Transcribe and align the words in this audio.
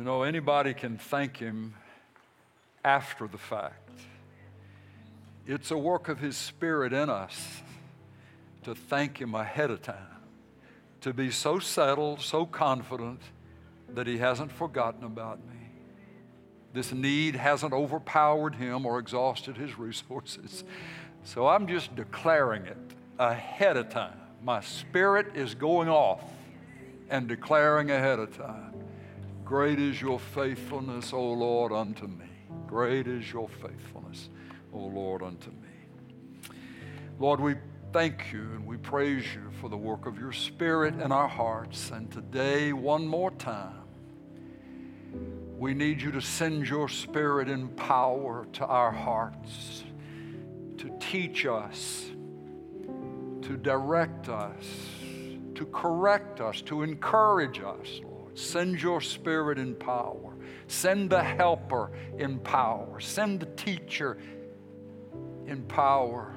You 0.00 0.06
know, 0.06 0.22
anybody 0.22 0.72
can 0.72 0.96
thank 0.96 1.36
Him 1.36 1.74
after 2.82 3.28
the 3.28 3.36
fact. 3.36 3.90
It's 5.46 5.70
a 5.70 5.76
work 5.76 6.08
of 6.08 6.20
His 6.20 6.38
Spirit 6.38 6.94
in 6.94 7.10
us 7.10 7.60
to 8.62 8.74
thank 8.74 9.20
Him 9.20 9.34
ahead 9.34 9.70
of 9.70 9.82
time, 9.82 10.22
to 11.02 11.12
be 11.12 11.30
so 11.30 11.58
settled, 11.58 12.22
so 12.22 12.46
confident 12.46 13.20
that 13.90 14.06
He 14.06 14.16
hasn't 14.16 14.50
forgotten 14.52 15.04
about 15.04 15.38
me. 15.40 15.68
This 16.72 16.94
need 16.94 17.36
hasn't 17.36 17.74
overpowered 17.74 18.54
Him 18.54 18.86
or 18.86 19.00
exhausted 19.00 19.58
His 19.58 19.78
resources. 19.78 20.64
So 21.24 21.46
I'm 21.46 21.66
just 21.66 21.94
declaring 21.94 22.64
it 22.64 22.78
ahead 23.18 23.76
of 23.76 23.90
time. 23.90 24.18
My 24.42 24.62
spirit 24.62 25.36
is 25.36 25.54
going 25.54 25.90
off 25.90 26.24
and 27.10 27.28
declaring 27.28 27.90
ahead 27.90 28.18
of 28.18 28.34
time 28.34 28.79
Great 29.50 29.80
is 29.80 30.00
your 30.00 30.20
faithfulness, 30.20 31.12
O 31.12 31.32
Lord, 31.32 31.72
unto 31.72 32.06
me. 32.06 32.30
Great 32.68 33.08
is 33.08 33.32
your 33.32 33.48
faithfulness, 33.48 34.28
O 34.72 34.78
Lord, 34.78 35.24
unto 35.24 35.50
me. 35.50 36.54
Lord, 37.18 37.40
we 37.40 37.56
thank 37.92 38.32
you 38.32 38.42
and 38.42 38.64
we 38.64 38.76
praise 38.76 39.24
you 39.34 39.50
for 39.60 39.68
the 39.68 39.76
work 39.76 40.06
of 40.06 40.20
your 40.20 40.30
Spirit 40.30 40.94
in 41.00 41.10
our 41.10 41.26
hearts. 41.26 41.90
And 41.90 42.08
today, 42.12 42.72
one 42.72 43.04
more 43.08 43.32
time, 43.32 43.82
we 45.58 45.74
need 45.74 46.00
you 46.00 46.12
to 46.12 46.22
send 46.22 46.68
your 46.68 46.88
Spirit 46.88 47.48
in 47.48 47.70
power 47.70 48.46
to 48.52 48.64
our 48.64 48.92
hearts, 48.92 49.82
to 50.78 50.96
teach 51.00 51.44
us, 51.44 52.08
to 53.42 53.56
direct 53.60 54.28
us, 54.28 54.64
to 55.56 55.66
correct 55.72 56.40
us, 56.40 56.62
to 56.62 56.84
encourage 56.84 57.58
us. 57.58 58.00
Send 58.40 58.80
your 58.80 59.00
Spirit 59.00 59.58
in 59.58 59.74
power. 59.74 60.34
Send 60.66 61.10
the 61.10 61.22
helper 61.22 61.90
in 62.18 62.38
power. 62.38 63.00
Send 63.00 63.40
the 63.40 63.46
teacher 63.46 64.18
in 65.46 65.62
power 65.64 66.34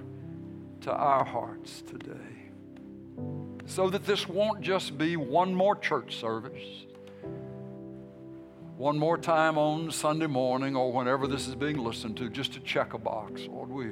to 0.82 0.92
our 0.92 1.24
hearts 1.24 1.82
today. 1.82 2.14
So 3.66 3.90
that 3.90 4.06
this 4.06 4.28
won't 4.28 4.62
just 4.62 4.98
be 4.98 5.16
one 5.16 5.54
more 5.54 5.76
church 5.76 6.18
service, 6.18 6.86
one 8.76 8.98
more 8.98 9.18
time 9.18 9.58
on 9.58 9.92
Sunday 9.92 10.28
morning 10.28 10.76
or 10.76 10.92
whenever 10.92 11.28
this 11.28 11.48
is 11.48 11.56
being 11.56 11.78
listened 11.78 12.18
to, 12.18 12.30
just 12.30 12.54
to 12.54 12.60
check 12.60 12.94
a 12.94 12.98
box. 12.98 13.42
Lord, 13.48 13.70
we 13.70 13.92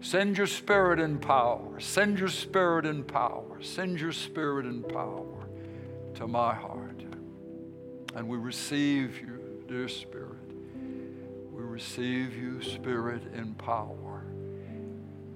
send 0.00 0.36
your 0.36 0.46
spirit 0.46 1.00
in 1.00 1.18
power. 1.18 1.80
Send 1.80 2.18
your 2.18 2.28
spirit 2.28 2.84
in 2.84 3.04
power. 3.04 3.62
Send 3.62 4.00
your 4.00 4.12
spirit 4.12 4.66
in 4.66 4.82
power 4.82 5.46
to 6.14 6.26
my 6.26 6.54
heart. 6.54 7.00
And 8.14 8.28
we 8.28 8.36
receive 8.36 9.20
you 9.20 9.64
dear 9.68 9.86
Spirit, 9.86 10.50
we 11.52 11.62
receive 11.62 12.36
you, 12.36 12.60
Spirit, 12.60 13.22
in 13.34 13.54
power 13.54 14.24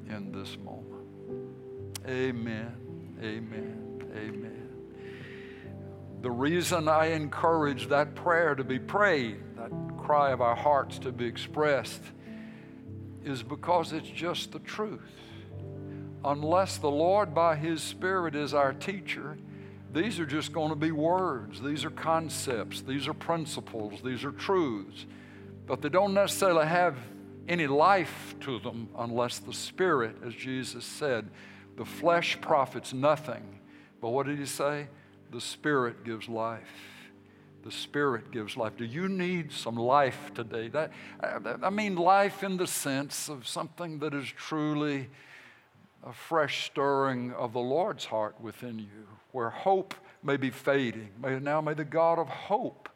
in 0.08 0.32
this 0.32 0.58
moment. 0.58 1.06
Amen, 2.08 2.74
amen, 3.22 4.02
amen. 4.16 4.68
The 6.20 6.30
reason 6.30 6.88
I 6.88 7.12
encourage 7.12 7.88
that 7.88 8.16
prayer 8.16 8.56
to 8.56 8.64
be 8.64 8.80
prayed, 8.80 9.36
that 9.56 9.70
cry 9.96 10.32
of 10.32 10.40
our 10.40 10.56
hearts 10.56 10.98
to 11.00 11.12
be 11.12 11.26
expressed, 11.26 12.02
is 13.24 13.42
because 13.42 13.92
it's 13.92 14.08
just 14.08 14.50
the 14.50 14.58
truth. 14.58 15.00
Unless 16.24 16.78
the 16.78 16.90
Lord, 16.90 17.34
by 17.34 17.54
His 17.54 17.82
Spirit, 17.82 18.34
is 18.34 18.52
our 18.52 18.72
teacher, 18.72 19.38
these 19.94 20.18
are 20.18 20.26
just 20.26 20.52
going 20.52 20.70
to 20.70 20.76
be 20.76 20.90
words. 20.90 21.62
These 21.62 21.84
are 21.84 21.90
concepts. 21.90 22.82
These 22.82 23.08
are 23.08 23.14
principles. 23.14 24.00
These 24.04 24.24
are 24.24 24.32
truths. 24.32 25.06
But 25.66 25.80
they 25.80 25.88
don't 25.88 26.12
necessarily 26.12 26.66
have 26.66 26.96
any 27.48 27.66
life 27.66 28.34
to 28.40 28.58
them 28.58 28.88
unless 28.98 29.38
the 29.38 29.52
Spirit, 29.52 30.16
as 30.26 30.34
Jesus 30.34 30.84
said, 30.84 31.30
the 31.76 31.84
flesh 31.84 32.40
profits 32.40 32.92
nothing. 32.92 33.60
But 34.00 34.10
what 34.10 34.26
did 34.26 34.38
he 34.38 34.46
say? 34.46 34.88
The 35.30 35.40
Spirit 35.40 36.04
gives 36.04 36.28
life. 36.28 36.60
The 37.62 37.70
Spirit 37.70 38.30
gives 38.30 38.56
life. 38.56 38.76
Do 38.76 38.84
you 38.84 39.08
need 39.08 39.50
some 39.50 39.76
life 39.76 40.32
today? 40.34 40.68
That, 40.68 40.92
I 41.62 41.70
mean, 41.70 41.96
life 41.96 42.42
in 42.42 42.56
the 42.58 42.66
sense 42.66 43.28
of 43.28 43.48
something 43.48 44.00
that 44.00 44.12
is 44.12 44.26
truly 44.26 45.08
a 46.04 46.12
fresh 46.12 46.66
stirring 46.66 47.32
of 47.32 47.54
the 47.54 47.60
Lord's 47.60 48.04
heart 48.04 48.38
within 48.40 48.78
you, 48.78 49.08
where 49.34 49.50
hope 49.50 49.94
may 50.22 50.36
be 50.36 50.48
fading. 50.48 51.08
May, 51.20 51.40
now 51.40 51.60
may 51.60 51.74
the 51.74 51.84
God 51.84 52.20
of 52.20 52.28
hope 52.28 52.88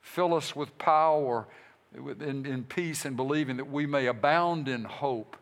fill 0.00 0.34
us 0.34 0.56
with 0.56 0.76
power, 0.76 1.46
in, 1.94 2.44
in 2.44 2.64
peace, 2.64 3.04
and 3.04 3.16
believing 3.16 3.58
that 3.58 3.70
we 3.70 3.86
may 3.86 4.06
abound 4.06 4.66
in 4.66 4.82
hope 4.82 5.36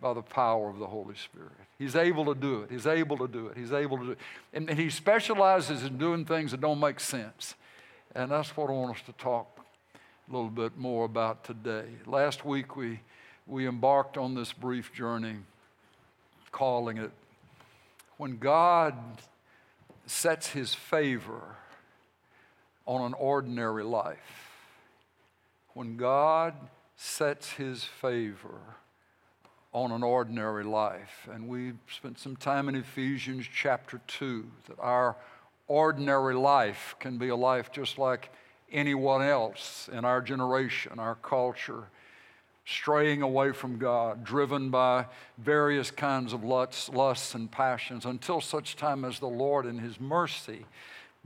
by 0.00 0.14
the 0.14 0.22
power 0.22 0.70
of 0.70 0.78
the 0.78 0.86
Holy 0.86 1.14
Spirit. 1.14 1.52
He's 1.78 1.94
able 1.94 2.24
to 2.24 2.34
do 2.34 2.62
it. 2.62 2.70
He's 2.70 2.86
able 2.86 3.18
to 3.18 3.28
do 3.28 3.48
it. 3.48 3.58
He's 3.58 3.72
able 3.72 3.98
to 3.98 4.04
do 4.04 4.10
it. 4.12 4.18
And, 4.54 4.70
and 4.70 4.78
he 4.78 4.88
specializes 4.88 5.84
in 5.84 5.98
doing 5.98 6.24
things 6.24 6.52
that 6.52 6.62
don't 6.62 6.80
make 6.80 6.98
sense. 6.98 7.54
And 8.14 8.30
that's 8.30 8.56
what 8.56 8.70
I 8.70 8.72
want 8.72 8.96
us 8.96 9.02
to 9.04 9.12
talk 9.12 9.60
a 9.94 10.32
little 10.32 10.48
bit 10.48 10.78
more 10.78 11.04
about 11.04 11.44
today. 11.44 11.84
Last 12.06 12.46
week 12.46 12.76
we, 12.76 13.00
we 13.46 13.68
embarked 13.68 14.16
on 14.16 14.34
this 14.34 14.54
brief 14.54 14.94
journey 14.94 15.36
calling 16.50 16.96
it 16.96 17.10
when 18.16 18.38
God 18.38 18.94
sets 20.06 20.50
his 20.50 20.74
favor 20.74 21.56
on 22.86 23.02
an 23.02 23.14
ordinary 23.14 23.84
life. 23.84 24.52
When 25.74 25.96
God 25.96 26.54
sets 26.96 27.52
his 27.52 27.84
favor 27.84 28.60
on 29.72 29.92
an 29.92 30.02
ordinary 30.02 30.64
life. 30.64 31.28
And 31.30 31.48
we 31.48 31.74
spent 31.92 32.18
some 32.18 32.34
time 32.34 32.70
in 32.70 32.76
Ephesians 32.76 33.46
chapter 33.54 34.00
2 34.06 34.46
that 34.68 34.78
our 34.78 35.16
ordinary 35.68 36.34
life 36.34 36.96
can 36.98 37.18
be 37.18 37.28
a 37.28 37.36
life 37.36 37.70
just 37.70 37.98
like 37.98 38.30
anyone 38.72 39.22
else 39.22 39.90
in 39.92 40.06
our 40.06 40.22
generation, 40.22 40.98
our 40.98 41.16
culture 41.16 41.88
straying 42.66 43.22
away 43.22 43.52
from 43.52 43.78
God, 43.78 44.24
driven 44.24 44.70
by 44.70 45.06
various 45.38 45.90
kinds 45.90 46.32
of 46.32 46.44
lusts, 46.44 46.88
lusts 46.88 47.34
and 47.34 47.50
passions, 47.50 48.04
until 48.04 48.40
such 48.40 48.76
time 48.76 49.04
as 49.04 49.18
the 49.18 49.26
Lord, 49.26 49.66
in 49.66 49.78
His 49.78 50.00
mercy, 50.00 50.66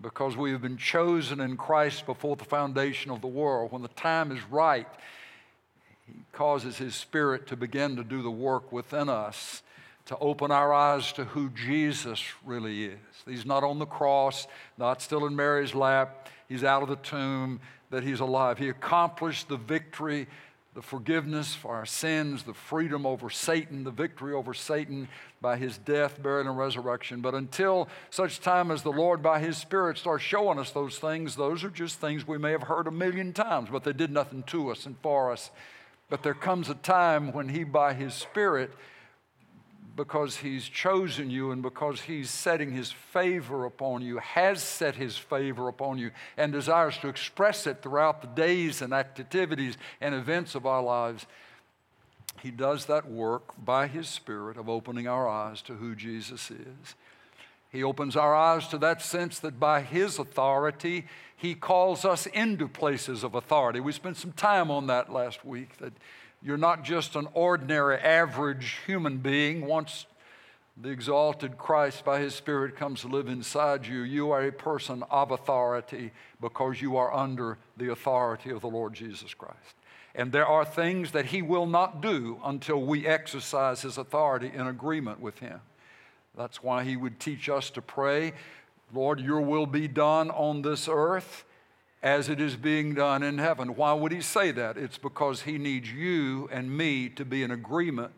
because 0.00 0.36
we 0.36 0.52
have 0.52 0.62
been 0.62 0.76
chosen 0.76 1.40
in 1.40 1.56
Christ 1.56 2.06
before 2.06 2.36
the 2.36 2.44
foundation 2.44 3.10
of 3.10 3.22
the 3.22 3.26
world, 3.26 3.72
when 3.72 3.82
the 3.82 3.88
time 3.88 4.30
is 4.30 4.42
right, 4.50 4.86
He 6.06 6.14
causes 6.32 6.76
His 6.76 6.94
Spirit 6.94 7.46
to 7.48 7.56
begin 7.56 7.96
to 7.96 8.04
do 8.04 8.22
the 8.22 8.30
work 8.30 8.70
within 8.70 9.08
us 9.08 9.62
to 10.06 10.18
open 10.18 10.50
our 10.50 10.72
eyes 10.72 11.12
to 11.12 11.24
who 11.24 11.50
Jesus 11.50 12.24
really 12.44 12.86
is. 12.86 12.98
He's 13.26 13.46
not 13.46 13.62
on 13.62 13.78
the 13.78 13.86
cross, 13.86 14.48
not 14.76 15.00
still 15.00 15.24
in 15.24 15.36
Mary's 15.36 15.74
lap, 15.74 16.28
He's 16.48 16.64
out 16.64 16.82
of 16.82 16.88
the 16.88 16.96
tomb, 16.96 17.60
that 17.90 18.02
He's 18.02 18.18
alive. 18.18 18.58
He 18.58 18.68
accomplished 18.68 19.48
the 19.48 19.56
victory 19.56 20.26
the 20.80 20.86
forgiveness 20.86 21.54
for 21.54 21.74
our 21.74 21.84
sins, 21.84 22.44
the 22.44 22.54
freedom 22.54 23.04
over 23.04 23.28
Satan, 23.28 23.84
the 23.84 23.90
victory 23.90 24.32
over 24.32 24.54
Satan 24.54 25.08
by 25.42 25.58
his 25.58 25.76
death, 25.76 26.22
burial, 26.22 26.48
and 26.48 26.56
resurrection. 26.56 27.20
But 27.20 27.34
until 27.34 27.86
such 28.08 28.40
time 28.40 28.70
as 28.70 28.82
the 28.82 28.90
Lord, 28.90 29.22
by 29.22 29.40
his 29.40 29.58
Spirit, 29.58 29.98
starts 29.98 30.24
showing 30.24 30.58
us 30.58 30.70
those 30.70 30.98
things, 30.98 31.36
those 31.36 31.64
are 31.64 31.68
just 31.68 32.00
things 32.00 32.26
we 32.26 32.38
may 32.38 32.52
have 32.52 32.62
heard 32.62 32.86
a 32.86 32.90
million 32.90 33.34
times, 33.34 33.68
but 33.70 33.84
they 33.84 33.92
did 33.92 34.10
nothing 34.10 34.42
to 34.44 34.70
us 34.70 34.86
and 34.86 34.96
for 35.02 35.30
us. 35.30 35.50
But 36.08 36.22
there 36.22 36.32
comes 36.32 36.70
a 36.70 36.74
time 36.74 37.34
when 37.34 37.50
he, 37.50 37.62
by 37.62 37.92
his 37.92 38.14
Spirit, 38.14 38.70
because 40.00 40.38
He's 40.38 40.66
chosen 40.66 41.28
you 41.28 41.50
and 41.50 41.62
because 41.62 42.00
He's 42.00 42.30
setting 42.30 42.72
His 42.72 42.90
favor 42.90 43.66
upon 43.66 44.00
you, 44.00 44.16
has 44.16 44.62
set 44.62 44.96
His 44.96 45.18
favor 45.18 45.68
upon 45.68 45.98
you, 45.98 46.10
and 46.38 46.54
desires 46.54 46.96
to 46.98 47.08
express 47.08 47.66
it 47.66 47.82
throughout 47.82 48.22
the 48.22 48.28
days 48.28 48.80
and 48.80 48.94
activities 48.94 49.76
and 50.00 50.14
events 50.14 50.54
of 50.54 50.64
our 50.64 50.82
lives. 50.82 51.26
He 52.42 52.50
does 52.50 52.86
that 52.86 53.10
work 53.10 53.52
by 53.62 53.88
His 53.88 54.08
Spirit 54.08 54.56
of 54.56 54.70
opening 54.70 55.06
our 55.06 55.28
eyes 55.28 55.60
to 55.62 55.74
who 55.74 55.94
Jesus 55.94 56.50
is. 56.50 56.94
He 57.70 57.84
opens 57.84 58.16
our 58.16 58.34
eyes 58.34 58.68
to 58.68 58.78
that 58.78 59.02
sense 59.02 59.38
that 59.40 59.60
by 59.60 59.82
His 59.82 60.18
authority, 60.18 61.08
He 61.36 61.54
calls 61.54 62.06
us 62.06 62.24
into 62.24 62.68
places 62.68 63.22
of 63.22 63.34
authority. 63.34 63.80
We 63.80 63.92
spent 63.92 64.16
some 64.16 64.32
time 64.32 64.70
on 64.70 64.86
that 64.86 65.12
last 65.12 65.44
week. 65.44 65.76
That 65.76 65.92
you're 66.42 66.56
not 66.56 66.84
just 66.84 67.16
an 67.16 67.28
ordinary, 67.34 67.98
average 67.98 68.78
human 68.86 69.18
being. 69.18 69.66
Once 69.66 70.06
the 70.80 70.88
exalted 70.88 71.58
Christ 71.58 72.04
by 72.04 72.20
His 72.20 72.34
Spirit 72.34 72.76
comes 72.76 73.02
to 73.02 73.08
live 73.08 73.28
inside 73.28 73.86
you, 73.86 74.00
you 74.00 74.30
are 74.30 74.42
a 74.42 74.52
person 74.52 75.04
of 75.10 75.30
authority 75.30 76.12
because 76.40 76.80
you 76.80 76.96
are 76.96 77.12
under 77.12 77.58
the 77.76 77.92
authority 77.92 78.50
of 78.50 78.62
the 78.62 78.68
Lord 78.68 78.94
Jesus 78.94 79.34
Christ. 79.34 79.74
And 80.14 80.32
there 80.32 80.46
are 80.46 80.64
things 80.64 81.12
that 81.12 81.26
He 81.26 81.42
will 81.42 81.66
not 81.66 82.00
do 82.00 82.40
until 82.44 82.80
we 82.80 83.06
exercise 83.06 83.82
His 83.82 83.98
authority 83.98 84.50
in 84.52 84.66
agreement 84.66 85.20
with 85.20 85.38
Him. 85.40 85.60
That's 86.36 86.62
why 86.62 86.84
He 86.84 86.96
would 86.96 87.20
teach 87.20 87.50
us 87.50 87.68
to 87.70 87.82
pray, 87.82 88.32
Lord, 88.94 89.20
your 89.20 89.42
will 89.42 89.66
be 89.66 89.88
done 89.88 90.30
on 90.30 90.62
this 90.62 90.88
earth 90.90 91.44
as 92.02 92.28
it 92.28 92.40
is 92.40 92.56
being 92.56 92.94
done 92.94 93.22
in 93.22 93.38
heaven. 93.38 93.76
Why 93.76 93.92
would 93.92 94.12
he 94.12 94.22
say 94.22 94.50
that? 94.52 94.76
It's 94.78 94.98
because 94.98 95.42
he 95.42 95.58
needs 95.58 95.92
you 95.92 96.48
and 96.50 96.76
me 96.76 97.08
to 97.10 97.24
be 97.24 97.42
in 97.42 97.50
agreement 97.50 98.12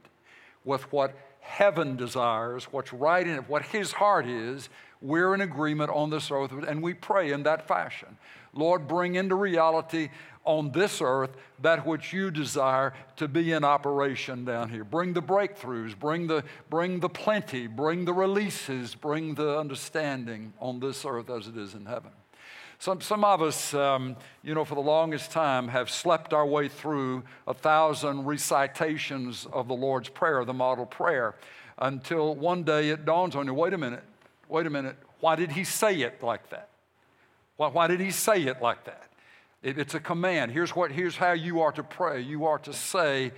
with 0.64 0.92
what 0.92 1.16
heaven 1.40 1.96
desires, 1.96 2.64
what's 2.70 2.92
right 2.92 3.26
in 3.26 3.34
it, 3.34 3.48
what 3.48 3.62
his 3.62 3.92
heart 3.92 4.26
is. 4.26 4.68
We're 5.00 5.34
in 5.34 5.40
agreement 5.40 5.90
on 5.90 6.10
this 6.10 6.30
earth, 6.30 6.52
and 6.52 6.80
we 6.80 6.94
pray 6.94 7.32
in 7.32 7.42
that 7.42 7.66
fashion. 7.66 8.16
Lord, 8.54 8.86
bring 8.86 9.16
into 9.16 9.34
reality 9.34 10.10
on 10.44 10.70
this 10.70 11.00
earth 11.00 11.30
that 11.60 11.84
which 11.84 12.12
you 12.12 12.30
desire 12.30 12.94
to 13.16 13.26
be 13.26 13.50
in 13.50 13.64
operation 13.64 14.44
down 14.44 14.68
here. 14.68 14.84
Bring 14.84 15.12
the 15.12 15.22
breakthroughs, 15.22 15.98
bring 15.98 16.28
the, 16.28 16.44
bring 16.70 17.00
the 17.00 17.08
plenty, 17.08 17.66
bring 17.66 18.04
the 18.04 18.12
releases, 18.12 18.94
bring 18.94 19.34
the 19.34 19.58
understanding 19.58 20.52
on 20.60 20.78
this 20.78 21.04
earth 21.04 21.30
as 21.30 21.48
it 21.48 21.56
is 21.56 21.74
in 21.74 21.86
heaven. 21.86 22.12
Some, 22.82 23.00
some 23.00 23.24
of 23.24 23.40
us, 23.42 23.74
um, 23.74 24.16
you 24.42 24.56
know, 24.56 24.64
for 24.64 24.74
the 24.74 24.80
longest 24.80 25.30
time 25.30 25.68
have 25.68 25.88
slept 25.88 26.32
our 26.32 26.44
way 26.44 26.66
through 26.66 27.22
a 27.46 27.54
thousand 27.54 28.24
recitations 28.24 29.46
of 29.52 29.68
the 29.68 29.74
Lord's 29.74 30.08
Prayer, 30.08 30.44
the 30.44 30.52
model 30.52 30.84
prayer, 30.84 31.36
until 31.78 32.34
one 32.34 32.64
day 32.64 32.88
it 32.88 33.04
dawns 33.04 33.36
on 33.36 33.46
you 33.46 33.54
wait 33.54 33.72
a 33.72 33.78
minute, 33.78 34.02
wait 34.48 34.66
a 34.66 34.70
minute, 34.70 34.96
why 35.20 35.36
did 35.36 35.52
he 35.52 35.62
say 35.62 36.00
it 36.00 36.24
like 36.24 36.50
that? 36.50 36.70
Why, 37.56 37.68
why 37.68 37.86
did 37.86 38.00
he 38.00 38.10
say 38.10 38.42
it 38.42 38.60
like 38.60 38.82
that? 38.86 39.04
It, 39.62 39.78
it's 39.78 39.94
a 39.94 40.00
command. 40.00 40.50
Here's, 40.50 40.74
what, 40.74 40.90
here's 40.90 41.14
how 41.14 41.34
you 41.34 41.60
are 41.60 41.70
to 41.70 41.84
pray 41.84 42.20
you 42.20 42.46
are 42.46 42.58
to 42.58 42.72
say, 42.72 43.30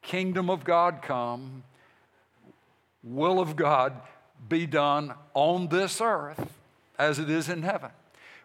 Kingdom 0.00 0.48
of 0.48 0.64
God 0.64 1.02
come, 1.02 1.64
will 3.04 3.40
of 3.40 3.56
God 3.56 3.92
be 4.48 4.64
done 4.64 5.12
on 5.34 5.68
this 5.68 6.00
earth 6.00 6.48
as 6.98 7.18
it 7.18 7.28
is 7.28 7.50
in 7.50 7.62
heaven. 7.62 7.90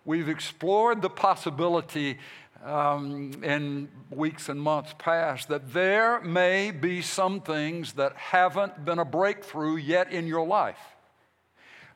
We've 0.06 0.30
explored 0.30 1.02
the 1.02 1.10
possibility 1.10 2.20
um, 2.64 3.44
in 3.44 3.90
weeks 4.10 4.50
and 4.50 4.62
months 4.62 4.94
past 4.98 5.50
that 5.50 5.74
there 5.74 6.22
may 6.22 6.72
be 6.72 7.02
some 7.02 7.42
things 7.42 7.94
that 7.94 8.16
haven't 8.16 8.86
been 8.86 9.00
a 9.00 9.06
breakthrough 9.06 9.78
yet 9.78 10.12
in 10.12 10.28
your 10.28 10.46
life. 10.46 10.80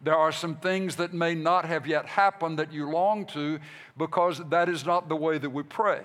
There 0.02 0.16
are 0.16 0.32
some 0.32 0.56
things 0.56 0.96
that 0.96 1.14
may 1.14 1.36
not 1.36 1.66
have 1.66 1.86
yet 1.86 2.06
happened 2.06 2.58
that 2.60 2.72
you 2.74 2.90
long 2.90 3.26
to 3.28 3.60
because 3.98 4.42
that 4.50 4.70
is 4.70 4.86
not 4.86 5.10
the 5.10 5.16
way 5.16 5.38
that 5.38 5.50
we 5.50 5.64
pray. 5.64 6.02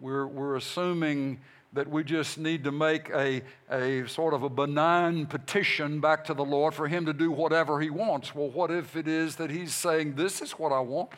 We're, 0.00 0.26
we're 0.26 0.56
assuming 0.56 1.40
that 1.72 1.88
we 1.88 2.04
just 2.04 2.38
need 2.38 2.64
to 2.64 2.72
make 2.72 3.08
a, 3.10 3.42
a 3.70 4.06
sort 4.06 4.34
of 4.34 4.42
a 4.42 4.48
benign 4.48 5.26
petition 5.26 6.00
back 6.00 6.24
to 6.26 6.34
the 6.34 6.44
Lord 6.44 6.74
for 6.74 6.86
Him 6.86 7.06
to 7.06 7.12
do 7.12 7.30
whatever 7.30 7.80
He 7.80 7.90
wants. 7.90 8.34
Well, 8.34 8.50
what 8.50 8.70
if 8.70 8.96
it 8.96 9.08
is 9.08 9.36
that 9.36 9.50
He's 9.50 9.74
saying, 9.74 10.14
This 10.14 10.42
is 10.42 10.52
what 10.52 10.72
I 10.72 10.80
want? 10.80 11.10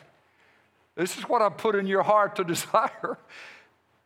This 0.95 1.17
is 1.17 1.23
what 1.23 1.41
I 1.41 1.49
put 1.49 1.75
in 1.75 1.87
your 1.87 2.03
heart 2.03 2.37
to 2.37 2.43
desire. 2.45 3.17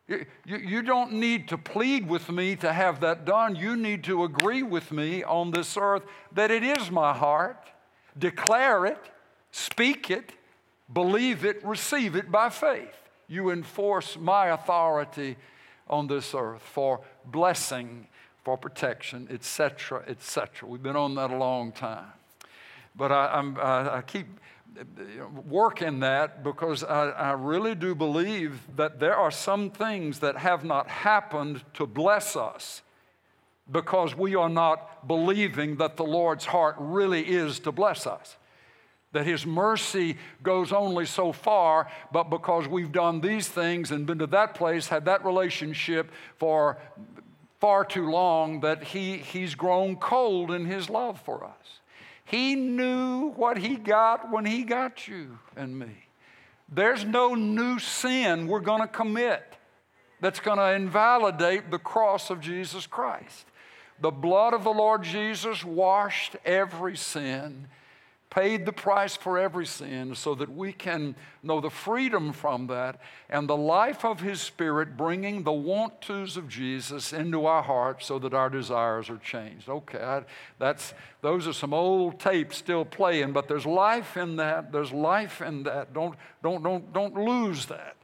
You, 0.08 0.26
you, 0.44 0.82
don't 0.82 1.12
need 1.12 1.46
to 1.50 1.58
plead 1.58 2.08
with 2.08 2.28
me 2.30 2.56
to 2.56 2.72
have 2.72 2.98
that 3.02 3.24
done. 3.24 3.54
You 3.54 3.76
need 3.76 4.02
to 4.04 4.24
agree 4.24 4.64
with 4.64 4.90
me 4.90 5.22
on 5.22 5.52
this 5.52 5.76
earth 5.76 6.02
that 6.32 6.50
it 6.50 6.64
is 6.64 6.90
my 6.90 7.14
heart. 7.14 7.70
Declare 8.18 8.86
it, 8.86 8.98
speak 9.52 10.10
it, 10.10 10.32
believe 10.92 11.44
it, 11.44 11.64
receive 11.64 12.16
it 12.16 12.28
by 12.28 12.50
faith. 12.50 12.92
You 13.28 13.50
enforce 13.50 14.18
my 14.18 14.48
authority 14.48 15.36
on 15.90 16.06
this 16.06 16.34
earth 16.34 16.62
for 16.62 17.00
blessing, 17.26 18.06
for 18.44 18.56
protection, 18.56 19.28
etc., 19.30 20.02
etc. 20.06 20.68
We've 20.68 20.82
been 20.82 20.96
on 20.96 21.14
that 21.16 21.30
a 21.30 21.36
long 21.36 21.72
time. 21.72 22.06
But 22.96 23.12
I, 23.12 23.26
I, 23.60 23.98
I 23.98 24.02
keep 24.02 24.26
working 25.48 26.00
that 26.00 26.42
because 26.42 26.84
I, 26.84 27.10
I 27.10 27.32
really 27.32 27.74
do 27.74 27.94
believe 27.94 28.60
that 28.76 29.00
there 29.00 29.16
are 29.16 29.30
some 29.30 29.70
things 29.70 30.20
that 30.20 30.36
have 30.36 30.64
not 30.64 30.88
happened 30.88 31.62
to 31.74 31.86
bless 31.86 32.36
us 32.36 32.82
because 33.70 34.16
we 34.16 34.34
are 34.34 34.48
not 34.48 35.06
believing 35.06 35.76
that 35.76 35.96
the 35.96 36.04
Lord's 36.04 36.46
heart 36.46 36.76
really 36.78 37.22
is 37.22 37.60
to 37.60 37.72
bless 37.72 38.06
us 38.06 38.36
that 39.12 39.26
His 39.26 39.44
mercy 39.44 40.16
goes 40.42 40.72
only 40.72 41.06
so 41.06 41.32
far, 41.32 41.88
but 42.12 42.30
because 42.30 42.68
we've 42.68 42.92
done 42.92 43.20
these 43.20 43.48
things 43.48 43.90
and 43.90 44.06
been 44.06 44.18
to 44.18 44.26
that 44.28 44.54
place, 44.54 44.88
had 44.88 45.04
that 45.06 45.24
relationship 45.24 46.10
for 46.36 46.78
far 47.58 47.84
too 47.84 48.10
long, 48.10 48.60
that 48.60 48.82
he, 48.82 49.18
He's 49.18 49.54
grown 49.54 49.96
cold 49.96 50.50
in 50.50 50.64
His 50.64 50.88
love 50.88 51.20
for 51.20 51.44
us. 51.44 51.80
He 52.24 52.54
knew 52.54 53.30
what 53.30 53.58
He 53.58 53.76
got 53.76 54.30
when 54.30 54.44
He 54.44 54.62
got 54.62 55.08
you 55.08 55.38
and 55.56 55.78
me. 55.78 56.06
There's 56.72 57.04
no 57.04 57.34
new 57.34 57.78
sin 57.80 58.46
we're 58.46 58.60
going 58.60 58.82
to 58.82 58.88
commit 58.88 59.42
that's 60.20 60.38
going 60.38 60.58
to 60.58 60.72
invalidate 60.72 61.70
the 61.70 61.78
cross 61.78 62.30
of 62.30 62.40
Jesus 62.40 62.86
Christ. 62.86 63.46
The 64.00 64.10
blood 64.10 64.54
of 64.54 64.64
the 64.64 64.70
Lord 64.70 65.02
Jesus 65.02 65.64
washed 65.64 66.36
every 66.44 66.96
sin 66.96 67.66
paid 68.30 68.64
the 68.64 68.72
price 68.72 69.16
for 69.16 69.36
every 69.38 69.66
sin 69.66 70.14
so 70.14 70.36
that 70.36 70.48
we 70.48 70.72
can 70.72 71.16
know 71.42 71.60
the 71.60 71.68
freedom 71.68 72.32
from 72.32 72.68
that 72.68 73.00
and 73.28 73.48
the 73.48 73.56
life 73.56 74.04
of 74.04 74.20
His 74.20 74.40
Spirit 74.40 74.96
bringing 74.96 75.42
the 75.42 75.52
want 75.52 76.00
tos 76.00 76.36
of 76.36 76.48
Jesus 76.48 77.12
into 77.12 77.44
our 77.46 77.62
hearts 77.62 78.06
so 78.06 78.20
that 78.20 78.32
our 78.32 78.48
desires 78.48 79.10
are 79.10 79.18
changed. 79.18 79.68
Okay, 79.68 80.22
that's, 80.60 80.94
those 81.22 81.48
are 81.48 81.52
some 81.52 81.74
old 81.74 82.20
tapes 82.20 82.56
still 82.56 82.84
playing, 82.84 83.32
but 83.32 83.48
there's 83.48 83.66
life 83.66 84.16
in 84.16 84.36
that. 84.36 84.70
There's 84.70 84.92
life 84.92 85.42
in 85.42 85.64
that. 85.64 85.92
Don't, 85.92 86.14
don't, 86.40 86.62
don't, 86.62 86.92
don't 86.92 87.14
lose 87.14 87.66
that. 87.66 87.96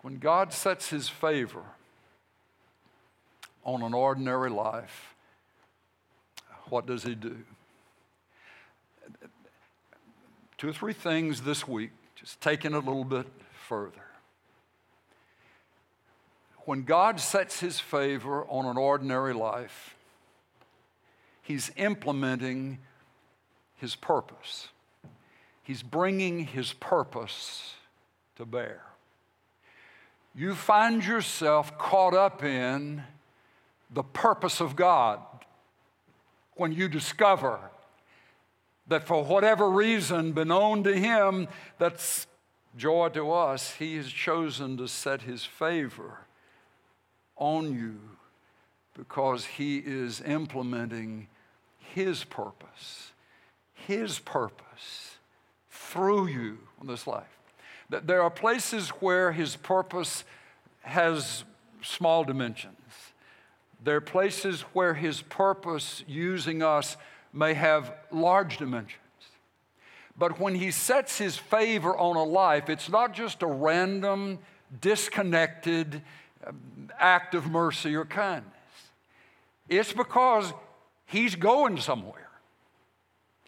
When 0.00 0.18
God 0.18 0.52
sets 0.52 0.90
His 0.90 1.08
favor 1.08 1.62
on 3.64 3.82
an 3.82 3.94
ordinary 3.94 4.50
life, 4.50 5.14
what 6.68 6.84
does 6.84 7.04
He 7.04 7.14
do? 7.14 7.36
Two 10.62 10.68
or 10.68 10.72
three 10.72 10.92
things 10.92 11.40
this 11.40 11.66
week, 11.66 11.90
just 12.14 12.40
taking 12.40 12.72
it 12.72 12.76
a 12.76 12.78
little 12.78 13.02
bit 13.02 13.26
further. 13.66 14.04
When 16.66 16.84
God 16.84 17.18
sets 17.18 17.58
his 17.58 17.80
favor 17.80 18.44
on 18.44 18.66
an 18.66 18.76
ordinary 18.76 19.34
life, 19.34 19.96
he's 21.42 21.72
implementing 21.76 22.78
his 23.74 23.96
purpose. 23.96 24.68
He's 25.64 25.82
bringing 25.82 26.46
his 26.46 26.74
purpose 26.74 27.74
to 28.36 28.46
bear. 28.46 28.82
You 30.32 30.54
find 30.54 31.04
yourself 31.04 31.76
caught 31.76 32.14
up 32.14 32.44
in 32.44 33.02
the 33.90 34.04
purpose 34.04 34.60
of 34.60 34.76
God 34.76 35.18
when 36.54 36.70
you 36.70 36.88
discover 36.88 37.58
that 38.92 39.06
for 39.06 39.24
whatever 39.24 39.68
reason, 39.68 40.32
beknown 40.32 40.84
to 40.84 40.94
him, 40.94 41.48
that's 41.78 42.26
joy 42.76 43.08
to 43.10 43.32
us, 43.32 43.74
he 43.74 43.96
has 43.96 44.08
chosen 44.08 44.76
to 44.76 44.86
set 44.86 45.22
his 45.22 45.44
favor 45.44 46.20
on 47.36 47.74
you 47.74 47.98
because 48.96 49.44
he 49.44 49.78
is 49.78 50.20
implementing 50.20 51.26
his 51.78 52.24
purpose, 52.24 53.12
his 53.72 54.18
purpose 54.18 55.16
through 55.70 56.26
you 56.26 56.58
in 56.80 56.86
this 56.86 57.06
life. 57.06 57.38
That 57.90 58.06
There 58.06 58.22
are 58.22 58.30
places 58.30 58.90
where 58.90 59.32
his 59.32 59.56
purpose 59.56 60.24
has 60.82 61.44
small 61.82 62.24
dimensions. 62.24 62.76
There 63.82 63.96
are 63.96 64.02
places 64.02 64.62
where 64.72 64.94
his 64.94 65.22
purpose 65.22 66.04
using 66.06 66.62
us 66.62 66.96
may 67.32 67.54
have 67.54 67.94
large 68.10 68.58
dimensions. 68.58 68.98
But 70.16 70.38
when 70.38 70.54
he 70.54 70.70
sets 70.70 71.18
his 71.18 71.36
favor 71.36 71.96
on 71.96 72.16
a 72.16 72.24
life, 72.24 72.68
it's 72.68 72.88
not 72.88 73.14
just 73.14 73.42
a 73.42 73.46
random, 73.46 74.38
disconnected 74.80 76.02
um, 76.46 76.90
act 76.98 77.34
of 77.34 77.50
mercy 77.50 77.94
or 77.94 78.04
kindness. 78.04 78.52
It's 79.68 79.92
because 79.92 80.52
he's 81.06 81.34
going 81.34 81.78
somewhere, 81.80 82.28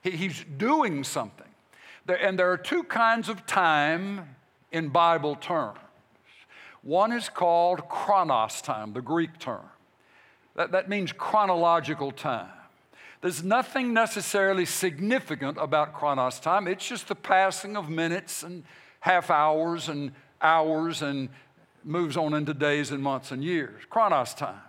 he's 0.02 0.44
doing 0.56 1.04
something. 1.04 1.46
And 2.06 2.38
there 2.38 2.50
are 2.52 2.58
two 2.58 2.82
kinds 2.82 3.28
of 3.30 3.46
time 3.46 4.36
in 4.72 4.88
Bible 4.88 5.36
terms. 5.36 5.78
One 6.82 7.12
is 7.12 7.30
called 7.30 7.88
chronos 7.88 8.60
time, 8.60 8.92
the 8.92 9.00
Greek 9.00 9.38
term. 9.38 9.64
That, 10.54 10.72
that 10.72 10.88
means 10.88 11.12
chronological 11.12 12.12
time. 12.12 12.50
There's 13.20 13.42
nothing 13.42 13.92
necessarily 13.92 14.66
significant 14.66 15.56
about 15.58 15.94
chronos 15.94 16.40
time. 16.40 16.68
It's 16.68 16.86
just 16.86 17.08
the 17.08 17.14
passing 17.14 17.76
of 17.76 17.88
minutes 17.88 18.42
and 18.42 18.64
half 19.00 19.30
hours 19.30 19.88
and 19.88 20.12
hours 20.42 21.02
and 21.02 21.28
moves 21.84 22.16
on 22.16 22.34
into 22.34 22.54
days 22.54 22.90
and 22.90 23.02
months 23.02 23.30
and 23.30 23.42
years. 23.42 23.82
Chronos 23.88 24.34
time. 24.34 24.60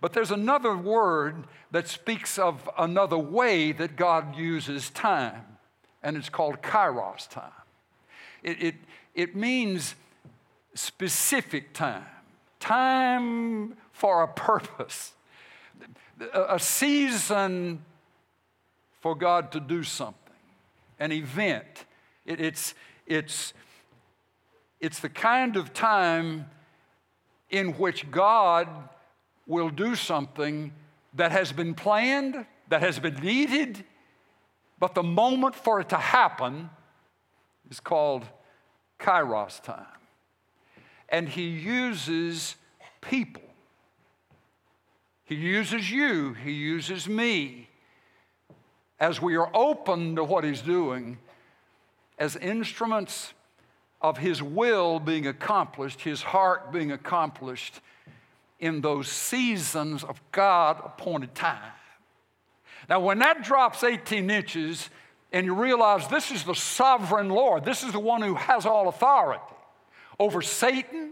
But 0.00 0.12
there's 0.12 0.30
another 0.30 0.76
word 0.76 1.46
that 1.70 1.88
speaks 1.88 2.38
of 2.38 2.68
another 2.78 3.18
way 3.18 3.72
that 3.72 3.96
God 3.96 4.36
uses 4.36 4.90
time, 4.90 5.44
and 6.02 6.16
it's 6.16 6.28
called 6.28 6.62
kairos 6.62 7.28
time. 7.28 7.50
It, 8.42 8.62
it, 8.62 8.74
it 9.14 9.36
means 9.36 9.96
specific 10.74 11.74
time, 11.74 12.06
time 12.60 13.76
for 13.92 14.22
a 14.22 14.28
purpose, 14.28 15.12
a 16.32 16.58
season 16.58 17.84
for 19.00 19.14
God 19.14 19.52
to 19.52 19.60
do 19.60 19.82
something, 19.82 20.34
an 20.98 21.12
event. 21.12 21.84
It, 22.26 22.40
it's, 22.40 22.74
it's, 23.06 23.54
it's 24.80 25.00
the 25.00 25.08
kind 25.08 25.56
of 25.56 25.72
time 25.72 26.46
in 27.50 27.72
which 27.72 28.10
God 28.10 28.68
will 29.46 29.70
do 29.70 29.94
something 29.94 30.72
that 31.14 31.32
has 31.32 31.52
been 31.52 31.74
planned, 31.74 32.44
that 32.68 32.82
has 32.82 32.98
been 32.98 33.14
needed, 33.16 33.84
but 34.78 34.94
the 34.94 35.02
moment 35.02 35.54
for 35.54 35.80
it 35.80 35.88
to 35.88 35.96
happen 35.96 36.70
is 37.70 37.80
called 37.80 38.24
kairos 39.00 39.62
time. 39.62 39.86
And 41.08 41.28
he 41.28 41.48
uses 41.48 42.56
people. 43.00 43.47
He 45.28 45.34
uses 45.34 45.90
you, 45.90 46.32
he 46.32 46.52
uses 46.52 47.06
me, 47.06 47.68
as 48.98 49.20
we 49.20 49.36
are 49.36 49.50
open 49.54 50.16
to 50.16 50.24
what 50.24 50.42
he's 50.42 50.62
doing, 50.62 51.18
as 52.18 52.34
instruments 52.34 53.34
of 54.00 54.16
his 54.16 54.42
will 54.42 54.98
being 54.98 55.26
accomplished, 55.26 56.00
his 56.00 56.22
heart 56.22 56.72
being 56.72 56.92
accomplished 56.92 57.80
in 58.58 58.80
those 58.80 59.08
seasons 59.08 60.02
of 60.02 60.18
God 60.32 60.80
appointed 60.82 61.34
time. 61.34 61.72
Now, 62.88 63.00
when 63.00 63.18
that 63.18 63.42
drops 63.42 63.84
18 63.84 64.30
inches 64.30 64.88
and 65.30 65.44
you 65.44 65.54
realize 65.54 66.08
this 66.08 66.30
is 66.30 66.44
the 66.44 66.54
sovereign 66.54 67.28
Lord, 67.28 67.66
this 67.66 67.82
is 67.82 67.92
the 67.92 68.00
one 68.00 68.22
who 68.22 68.34
has 68.34 68.64
all 68.64 68.88
authority 68.88 69.42
over 70.18 70.40
Satan, 70.40 71.10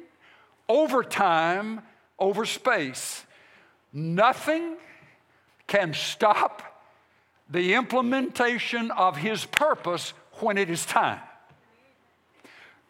over 0.70 1.02
time, 1.02 1.82
over 2.18 2.46
space, 2.46 3.25
nothing 3.92 4.76
can 5.66 5.94
stop 5.94 6.62
the 7.48 7.74
implementation 7.74 8.90
of 8.90 9.16
his 9.16 9.44
purpose 9.44 10.12
when 10.40 10.58
it 10.58 10.70
is 10.70 10.84
time. 10.84 11.20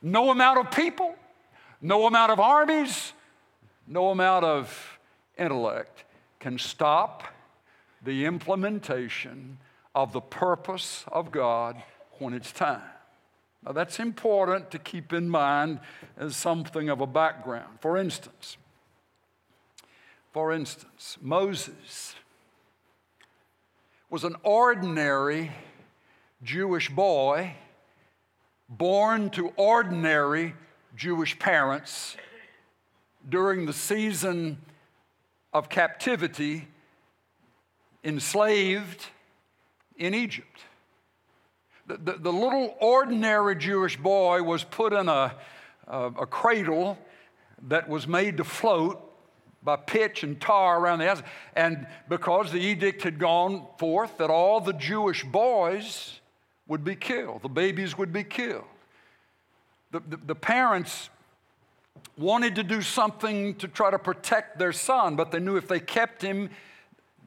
No 0.03 0.31
amount 0.31 0.59
of 0.59 0.71
people, 0.71 1.15
no 1.81 2.07
amount 2.07 2.33
of 2.33 2.41
armies, 2.41 3.13
no 3.87 4.11
amount 4.11 4.45
of 4.45 4.99
intellect 5.39 6.05
can 6.41 6.59
stop 6.59 7.25
the 8.03 8.25
implementation 8.25 9.59
of 9.95 10.13
the 10.13 10.21
purpose 10.21 11.05
of 11.11 11.31
God 11.31 11.83
when 12.19 12.35
it's 12.35 12.53
time. 12.53 12.83
Now, 13.65 13.73
that's 13.73 13.99
important 13.99 14.71
to 14.71 14.79
keep 14.79 15.13
in 15.13 15.29
mind 15.29 15.81
as 16.17 16.37
something 16.37 16.89
of 16.89 17.01
a 17.01 17.07
background. 17.07 17.81
For 17.81 17.97
instance, 17.97 18.57
for 20.37 20.53
instance, 20.53 21.17
Moses 21.23 22.15
was 24.11 24.23
an 24.23 24.37
ordinary 24.43 25.51
Jewish 26.43 26.91
boy 26.91 27.55
born 28.69 29.31
to 29.31 29.49
ordinary 29.57 30.53
Jewish 30.95 31.39
parents 31.39 32.19
during 33.27 33.65
the 33.65 33.73
season 33.73 34.59
of 35.55 35.71
captivity, 35.71 36.69
enslaved 38.05 39.07
in 39.97 40.13
Egypt. 40.13 40.61
The, 41.87 41.97
the, 41.97 42.13
the 42.19 42.33
little 42.33 42.77
ordinary 42.79 43.57
Jewish 43.57 43.97
boy 43.97 44.43
was 44.43 44.65
put 44.65 44.93
in 44.93 45.09
a, 45.09 45.35
a, 45.87 45.99
a 46.09 46.27
cradle 46.27 46.99
that 47.69 47.89
was 47.89 48.07
made 48.07 48.37
to 48.37 48.45
float 48.45 49.06
by 49.67 49.77
pitch 49.77 50.23
and 50.23 50.41
tar 50.41 50.81
around 50.81 51.01
the 51.01 51.07
house. 51.07 51.23
And 51.55 51.87
because 52.09 52.51
the 52.51 52.61
edict 52.61 53.03
had 53.03 53.19
gone 53.19 53.67
forth 53.79 54.17
that 54.17 54.31
all 54.31 54.63
the 54.63 54.73
Jewish 54.73 55.25
boys 55.25 56.21
would 56.67 56.85
be 56.85 56.97
killed, 56.97 57.43
the 57.43 57.51
babies 57.51 57.99
would 57.99 58.13
be 58.13 58.25
killed. 58.25 58.65
The, 59.91 60.01
the, 60.01 60.17
the 60.17 60.35
parents 60.35 61.11
wanted 62.17 62.55
to 62.55 62.63
do 62.63 62.81
something 62.81 63.57
to 63.57 63.69
try 63.69 63.91
to 63.91 63.99
protect 63.99 64.59
their 64.59 64.73
son, 64.73 65.17
but 65.17 65.31
they 65.31 65.41
knew 65.41 65.57
if 65.57 65.69
they 65.69 65.81
kept 65.81 66.23
him, 66.23 66.49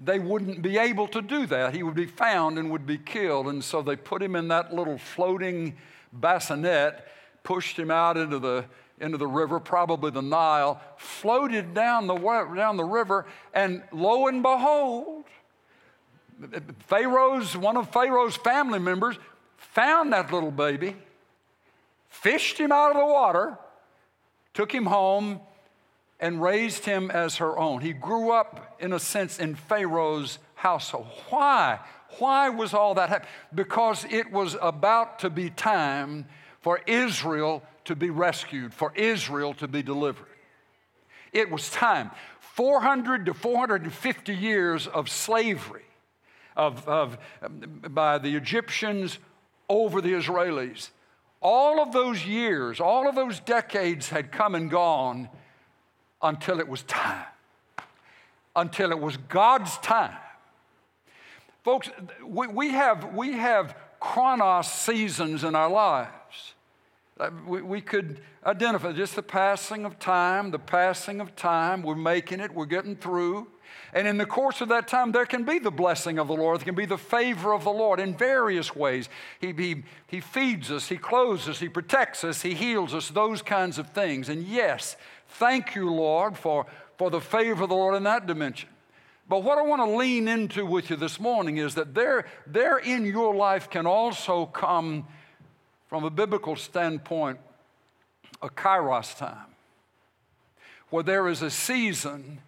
they 0.01 0.17
wouldn't 0.17 0.61
be 0.61 0.77
able 0.77 1.07
to 1.09 1.21
do 1.21 1.45
that. 1.45 1.75
He 1.75 1.83
would 1.83 1.95
be 1.95 2.05
found 2.05 2.57
and 2.57 2.71
would 2.71 2.85
be 2.85 2.97
killed. 2.97 3.47
And 3.47 3.63
so 3.63 3.81
they 3.81 3.95
put 3.95 4.23
him 4.23 4.35
in 4.35 4.47
that 4.47 4.73
little 4.73 4.97
floating 4.97 5.75
bassinet, 6.13 7.05
pushed 7.43 7.77
him 7.77 7.91
out 7.91 8.15
into 8.15 8.39
the, 8.39 8.65
into 8.99 9.17
the 9.17 9.27
river, 9.27 9.59
probably 9.59 10.11
the 10.11 10.21
Nile, 10.21 10.81
floated 10.97 11.73
down 11.73 12.07
the, 12.07 12.15
down 12.55 12.77
the 12.77 12.83
river, 12.83 13.25
and 13.53 13.81
lo 13.91 14.27
and 14.27 14.41
behold, 14.41 15.25
Pharaoh's, 16.87 17.55
one 17.57 17.77
of 17.77 17.91
Pharaoh's 17.91 18.35
family 18.35 18.79
members 18.79 19.17
found 19.57 20.13
that 20.13 20.31
little 20.31 20.51
baby, 20.51 20.95
fished 22.09 22.57
him 22.57 22.71
out 22.71 22.91
of 22.91 22.97
the 22.97 23.05
water, 23.05 23.57
took 24.53 24.71
him 24.73 24.85
home, 24.85 25.39
and 26.19 26.41
raised 26.41 26.85
him 26.85 27.09
as 27.11 27.37
her 27.37 27.57
own. 27.57 27.81
He 27.81 27.93
grew 27.93 28.31
up, 28.31 28.75
in 28.79 28.93
a 28.93 28.99
sense, 28.99 29.39
in 29.39 29.55
Pharaoh's 29.55 30.39
household. 30.55 31.07
Why? 31.29 31.79
Why 32.17 32.49
was 32.49 32.73
all 32.73 32.95
that 32.95 33.09
happening? 33.09 33.31
Because 33.53 34.05
it 34.09 34.31
was 34.31 34.57
about 34.61 35.19
to 35.19 35.29
be 35.29 35.49
time 35.49 36.25
for 36.59 36.81
Israel 36.85 37.63
to 37.89 37.95
be 37.95 38.11
rescued, 38.11 38.71
for 38.71 38.93
Israel 38.95 39.53
to 39.55 39.67
be 39.67 39.81
delivered. 39.81 40.27
It 41.33 41.49
was 41.49 41.69
time. 41.71 42.11
400 42.39 43.25
to 43.25 43.33
450 43.33 44.35
years 44.35 44.85
of 44.87 45.09
slavery 45.09 45.85
of, 46.55 46.87
of, 46.87 47.17
um, 47.41 47.81
by 47.89 48.19
the 48.19 48.35
Egyptians 48.35 49.17
over 49.67 50.01
the 50.01 50.13
Israelis. 50.13 50.89
All 51.41 51.81
of 51.81 51.91
those 51.91 52.25
years, 52.25 52.79
all 52.79 53.09
of 53.09 53.15
those 53.15 53.39
decades 53.39 54.09
had 54.09 54.31
come 54.31 54.53
and 54.53 54.69
gone 54.69 55.29
until 56.21 56.59
it 56.59 56.67
was 56.67 56.83
time, 56.83 57.25
until 58.55 58.91
it 58.91 58.99
was 58.99 59.17
God's 59.17 59.77
time. 59.79 60.17
Folks, 61.63 61.89
we, 62.23 62.45
we, 62.47 62.69
have, 62.69 63.15
we 63.15 63.33
have 63.33 63.75
chronos 63.99 64.71
seasons 64.71 65.43
in 65.43 65.55
our 65.55 65.69
lives. 65.69 66.53
Uh, 67.19 67.31
we, 67.45 67.61
we 67.61 67.81
could 67.81 68.21
identify 68.45 68.93
just 68.93 69.15
the 69.15 69.23
passing 69.23 69.83
of 69.83 69.99
time, 69.99 70.51
the 70.51 70.59
passing 70.59 71.19
of 71.19 71.35
time. 71.35 71.83
We're 71.83 71.95
making 71.95 72.39
it, 72.39 72.53
we're 72.53 72.65
getting 72.65 72.95
through. 72.95 73.47
And 73.93 74.07
in 74.07 74.17
the 74.17 74.25
course 74.25 74.61
of 74.61 74.69
that 74.69 74.87
time, 74.87 75.11
there 75.11 75.25
can 75.25 75.43
be 75.43 75.59
the 75.59 75.71
blessing 75.71 76.17
of 76.17 76.27
the 76.27 76.35
Lord, 76.35 76.59
there 76.59 76.65
can 76.65 76.75
be 76.75 76.85
the 76.85 76.97
favor 76.97 77.53
of 77.53 77.63
the 77.63 77.71
Lord 77.71 77.99
in 77.99 78.15
various 78.15 78.75
ways. 78.75 79.09
He, 79.39 79.51
he, 79.51 79.83
he 80.07 80.19
feeds 80.21 80.71
us, 80.71 80.87
He 80.87 80.97
clothes 80.97 81.49
us, 81.49 81.59
He 81.59 81.69
protects 81.69 82.23
us, 82.23 82.41
He 82.41 82.53
heals 82.53 82.93
us, 82.93 83.09
those 83.09 83.41
kinds 83.41 83.77
of 83.77 83.89
things. 83.89 84.29
And 84.29 84.43
yes, 84.43 84.95
thank 85.27 85.75
you, 85.75 85.91
Lord, 85.91 86.37
for, 86.37 86.67
for 86.97 87.09
the 87.09 87.21
favor 87.21 87.63
of 87.63 87.69
the 87.69 87.75
Lord 87.75 87.95
in 87.95 88.03
that 88.03 88.27
dimension. 88.27 88.69
But 89.27 89.43
what 89.43 89.59
I 89.59 89.61
want 89.61 89.81
to 89.81 89.95
lean 89.95 90.27
into 90.27 90.65
with 90.65 90.89
you 90.89 90.95
this 90.95 91.19
morning 91.19 91.57
is 91.57 91.75
that 91.75 91.93
there, 91.93 92.25
there 92.47 92.77
in 92.77 93.05
your 93.05 93.35
life 93.35 93.69
can 93.69 93.85
also 93.85 94.47
come, 94.47 95.07
from 95.89 96.03
a 96.03 96.09
biblical 96.09 96.55
standpoint, 96.55 97.39
a 98.43 98.49
kairos 98.49 99.17
time, 99.17 99.55
where 100.91 101.03
there 101.03 101.27
is 101.27 101.41
a 101.41 101.49
season 101.49 102.39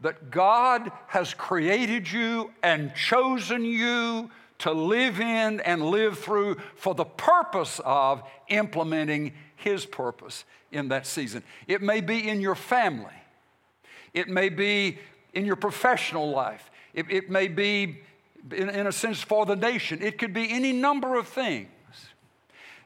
that 0.00 0.30
God 0.30 0.90
has 1.08 1.34
created 1.34 2.10
you 2.10 2.50
and 2.62 2.94
chosen 2.94 3.64
you 3.64 4.30
to 4.60 4.72
live 4.72 5.20
in 5.20 5.60
and 5.60 5.82
live 5.82 6.18
through 6.18 6.56
for 6.76 6.94
the 6.94 7.04
purpose 7.04 7.78
of 7.84 8.22
implementing 8.48 9.34
His 9.56 9.84
purpose 9.84 10.44
in 10.72 10.88
that 10.88 11.06
season. 11.06 11.42
It 11.66 11.82
may 11.82 12.00
be 12.00 12.26
in 12.26 12.40
your 12.40 12.54
family, 12.54 13.12
it 14.14 14.28
may 14.28 14.48
be 14.48 14.98
in 15.34 15.44
your 15.44 15.56
professional 15.56 16.30
life, 16.30 16.70
it, 16.94 17.04
it 17.10 17.28
may 17.28 17.48
be, 17.48 18.00
in, 18.50 18.70
in 18.70 18.86
a 18.86 18.92
sense, 18.92 19.20
for 19.20 19.44
the 19.44 19.56
nation. 19.56 20.00
It 20.00 20.16
could 20.16 20.32
be 20.32 20.50
any 20.50 20.72
number 20.72 21.18
of 21.18 21.28
things. 21.28 21.68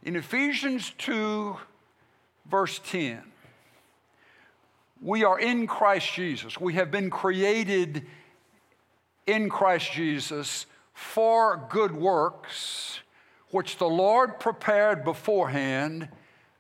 In 0.03 0.17
Ephesians 0.17 0.93
2, 0.99 1.57
verse 2.51 2.81
10, 2.91 3.23
we 5.01 5.23
are 5.23 5.39
in 5.39 5.67
Christ 5.67 6.13
Jesus. 6.13 6.59
We 6.59 6.75
have 6.75 6.91
been 6.91 7.09
created 7.09 8.07
in 9.27 9.49
Christ 9.49 9.93
Jesus 9.93 10.67
for 10.93 11.69
good 11.71 11.93
works, 11.93 12.99
which 13.51 13.79
the 13.79 13.89
Lord 13.89 14.41
prepared 14.41 15.05
beforehand 15.05 16.09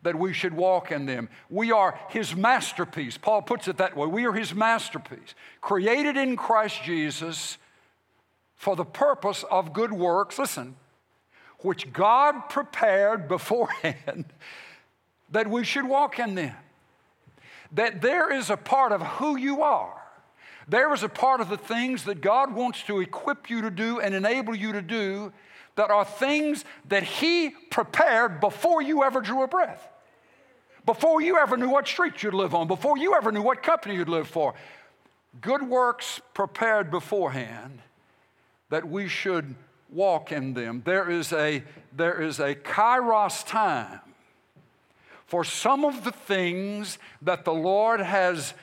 that 0.03 0.17
we 0.17 0.33
should 0.33 0.55
walk 0.55 0.93
in 0.93 1.07
them. 1.07 1.29
We 1.51 1.73
are 1.73 1.99
His 2.11 2.37
masterpiece. 2.37 3.19
Paul 3.19 3.43
puts 3.43 3.67
it 3.67 3.77
that 3.79 3.97
way. 3.97 4.07
We 4.07 4.25
are 4.27 4.33
His 4.33 4.55
masterpiece, 4.55 5.35
created 5.61 6.17
in 6.17 6.37
Christ 6.37 6.83
Jesus 6.85 7.59
for 8.55 8.77
the 8.77 8.85
purpose 8.85 9.45
of 9.51 9.73
good 9.73 9.93
works, 9.93 10.39
listen, 10.39 10.77
which 11.65 11.93
God 11.93 12.49
prepared 12.49 13.29
beforehand 13.29 14.27
that 15.31 15.49
we 15.49 15.65
should 15.65 15.87
walk 15.87 16.19
in 16.19 16.35
them. 16.35 16.55
That 17.73 18.03
there 18.03 18.33
is 18.33 18.51
a 18.51 18.57
part 18.57 18.93
of 18.93 19.01
who 19.03 19.37
you 19.37 19.63
are. 19.63 20.03
There 20.69 20.93
is 20.93 21.03
a 21.03 21.09
part 21.09 21.41
of 21.41 21.49
the 21.49 21.57
things 21.57 22.05
that 22.05 22.21
God 22.21 22.55
wants 22.55 22.83
to 22.85 23.01
equip 23.01 23.51
you 23.51 23.63
to 23.63 23.71
do 23.71 24.01
and 24.01 24.15
enable 24.15 24.55
you 24.55 24.73
to 24.73 24.83
do 24.83 25.33
that 25.77 25.91
are 25.91 26.05
things 26.05 26.65
that 26.89 27.03
He 27.03 27.51
prepared 27.51 28.41
before 28.41 28.83
you 28.83 29.03
ever 29.03 29.21
drew 29.21 29.43
a 29.43 29.49
breath, 29.49 29.89
before 30.85 31.21
you 31.21 31.39
ever 31.39 31.57
knew 31.57 31.71
what 31.71 31.89
street 31.89 32.23
you'd 32.23 32.35
live 32.35 32.55
on, 32.55 32.69
before 32.69 32.99
you 32.99 33.15
ever 33.15 33.33
knew 33.33 33.43
what 33.43 33.63
company 33.63 33.95
you'd 33.95 34.09
live 34.09 34.29
for. 34.29 34.55
Good 35.41 35.63
works 35.63 36.21
prepared 36.35 36.91
beforehand 36.91 37.81
that 38.69 38.89
we 38.89 39.09
should 39.09 39.55
walk 39.93 40.33
in 40.33 40.55
them. 40.55 40.83
There 40.85 41.11
is 41.11 41.33
a, 41.33 41.63
there 41.95 42.21
is 42.21 42.41
a 42.41 42.55
kairos 42.55 43.47
time 43.47 44.01
for 45.27 45.45
some 45.45 45.85
of 45.85 46.05
the 46.05 46.13
things 46.13 46.99
that 47.23 47.45
the 47.45 47.55
Lord 47.55 48.01
has 48.01 48.55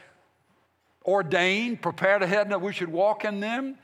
ordained, 1.05 1.81
prepared 1.81 2.21
ahead, 2.21 2.41
and 2.41 2.51
that 2.51 2.61
we 2.61 2.73
should 2.73 2.91
walk 2.91 3.25
in 3.25 3.39
them, 3.39 3.77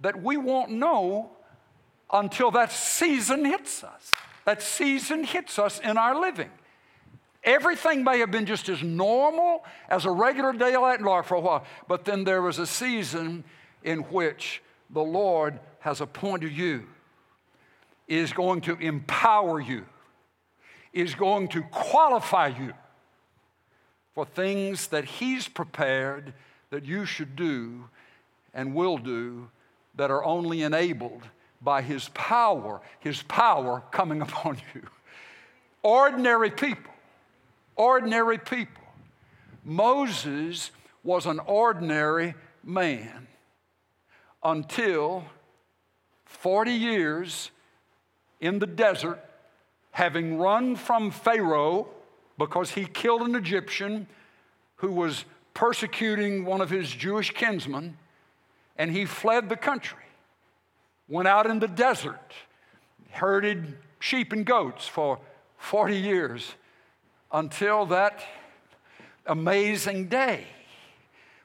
that 0.00 0.22
we 0.22 0.36
won't 0.36 0.70
know 0.70 1.30
until 2.10 2.50
that 2.52 2.72
season 2.72 3.44
hits 3.44 3.84
us. 3.84 4.12
That 4.44 4.62
season 4.62 5.24
hits 5.24 5.58
us 5.58 5.78
in 5.80 5.98
our 5.98 6.18
living. 6.18 6.50
Everything 7.44 8.02
may 8.04 8.18
have 8.20 8.30
been 8.30 8.46
just 8.46 8.68
as 8.68 8.82
normal 8.82 9.64
as 9.88 10.04
a 10.04 10.10
regular 10.10 10.52
day 10.52 10.72
daylight 10.72 11.02
lark 11.02 11.26
for 11.26 11.34
a 11.34 11.40
while, 11.40 11.64
but 11.86 12.04
then 12.04 12.24
there 12.24 12.42
was 12.42 12.58
a 12.58 12.66
season 12.66 13.44
in 13.84 14.00
which 14.00 14.62
the 14.90 15.02
Lord 15.02 15.60
has 15.88 16.02
appointed 16.02 16.52
you, 16.52 16.86
is 18.06 18.34
going 18.34 18.60
to 18.60 18.76
empower 18.76 19.58
you, 19.58 19.86
is 20.92 21.14
going 21.14 21.48
to 21.48 21.62
qualify 21.62 22.48
you 22.48 22.74
for 24.14 24.26
things 24.26 24.88
that 24.88 25.06
He's 25.06 25.48
prepared 25.48 26.34
that 26.68 26.84
you 26.84 27.06
should 27.06 27.36
do 27.36 27.84
and 28.52 28.74
will 28.74 28.98
do 28.98 29.48
that 29.94 30.10
are 30.10 30.22
only 30.22 30.62
enabled 30.62 31.22
by 31.62 31.80
His 31.80 32.10
power, 32.10 32.82
His 33.00 33.22
power 33.22 33.82
coming 33.90 34.20
upon 34.28 34.58
you. 34.74 34.82
Ordinary 35.82 36.50
people, 36.50 36.92
ordinary 37.76 38.36
people. 38.36 38.84
Moses 39.64 40.70
was 41.02 41.24
an 41.24 41.40
ordinary 41.46 42.34
man 42.62 43.26
until 44.42 45.24
40 46.40 46.72
years 46.72 47.50
in 48.40 48.58
the 48.58 48.66
desert, 48.66 49.18
having 49.90 50.38
run 50.38 50.76
from 50.76 51.10
Pharaoh 51.10 51.88
because 52.38 52.70
he 52.70 52.84
killed 52.84 53.22
an 53.22 53.34
Egyptian 53.34 54.06
who 54.76 54.92
was 54.92 55.24
persecuting 55.54 56.44
one 56.44 56.60
of 56.60 56.70
his 56.70 56.88
Jewish 56.88 57.32
kinsmen, 57.32 57.96
and 58.76 58.92
he 58.92 59.04
fled 59.04 59.48
the 59.48 59.56
country 59.56 59.98
went 61.08 61.26
out 61.26 61.46
in 61.46 61.58
the 61.58 61.68
desert, 61.68 62.32
herded 63.10 63.76
sheep 63.98 64.32
and 64.32 64.44
goats 64.44 64.86
for 64.86 65.18
40 65.56 65.96
years 65.96 66.54
until 67.32 67.86
that 67.86 68.20
amazing 69.26 70.08
day, 70.08 70.44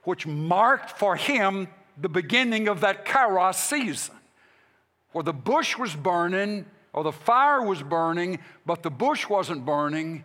which 0.03 0.27
marked 0.27 0.91
for 0.91 1.15
him 1.15 1.67
the 1.99 2.09
beginning 2.09 2.67
of 2.67 2.81
that 2.81 3.05
Kairos 3.05 3.55
season, 3.55 4.15
where 5.13 5.23
the 5.23 5.33
bush 5.33 5.77
was 5.77 5.95
burning 5.95 6.65
or 6.91 7.03
the 7.03 7.11
fire 7.11 7.63
was 7.63 7.81
burning, 7.81 8.39
but 8.65 8.83
the 8.83 8.91
bush 8.91 9.27
wasn't 9.29 9.65
burning. 9.65 10.23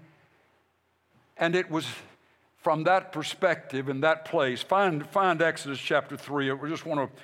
And 1.37 1.55
it 1.55 1.71
was 1.71 1.87
from 2.57 2.85
that 2.85 3.13
perspective 3.13 3.89
in 3.89 4.01
that 4.01 4.25
place. 4.25 4.63
Find, 4.63 5.07
find 5.09 5.41
Exodus 5.41 5.79
chapter 5.79 6.17
3. 6.17 6.51
I 6.51 6.57
just 6.69 6.85
want 6.85 7.01
to 7.01 7.23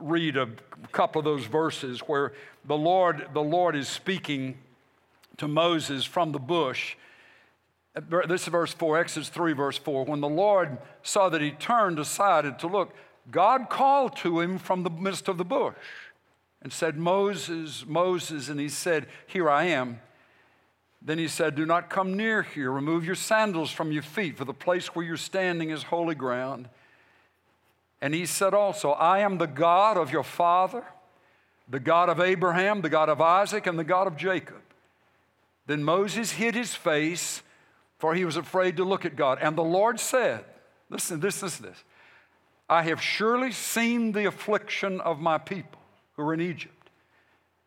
read 0.00 0.36
a 0.36 0.48
couple 0.92 1.18
of 1.18 1.24
those 1.24 1.44
verses 1.44 2.00
where 2.00 2.32
the 2.64 2.76
Lord, 2.76 3.28
the 3.34 3.42
Lord 3.42 3.76
is 3.76 3.88
speaking 3.88 4.56
to 5.36 5.48
Moses 5.48 6.04
from 6.04 6.32
the 6.32 6.38
bush. 6.38 6.96
This 8.28 8.42
is 8.42 8.48
verse 8.48 8.72
4, 8.72 8.98
Exodus 8.98 9.28
3, 9.28 9.52
verse 9.52 9.76
4. 9.76 10.04
When 10.04 10.20
the 10.20 10.28
Lord 10.28 10.78
saw 11.02 11.28
that 11.28 11.42
he 11.42 11.50
turned 11.50 11.98
aside 11.98 12.58
to 12.60 12.66
look, 12.66 12.94
God 13.30 13.68
called 13.68 14.16
to 14.18 14.40
him 14.40 14.58
from 14.58 14.84
the 14.84 14.90
midst 14.90 15.28
of 15.28 15.36
the 15.38 15.44
bush 15.44 15.74
and 16.62 16.72
said, 16.72 16.96
Moses, 16.96 17.84
Moses. 17.86 18.48
And 18.48 18.60
he 18.60 18.68
said, 18.68 19.06
Here 19.26 19.48
I 19.48 19.64
am. 19.64 20.00
Then 21.02 21.18
he 21.18 21.28
said, 21.28 21.54
Do 21.54 21.64
not 21.64 21.88
come 21.88 22.16
near 22.16 22.42
here. 22.42 22.70
Remove 22.70 23.04
your 23.04 23.14
sandals 23.14 23.70
from 23.70 23.92
your 23.92 24.02
feet, 24.02 24.36
for 24.36 24.44
the 24.44 24.54
place 24.54 24.94
where 24.94 25.04
you're 25.04 25.16
standing 25.16 25.70
is 25.70 25.84
holy 25.84 26.14
ground. 26.14 26.68
And 28.02 28.14
he 28.14 28.26
said 28.26 28.54
also, 28.54 28.90
I 28.92 29.20
am 29.20 29.38
the 29.38 29.46
God 29.46 29.96
of 29.96 30.12
your 30.12 30.22
father, 30.22 30.84
the 31.68 31.80
God 31.80 32.08
of 32.08 32.20
Abraham, 32.20 32.80
the 32.80 32.88
God 32.88 33.08
of 33.08 33.20
Isaac, 33.20 33.66
and 33.66 33.78
the 33.78 33.84
God 33.84 34.06
of 34.06 34.16
Jacob. 34.16 34.60
Then 35.66 35.84
Moses 35.84 36.32
hid 36.32 36.54
his 36.54 36.74
face, 36.74 37.42
for 37.98 38.14
he 38.14 38.24
was 38.24 38.36
afraid 38.36 38.76
to 38.78 38.84
look 38.84 39.04
at 39.04 39.16
God. 39.16 39.38
And 39.40 39.56
the 39.56 39.62
Lord 39.62 40.00
said, 40.00 40.44
Listen, 40.90 41.20
this 41.20 41.42
is 41.42 41.58
this. 41.58 41.84
I 42.68 42.82
have 42.82 43.00
surely 43.00 43.52
seen 43.52 44.12
the 44.12 44.26
affliction 44.26 45.00
of 45.00 45.20
my 45.20 45.38
people 45.38 45.79
who 46.20 46.28
are 46.28 46.34
in 46.34 46.40
Egypt, 46.40 46.90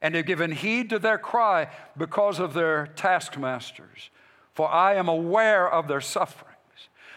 and 0.01 0.15
have 0.15 0.25
given 0.25 0.51
heed 0.51 0.89
to 0.91 0.99
their 0.99 1.17
cry 1.17 1.67
because 1.97 2.39
of 2.39 2.53
their 2.53 2.87
taskmasters, 2.95 4.09
for 4.53 4.69
I 4.69 4.95
am 4.95 5.07
aware 5.07 5.69
of 5.69 5.87
their 5.87 6.01
sufferings. 6.01 6.53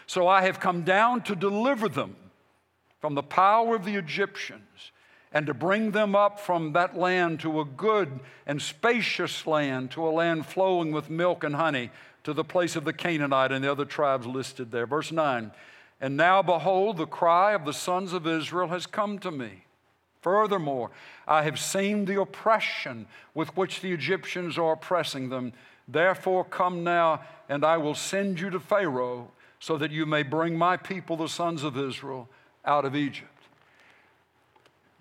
So 0.07 0.27
I 0.27 0.43
have 0.43 0.59
come 0.59 0.83
down 0.83 1.21
to 1.23 1.35
deliver 1.35 1.89
them 1.89 2.15
from 2.99 3.13
the 3.13 3.23
power 3.23 3.75
of 3.75 3.85
the 3.85 3.95
Egyptians 3.95 4.91
and 5.31 5.45
to 5.45 5.53
bring 5.53 5.91
them 5.91 6.15
up 6.15 6.39
from 6.39 6.73
that 6.73 6.97
land 6.97 7.41
to 7.41 7.59
a 7.59 7.65
good 7.65 8.19
and 8.45 8.61
spacious 8.61 9.45
land, 9.45 9.91
to 9.91 10.07
a 10.07 10.09
land 10.09 10.45
flowing 10.45 10.91
with 10.91 11.09
milk 11.09 11.43
and 11.43 11.55
honey, 11.55 11.91
to 12.23 12.33
the 12.33 12.43
place 12.43 12.75
of 12.75 12.85
the 12.85 12.93
Canaanite 12.93 13.51
and 13.51 13.63
the 13.63 13.71
other 13.71 13.85
tribes 13.85 14.25
listed 14.25 14.71
there. 14.71 14.87
Verse 14.87 15.11
9 15.11 15.51
And 15.99 16.17
now 16.17 16.41
behold, 16.41 16.97
the 16.97 17.05
cry 17.05 17.53
of 17.53 17.65
the 17.65 17.73
sons 17.73 18.13
of 18.13 18.25
Israel 18.25 18.69
has 18.69 18.87
come 18.87 19.19
to 19.19 19.29
me. 19.29 19.66
Furthermore, 20.27 20.91
I 21.25 21.43
have 21.43 21.57
seen 21.57 22.03
the 22.03 22.19
oppression 22.19 23.05
with 23.33 23.55
which 23.55 23.79
the 23.79 23.93
Egyptians 23.93 24.57
are 24.57 24.73
oppressing 24.73 25.29
them. 25.29 25.53
Therefore, 25.87 26.43
come 26.43 26.83
now, 26.83 27.21
and 27.47 27.63
I 27.63 27.77
will 27.77 27.95
send 27.95 28.37
you 28.37 28.49
to 28.49 28.59
Pharaoh, 28.59 29.31
so 29.61 29.77
that 29.77 29.89
you 29.89 30.05
may 30.05 30.23
bring 30.23 30.57
my 30.57 30.75
people, 30.75 31.15
the 31.15 31.29
sons 31.29 31.63
of 31.63 31.77
Israel, 31.77 32.27
out 32.65 32.83
of 32.83 32.93
Egypt. 32.93 33.41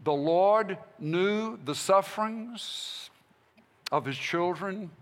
The 0.04 0.12
Lord 0.12 0.78
knew 1.00 1.58
the 1.64 1.74
sufferings 1.74 3.10
of 3.90 4.04
his 4.04 4.16
children. 4.16 4.92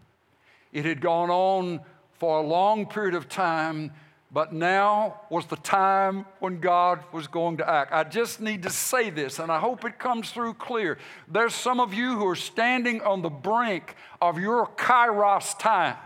It 0.72 0.86
had 0.86 1.02
gone 1.02 1.28
on 1.28 1.80
for 2.14 2.38
a 2.38 2.46
long 2.46 2.86
period 2.86 3.14
of 3.14 3.28
time, 3.28 3.92
but 4.34 4.52
now 4.52 5.20
was 5.30 5.46
the 5.46 5.56
time 5.56 6.26
when 6.40 6.58
God 6.58 6.98
was 7.12 7.28
going 7.28 7.58
to 7.58 7.70
act. 7.70 7.92
I 7.92 8.02
just 8.02 8.40
need 8.40 8.64
to 8.64 8.70
say 8.70 9.08
this, 9.08 9.38
and 9.38 9.50
I 9.50 9.60
hope 9.60 9.84
it 9.84 9.96
comes 10.00 10.30
through 10.30 10.54
clear. 10.54 10.98
There's 11.28 11.54
some 11.54 11.78
of 11.78 11.94
you 11.94 12.18
who 12.18 12.26
are 12.26 12.34
standing 12.34 13.00
on 13.02 13.22
the 13.22 13.30
brink 13.30 13.94
of 14.20 14.40
your 14.40 14.66
kairos 14.66 15.56
time, 15.56 15.96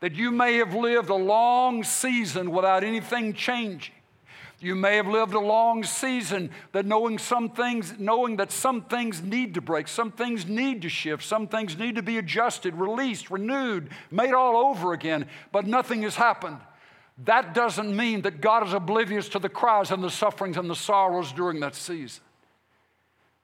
that 0.00 0.14
you 0.14 0.30
may 0.30 0.58
have 0.58 0.74
lived 0.74 1.08
a 1.08 1.14
long 1.14 1.82
season 1.82 2.50
without 2.50 2.84
anything 2.84 3.32
changing. 3.32 3.94
You 4.60 4.74
may 4.74 4.96
have 4.96 5.06
lived 5.06 5.32
a 5.32 5.40
long 5.40 5.82
season 5.82 6.50
that 6.72 6.84
knowing 6.84 7.18
some 7.18 7.48
things, 7.48 7.94
knowing 7.98 8.36
that 8.36 8.52
some 8.52 8.82
things 8.82 9.22
need 9.22 9.54
to 9.54 9.62
break, 9.62 9.88
some 9.88 10.12
things 10.12 10.44
need 10.44 10.82
to 10.82 10.90
shift, 10.90 11.22
some 11.22 11.46
things 11.48 11.78
need 11.78 11.94
to 11.94 12.02
be 12.02 12.18
adjusted, 12.18 12.74
released, 12.74 13.30
renewed, 13.30 13.88
made 14.10 14.34
all 14.34 14.68
over 14.68 14.92
again, 14.92 15.26
but 15.52 15.66
nothing 15.66 16.02
has 16.02 16.16
happened. 16.16 16.58
That 17.24 17.54
doesn't 17.54 17.96
mean 17.96 18.22
that 18.22 18.40
God 18.40 18.66
is 18.66 18.74
oblivious 18.74 19.28
to 19.30 19.38
the 19.38 19.48
cries 19.48 19.90
and 19.90 20.02
the 20.02 20.10
sufferings 20.10 20.56
and 20.56 20.68
the 20.68 20.74
sorrows 20.74 21.32
during 21.32 21.60
that 21.60 21.74
season. 21.74 22.22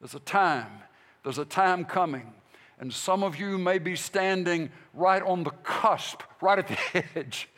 There's 0.01 0.15
a 0.15 0.21
time, 0.21 0.71
there's 1.23 1.39
a 1.39 1.45
time 1.45 1.85
coming. 1.85 2.35
And 2.79 2.93
some 2.93 3.23
of 3.23 3.39
you 3.39 3.59
may 3.59 3.79
be 3.79 3.95
standing 3.95 4.71
right 4.93 5.23
on 5.23 5.45
the 5.45 5.51
cusp, 5.51 6.23
right 6.41 6.59
at 6.59 6.69
the 6.69 7.05
edge 7.19 7.49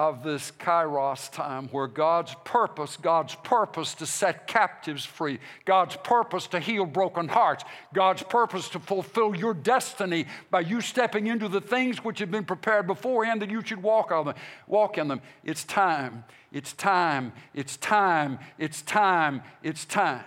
of 0.00 0.22
this 0.22 0.50
kairos 0.58 1.30
time 1.30 1.68
where 1.72 1.86
God's 1.86 2.34
purpose, 2.42 2.96
God's 2.96 3.34
purpose 3.34 3.92
to 3.96 4.06
set 4.06 4.46
captives 4.46 5.04
free, 5.04 5.38
God's 5.66 5.94
purpose 5.96 6.46
to 6.46 6.58
heal 6.58 6.86
broken 6.86 7.28
hearts, 7.28 7.64
God's 7.92 8.22
purpose 8.22 8.70
to 8.70 8.78
fulfill 8.78 9.36
your 9.36 9.52
destiny 9.52 10.24
by 10.50 10.60
you 10.60 10.80
stepping 10.80 11.26
into 11.26 11.48
the 11.48 11.60
things 11.60 12.02
which 12.02 12.18
have 12.20 12.30
been 12.30 12.46
prepared 12.46 12.86
beforehand 12.86 13.42
that 13.42 13.50
you 13.50 13.62
should 13.62 13.82
walk 13.82 14.10
on 14.10 14.24
them, 14.24 14.34
walk 14.66 14.96
in 14.96 15.06
them. 15.06 15.20
It's 15.44 15.64
time. 15.64 16.24
It's 16.50 16.72
time. 16.72 17.34
It's 17.52 17.76
time. 17.76 18.38
It's 18.56 18.80
time. 18.80 19.42
It's 19.62 19.84
time. 19.84 20.24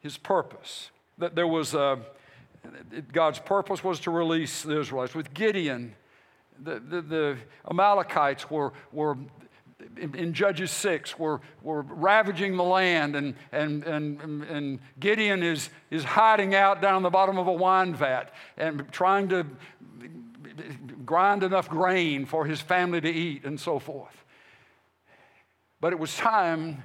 His 0.00 0.16
purpose. 0.16 0.88
That 1.18 1.34
there 1.34 1.46
was 1.46 1.74
a 1.74 1.98
God's 3.12 3.40
purpose 3.40 3.84
was 3.84 4.00
to 4.00 4.10
release 4.10 4.62
the 4.62 4.80
Israelites. 4.80 5.14
With 5.14 5.34
Gideon, 5.34 5.94
the, 6.62 6.80
the, 6.80 7.02
the 7.02 7.36
Amalekites 7.70 8.50
were, 8.50 8.72
were 8.92 9.16
in, 9.96 10.14
in, 10.14 10.32
Judges 10.32 10.70
6 10.70 11.18
were, 11.18 11.40
were 11.62 11.82
ravaging 11.82 12.56
the 12.56 12.62
land, 12.62 13.16
and, 13.16 13.34
and, 13.52 13.84
and, 13.84 14.20
and 14.44 14.78
Gideon 14.98 15.42
is, 15.42 15.70
is 15.90 16.04
hiding 16.04 16.54
out 16.54 16.80
down 16.80 17.02
the 17.02 17.10
bottom 17.10 17.38
of 17.38 17.46
a 17.46 17.52
wine 17.52 17.94
vat 17.94 18.32
and 18.56 18.90
trying 18.92 19.28
to 19.28 19.46
grind 21.04 21.42
enough 21.42 21.68
grain 21.68 22.26
for 22.26 22.46
his 22.46 22.60
family 22.60 23.00
to 23.00 23.10
eat 23.10 23.44
and 23.44 23.58
so 23.58 23.78
forth. 23.78 24.24
But 25.80 25.92
it 25.92 25.98
was 25.98 26.16
time, 26.16 26.82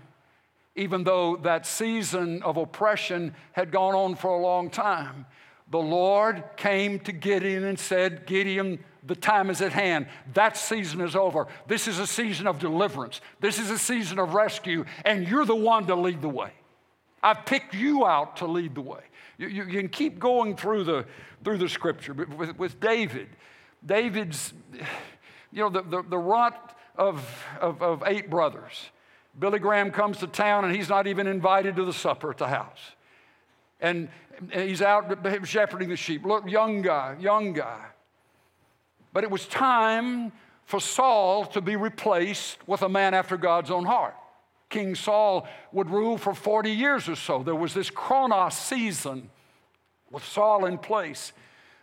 even 0.75 1.03
though 1.03 1.37
that 1.37 1.65
season 1.65 2.43
of 2.43 2.57
oppression 2.57 3.33
had 3.53 3.71
gone 3.71 3.95
on 3.95 4.15
for 4.15 4.31
a 4.31 4.41
long 4.41 4.69
time, 4.69 5.25
the 5.69 5.79
Lord 5.79 6.43
came 6.57 6.99
to 7.01 7.11
Gideon 7.11 7.63
and 7.63 7.79
said, 7.79 8.25
Gideon, 8.25 8.83
the 9.05 9.15
time 9.15 9.49
is 9.49 9.61
at 9.61 9.71
hand. 9.71 10.07
That 10.33 10.57
season 10.57 11.01
is 11.01 11.15
over. 11.15 11.47
This 11.67 11.87
is 11.87 11.99
a 11.99 12.07
season 12.07 12.47
of 12.47 12.59
deliverance. 12.59 13.21
This 13.39 13.59
is 13.59 13.69
a 13.69 13.79
season 13.79 14.19
of 14.19 14.33
rescue, 14.33 14.85
and 15.05 15.27
you're 15.27 15.45
the 15.45 15.55
one 15.55 15.87
to 15.87 15.95
lead 15.95 16.21
the 16.21 16.29
way. 16.29 16.51
I've 17.21 17.45
picked 17.45 17.73
you 17.73 18.05
out 18.05 18.37
to 18.37 18.47
lead 18.47 18.75
the 18.75 18.81
way. 18.81 19.01
You, 19.37 19.47
you, 19.47 19.63
you 19.65 19.79
can 19.79 19.89
keep 19.89 20.19
going 20.19 20.55
through 20.55 20.83
the, 20.83 21.05
through 21.43 21.57
the 21.57 21.69
scripture. 21.69 22.13
With, 22.13 22.57
with 22.57 22.79
David, 22.79 23.29
David's, 23.85 24.53
you 25.51 25.63
know, 25.63 25.69
the, 25.69 25.81
the, 25.81 26.01
the 26.03 26.17
runt 26.17 26.55
of, 26.97 27.25
of, 27.59 27.81
of 27.81 28.03
eight 28.05 28.29
brothers. 28.29 28.89
Billy 29.37 29.59
Graham 29.59 29.91
comes 29.91 30.17
to 30.17 30.27
town 30.27 30.65
and 30.65 30.75
he's 30.75 30.89
not 30.89 31.07
even 31.07 31.27
invited 31.27 31.75
to 31.77 31.85
the 31.85 31.93
supper 31.93 32.31
at 32.31 32.37
the 32.37 32.47
house. 32.47 32.79
And 33.79 34.09
he's 34.51 34.81
out 34.81 35.25
shepherding 35.47 35.89
the 35.89 35.95
sheep. 35.95 36.25
Look, 36.25 36.49
young 36.49 36.81
guy, 36.81 37.15
young 37.19 37.53
guy. 37.53 37.85
But 39.13 39.23
it 39.23 39.31
was 39.31 39.45
time 39.47 40.31
for 40.65 40.79
Saul 40.79 41.45
to 41.47 41.61
be 41.61 41.75
replaced 41.75 42.57
with 42.67 42.81
a 42.83 42.89
man 42.89 43.13
after 43.13 43.37
God's 43.37 43.71
own 43.71 43.85
heart. 43.85 44.15
King 44.69 44.93
Saul 44.93 45.47
would 45.71 45.89
rule 45.89 46.17
for 46.17 46.35
40 46.35 46.69
years 46.69 47.09
or 47.09 47.15
so. 47.15 47.41
There 47.41 47.55
was 47.55 47.73
this 47.73 47.89
chronos 47.89 48.55
season 48.55 49.31
with 50.11 50.23
Saul 50.23 50.65
in 50.65 50.77
place. 50.77 51.33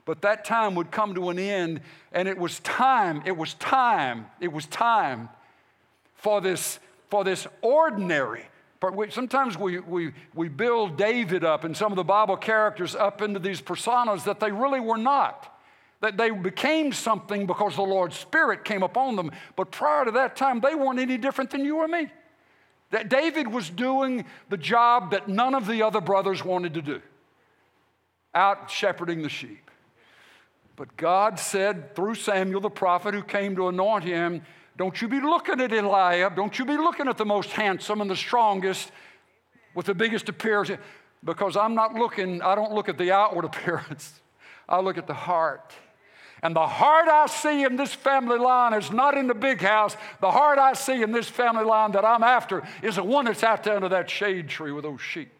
But 0.04 0.22
that 0.22 0.44
time 0.44 0.76
would 0.76 0.92
come 0.92 1.16
to 1.16 1.30
an 1.30 1.38
end, 1.38 1.80
and 2.12 2.28
it 2.28 2.38
was 2.38 2.60
time, 2.60 3.22
it 3.26 3.36
was 3.36 3.54
time, 3.54 4.26
it 4.40 4.52
was 4.52 4.66
time 4.66 5.28
for 6.14 6.40
this, 6.40 6.78
for 7.10 7.24
this 7.24 7.48
ordinary. 7.60 8.44
But 8.78 9.12
sometimes 9.12 9.58
we, 9.58 9.80
we, 9.80 10.12
we 10.32 10.48
build 10.48 10.96
David 10.96 11.42
up 11.42 11.64
and 11.64 11.76
some 11.76 11.90
of 11.90 11.96
the 11.96 12.04
Bible 12.04 12.36
characters 12.36 12.94
up 12.94 13.20
into 13.20 13.40
these 13.40 13.60
personas 13.60 14.22
that 14.24 14.38
they 14.38 14.52
really 14.52 14.78
were 14.78 14.98
not 14.98 15.55
that 16.00 16.16
they 16.16 16.30
became 16.30 16.92
something 16.92 17.46
because 17.46 17.76
the 17.76 17.82
Lord's 17.82 18.16
Spirit 18.16 18.64
came 18.64 18.82
upon 18.82 19.16
them. 19.16 19.30
But 19.56 19.70
prior 19.70 20.04
to 20.04 20.10
that 20.12 20.36
time, 20.36 20.60
they 20.60 20.74
weren't 20.74 20.98
any 20.98 21.16
different 21.16 21.50
than 21.50 21.64
you 21.64 21.78
or 21.78 21.88
me. 21.88 22.08
That 22.90 23.08
David 23.08 23.48
was 23.48 23.68
doing 23.70 24.24
the 24.48 24.56
job 24.56 25.10
that 25.10 25.28
none 25.28 25.54
of 25.54 25.66
the 25.66 25.82
other 25.82 26.00
brothers 26.00 26.44
wanted 26.44 26.74
to 26.74 26.82
do 26.82 27.02
out 28.36 28.70
shepherding 28.70 29.22
the 29.22 29.28
sheep. 29.28 29.70
But 30.76 30.94
God 30.98 31.40
said 31.40 31.96
through 31.96 32.16
Samuel 32.16 32.60
the 32.60 32.70
prophet 32.70 33.14
who 33.14 33.22
came 33.22 33.56
to 33.56 33.68
anoint 33.68 34.04
him, 34.04 34.42
Don't 34.76 35.00
you 35.00 35.08
be 35.08 35.20
looking 35.20 35.58
at 35.60 35.72
Eliab, 35.72 36.36
don't 36.36 36.56
you 36.58 36.66
be 36.66 36.76
looking 36.76 37.08
at 37.08 37.16
the 37.16 37.24
most 37.24 37.50
handsome 37.50 38.02
and 38.02 38.10
the 38.10 38.16
strongest 38.16 38.92
with 39.74 39.86
the 39.86 39.94
biggest 39.94 40.28
appearance, 40.28 40.70
because 41.24 41.56
I'm 41.56 41.74
not 41.74 41.94
looking, 41.94 42.42
I 42.42 42.54
don't 42.54 42.72
look 42.72 42.90
at 42.90 42.98
the 42.98 43.10
outward 43.10 43.44
appearance, 43.50 44.20
I 44.68 44.80
look 44.80 44.98
at 44.98 45.06
the 45.06 45.14
heart. 45.14 45.72
And 46.42 46.54
the 46.54 46.66
heart 46.66 47.08
I 47.08 47.26
see 47.26 47.64
in 47.64 47.76
this 47.76 47.94
family 47.94 48.38
line 48.38 48.74
is 48.74 48.90
not 48.90 49.16
in 49.16 49.26
the 49.26 49.34
big 49.34 49.60
house. 49.60 49.96
The 50.20 50.30
heart 50.30 50.58
I 50.58 50.74
see 50.74 51.02
in 51.02 51.10
this 51.10 51.28
family 51.28 51.64
line 51.64 51.92
that 51.92 52.04
I'm 52.04 52.22
after 52.22 52.62
is 52.82 52.96
the 52.96 53.02
one 53.02 53.24
that's 53.24 53.42
out 53.42 53.64
there 53.64 53.76
under 53.76 53.88
that 53.88 54.10
shade 54.10 54.48
tree 54.48 54.72
with 54.72 54.84
those 54.84 55.00
sheep. 55.00 55.30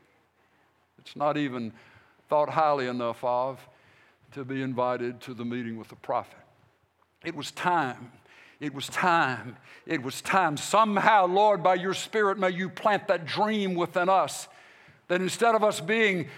It's 0.99 1.15
not 1.15 1.37
even 1.37 1.73
thought 2.29 2.49
highly 2.49 2.87
enough 2.87 3.23
of 3.23 3.61
to 4.33 4.45
be 4.45 4.63
invited 4.63 5.21
to 5.23 5.35
the 5.35 5.45
meeting 5.45 5.79
with 5.79 5.89
the 5.89 5.97
prophet. 5.97 6.39
It 7.25 7.35
was 7.35 7.51
time. 7.51 8.13
It 8.59 8.75
was 8.75 8.89
time. 8.89 9.57
It 9.87 10.03
was 10.03 10.23
time. 10.23 10.57
Somehow, 10.57 11.27
Lord, 11.27 11.63
by 11.63 11.75
your 11.75 11.95
Spirit, 11.95 12.39
may 12.39 12.51
you 12.51 12.69
plant 12.69 13.09
that 13.09 13.27
dream 13.27 13.75
within 13.75 14.09
us 14.09 14.49
that 15.09 15.21
instead 15.21 15.55
of 15.55 15.63
us 15.63 15.81
being 15.81 16.29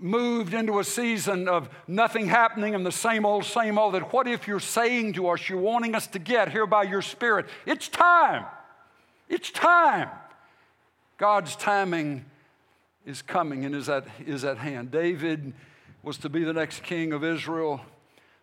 moved 0.00 0.54
into 0.54 0.78
a 0.78 0.84
season 0.84 1.48
of 1.48 1.68
nothing 1.86 2.26
happening 2.26 2.74
and 2.74 2.84
the 2.84 2.92
same 2.92 3.26
old, 3.26 3.44
same 3.44 3.78
old, 3.78 3.94
that 3.94 4.12
what 4.12 4.26
if 4.26 4.48
you're 4.48 4.60
saying 4.60 5.12
to 5.14 5.28
us, 5.28 5.48
you're 5.48 5.58
wanting 5.58 5.94
us 5.94 6.06
to 6.08 6.18
get 6.18 6.50
here 6.50 6.66
by 6.66 6.82
your 6.84 7.02
Spirit? 7.02 7.46
It's 7.66 7.88
time. 7.88 8.44
It's 9.28 9.50
time. 9.50 10.08
God's 11.18 11.54
timing 11.56 12.24
is 13.04 13.22
coming 13.22 13.64
and 13.64 13.74
is 13.74 13.88
at, 13.88 14.06
is 14.26 14.44
at 14.44 14.58
hand. 14.58 14.90
David 14.90 15.52
was 16.02 16.18
to 16.18 16.28
be 16.28 16.44
the 16.44 16.52
next 16.52 16.82
king 16.82 17.12
of 17.12 17.22
Israel. 17.22 17.80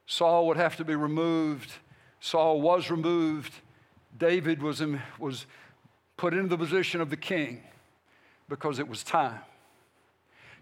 Saul 0.06 0.48
would 0.48 0.58
have 0.58 0.76
to 0.78 0.86
be 0.86 0.96
removed. 0.96 1.72
Saul 2.20 2.62
was 2.62 2.90
removed. 2.90 3.54
David 4.18 4.62
was, 4.62 4.82
in, 4.82 5.02
was 5.20 5.46
put 6.16 6.34
into 6.34 6.50
the 6.50 6.58
position 6.58 7.02
of 7.02 7.10
the 7.10 7.18
king 7.18 7.62
because 8.50 8.80
it 8.80 8.88
was 8.88 9.04
time. 9.04 9.40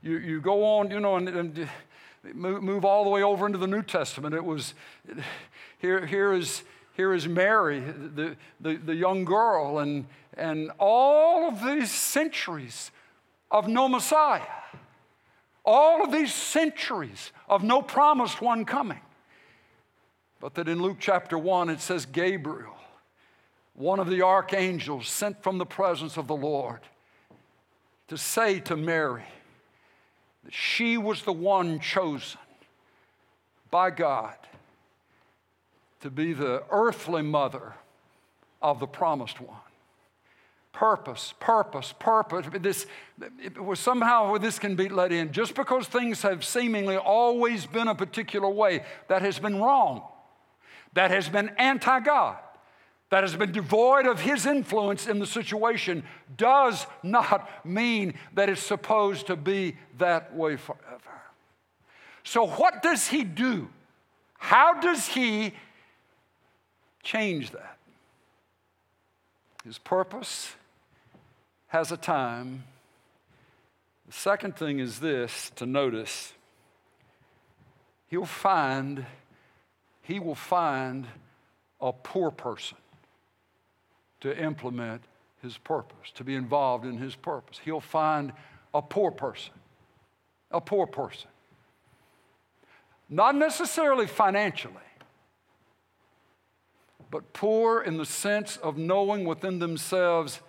You, 0.06 0.20
you 0.20 0.39
go 0.39 0.63
on, 0.63 0.91
you 0.91 1.00
know, 1.00 1.15
and, 1.15 1.28
and 1.28 1.70
move, 2.36 2.86
all 2.86 3.04
the 3.04 3.10
way 3.10 3.24
over 3.24 3.48
into 3.48 3.58
the 3.58 3.65
New 3.65 3.82
Testament. 3.82 4.36
It 4.36 4.46
was 4.46 4.76
here, 5.80 6.06
here 6.06 6.32
is 6.32 6.63
here 6.96 7.13
is 7.13 7.28
Mary, 7.28 7.82
the, 7.82 8.38
the, 8.62 8.76
the, 8.76 8.96
young 8.96 9.26
girl, 9.26 9.80
and, 9.80 10.06
and 10.38 10.72
all 10.80 11.50
of 11.50 11.62
these 11.62 11.91
centuries 11.91 12.89
of 13.52 13.68
no 13.68 13.89
Messiah. 13.89 14.41
All 15.65 16.06
of 16.06 16.13
these 16.13 16.34
centuries 16.34 17.34
of 17.50 17.63
no 17.63 17.82
promised 17.82 18.41
one 18.41 18.63
coming. 18.63 19.02
But 20.39 20.54
that 20.54 20.70
in 20.70 20.82
Luke 20.82 20.98
chapter 21.02 21.38
1, 21.38 21.70
it 21.70 21.82
says 21.82 22.06
Gabriel, 22.06 22.78
one 23.74 24.00
of 24.00 24.08
the 24.08 24.22
archangels 24.22 25.10
sent 25.10 25.44
from 25.44 25.58
the 25.58 25.65
presence 25.65 26.15
of 26.15 26.28
the 26.28 26.36
Lord, 26.36 26.80
to 28.08 28.18
say 28.18 28.62
to 28.62 28.78
Mary 28.78 29.26
she 30.49 30.97
was 30.97 31.23
the 31.23 31.34
one 31.34 31.79
chosen 31.79 32.39
by 33.71 33.89
God 33.89 34.36
to 36.01 36.10
be 36.10 36.34
the 36.34 36.63
earthly 36.69 37.21
mother 37.21 37.73
of 38.62 38.79
the 38.79 38.88
promised 38.88 39.41
one 39.41 39.58
purpose, 40.75 41.34
purpose, 41.39 41.93
purpose. 41.97 42.45
This 42.60 42.86
it 43.41 43.58
was 43.63 43.79
somehow 43.79 44.38
this 44.38 44.60
can 44.60 44.75
be 44.75 44.89
let 44.89 45.12
in. 45.12 45.31
Just 45.31 45.55
because 45.55 45.88
things 45.88 46.21
have 46.21 46.43
seemingly 46.43 46.97
always 46.97 47.65
been 47.65 47.88
a 47.88 47.95
particular 47.95 48.49
way, 48.49 48.84
that 49.08 49.21
has 49.21 49.39
been 49.39 49.62
wrong. 49.62 50.03
That 50.93 51.12
has 51.12 51.29
been 51.29 51.49
anti-God. 51.58 52.38
That 53.12 53.24
has 53.24 53.36
been 53.36 53.52
devoid 53.52 54.08
of 54.08 54.20
his 54.20 54.46
influence 54.46 55.08
in 55.08 55.20
the 55.20 55.28
situation 55.28 56.04
does 56.38 56.88
not 57.04 57.65
mean 57.65 58.15
that 58.34 58.50
it's 58.50 58.63
supposed 58.63 59.28
to 59.28 59.36
be 59.36 59.78
that 60.00 60.36
way 60.36 60.58
forever. 60.58 60.82
So, 62.24 62.48
what 62.48 62.82
does 62.82 63.08
he 63.08 63.24
do? 63.24 63.70
How 64.38 64.80
does 64.80 65.08
he 65.08 65.54
change 67.04 67.52
that? 67.52 67.78
His 69.63 69.78
purpose 69.78 70.56
has 71.68 71.91
a 71.91 71.98
time. 71.98 72.63
The 74.08 74.13
second 74.13 74.56
thing 74.56 74.80
is 74.80 75.00
this 75.00 75.52
to 75.56 75.65
notice 75.65 76.34
he'll 78.08 78.26
find, 78.26 79.06
he 80.02 80.20
will 80.20 80.36
find 80.36 81.06
a 81.80 81.91
poor 81.91 82.32
person 82.32 82.78
to 84.26 84.44
implement 84.44 85.04
his 85.44 85.56
purpose, 85.60 86.10
to 86.16 86.24
be 86.24 86.34
involved 86.34 86.84
in 86.84 86.98
his 86.98 87.16
purpose. 87.16 87.62
He'll 87.64 87.80
find 87.80 88.34
a 88.74 88.82
poor 88.82 89.12
person, 89.12 89.54
a 90.50 90.60
poor 90.60 90.88
person. 90.88 91.30
Not 93.08 93.36
necessarily 93.36 94.08
financially, 94.08 94.74
but 97.12 97.34
poor 97.34 97.84
in 97.84 97.98
the 97.98 98.06
sense 98.06 98.58
of 98.58 98.78
knowing 98.78 99.26
within 99.26 99.60
themselves 99.60 100.42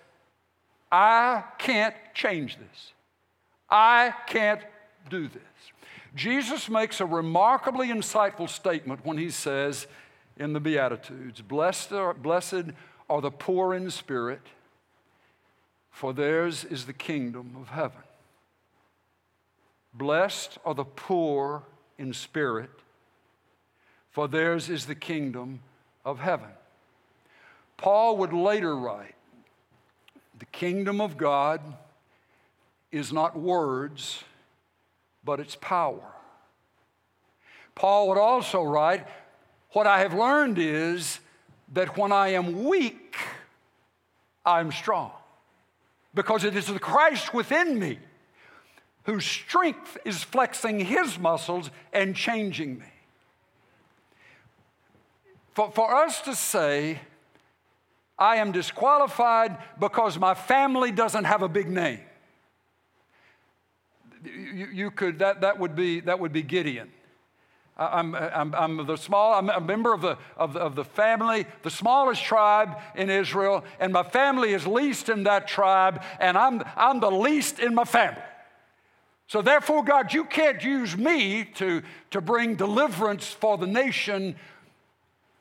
I 0.91 1.45
can't 1.59 1.95
change 2.15 2.57
this. 2.57 2.93
I 3.69 4.15
can't 4.27 4.62
do 5.11 5.29
this. 5.29 5.43
Jesus 6.15 6.71
makes 6.71 7.03
a 7.03 7.07
remarkably 7.07 7.89
insightful 7.89 8.49
statement 8.49 9.05
when 9.05 9.19
he 9.19 9.29
says 9.29 9.87
in 10.39 10.55
the 10.55 10.61
Beatitudes 10.61 11.43
Blessed 11.43 11.93
are, 11.93 12.15
blessed 12.15 12.73
are 13.09 13.21
the 13.21 13.31
poor 13.31 13.75
in 13.75 13.90
spirit, 13.90 14.40
for 15.90 16.12
theirs 16.12 16.64
is 16.64 16.87
the 16.87 16.92
kingdom 16.92 17.57
of 17.59 17.69
heaven. 17.69 18.03
Blessed 19.95 20.59
are 20.64 20.75
the 20.75 20.85
poor 20.85 21.62
in 21.99 22.12
spirit, 22.12 22.71
for 24.11 24.29
theirs 24.29 24.69
is 24.69 24.87
the 24.87 24.95
kingdom 24.95 25.61
of 26.05 26.19
heaven. 26.19 26.51
Paul 27.77 28.16
would 28.19 28.33
later 28.33 28.77
write, 28.77 29.14
The 30.38 30.47
kingdom 30.47 31.01
of 31.01 31.16
God 31.16 31.61
is 32.92 33.12
not 33.12 33.38
words, 33.38 34.23
but 35.25 35.40
it's 35.40 35.57
power. 35.57 36.12
Paul 37.75 38.09
would 38.09 38.19
also 38.19 38.62
write, 38.62 39.07
What 39.73 39.87
I 39.87 40.01
have 40.01 40.14
learned 40.14 40.59
is 40.59 41.21
that 41.72 41.96
when 41.96 42.12
I 42.12 42.29
am 42.29 42.64
weak, 42.64 43.16
I'm 44.44 44.70
strong. 44.72 45.11
Because 46.14 46.44
it 46.44 46.57
is 46.57 46.66
the 46.66 46.79
Christ 46.79 47.35
within 47.35 47.79
me 47.79 47.98
whose 49.07 49.24
strength 49.24 49.96
is 50.05 50.22
flexing 50.22 50.81
his 50.81 51.18
muscles 51.18 51.70
and 51.92 52.14
changing 52.16 52.79
me. 52.79 52.87
For, 55.55 55.70
for 55.70 55.94
us 55.94 56.20
to 56.22 56.35
say, 56.35 57.00
I 58.18 58.37
am 58.37 58.50
disqualified 58.50 59.59
because 59.79 60.18
my 60.18 60.35
family 60.35 60.90
doesn't 60.90 61.24
have 61.24 61.42
a 61.42 61.48
big 61.48 61.68
name. 61.68 62.00
You, 64.24 64.66
you 64.72 64.90
could, 64.90 65.20
that, 65.20 65.42
that, 65.42 65.59
would 65.61 65.76
be, 65.76 66.00
that 66.00 66.18
would 66.18 66.33
be 66.33 66.42
Gideon. 66.42 66.90
I'm, 67.79 68.15
I'm, 68.15 68.55
I'm, 68.55 68.87
the 68.87 68.97
small, 68.97 69.35
I'm 69.35 69.51
a 69.51 69.61
member 69.61 69.93
of 69.93 70.01
the, 70.01 70.17
of, 70.37 70.55
the, 70.55 70.61
of 70.61 70.75
the 70.77 70.85
family, 70.85 71.45
the 71.62 71.71
smallest 71.71 72.25
tribe 72.25 72.79
in 72.95 73.11
Israel, 73.11 73.65
and 73.79 73.93
my 73.93 74.03
family 74.03 74.55
is 74.55 74.67
least 74.67 75.11
in 75.11 75.25
that 75.25 75.47
tribe, 75.47 76.03
and 76.19 76.39
I'm, 76.39 76.62
I'm 76.75 77.01
the 77.01 77.11
least 77.11 77.59
in 77.59 77.75
my 77.75 77.85
family. 77.85 78.23
So, 79.29 79.43
therefore, 79.43 79.85
God, 79.85 80.15
you 80.15 80.25
can't 80.25 80.62
use 80.62 80.97
me 80.97 81.45
to, 81.57 81.83
to 82.12 82.21
bring 82.21 82.55
deliverance 82.55 83.27
for 83.27 83.59
the 83.59 83.67
nation 83.67 84.37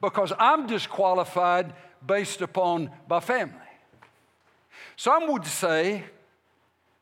because 0.01 0.33
I'm 0.37 0.67
disqualified 0.67 1.73
based 2.05 2.41
upon 2.41 2.89
my 3.09 3.19
family. 3.19 3.55
Some 4.97 5.31
would 5.31 5.45
say, 5.45 6.03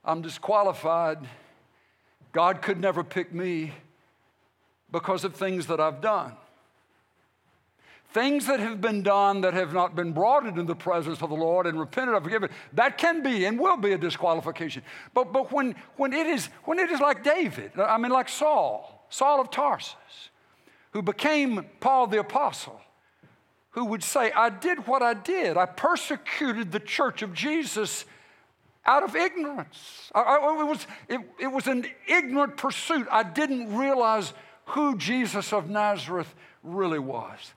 I'm 0.06 0.22
disqualified. 0.22 1.20
God 2.34 2.62
could 2.62 2.80
never 2.80 3.04
pick 3.04 3.34
me 3.34 3.74
because 4.94 5.26
of 5.26 5.36
things 5.36 5.68
that 5.68 5.82
I've 5.82 6.00
done. 6.00 6.32
Things 8.14 8.46
that 8.46 8.60
have 8.60 8.80
been 8.80 9.02
done 9.02 9.42
that 9.42 9.56
have 9.56 9.74
not 9.74 9.96
been 9.96 10.14
brought 10.14 10.46
into 10.46 10.62
the 10.62 10.76
presence 10.76 11.20
of 11.24 11.30
the 11.30 11.36
Lord 11.36 11.66
and 11.66 11.80
repented 11.80 12.14
of 12.14 12.24
forgiven, 12.24 12.52
that 12.74 13.00
can 13.00 13.24
be 13.24 13.46
and 13.46 13.60
will 13.60 13.76
be 13.76 13.94
a 13.94 13.98
disqualification. 13.98 14.84
But, 15.16 15.34
but 15.34 15.52
when, 15.52 15.76
when, 15.98 16.14
it 16.14 16.28
is, 16.28 16.46
when 16.66 16.78
it 16.78 16.92
is 16.92 17.00
like 17.00 17.24
David, 17.24 17.72
I 17.78 17.98
mean, 17.98 18.12
like 18.12 18.30
Saul, 18.30 19.08
Saul 19.10 19.42
of 19.42 19.50
Tarsus, 19.50 19.96
who 20.92 21.02
became 21.02 21.66
Paul 21.80 22.06
the 22.06 22.20
Apostle, 22.20 22.80
who 23.72 23.86
would 23.86 24.04
say, 24.04 24.32
I 24.32 24.52
did 24.52 24.86
what 24.86 25.02
I 25.02 25.16
did. 25.16 25.58
I 25.58 25.66
persecuted 25.66 26.72
the 26.72 26.80
church 26.80 27.24
of 27.24 27.34
Jesus 27.34 28.06
out 28.86 29.02
of 29.02 29.16
ignorance. 29.16 30.12
I, 30.14 30.22
I, 30.22 30.62
it, 30.62 30.68
was, 30.68 30.88
it, 31.10 31.22
it 31.40 31.48
was 31.48 31.66
an 31.66 31.88
ignorant 32.08 32.58
pursuit. 32.58 33.08
I 33.10 33.24
didn't 33.24 33.76
realize 33.76 34.34
who 34.66 34.98
Jesus 34.98 35.54
of 35.54 35.70
Nazareth 35.70 36.34
really 36.64 37.00
was. 37.00 37.54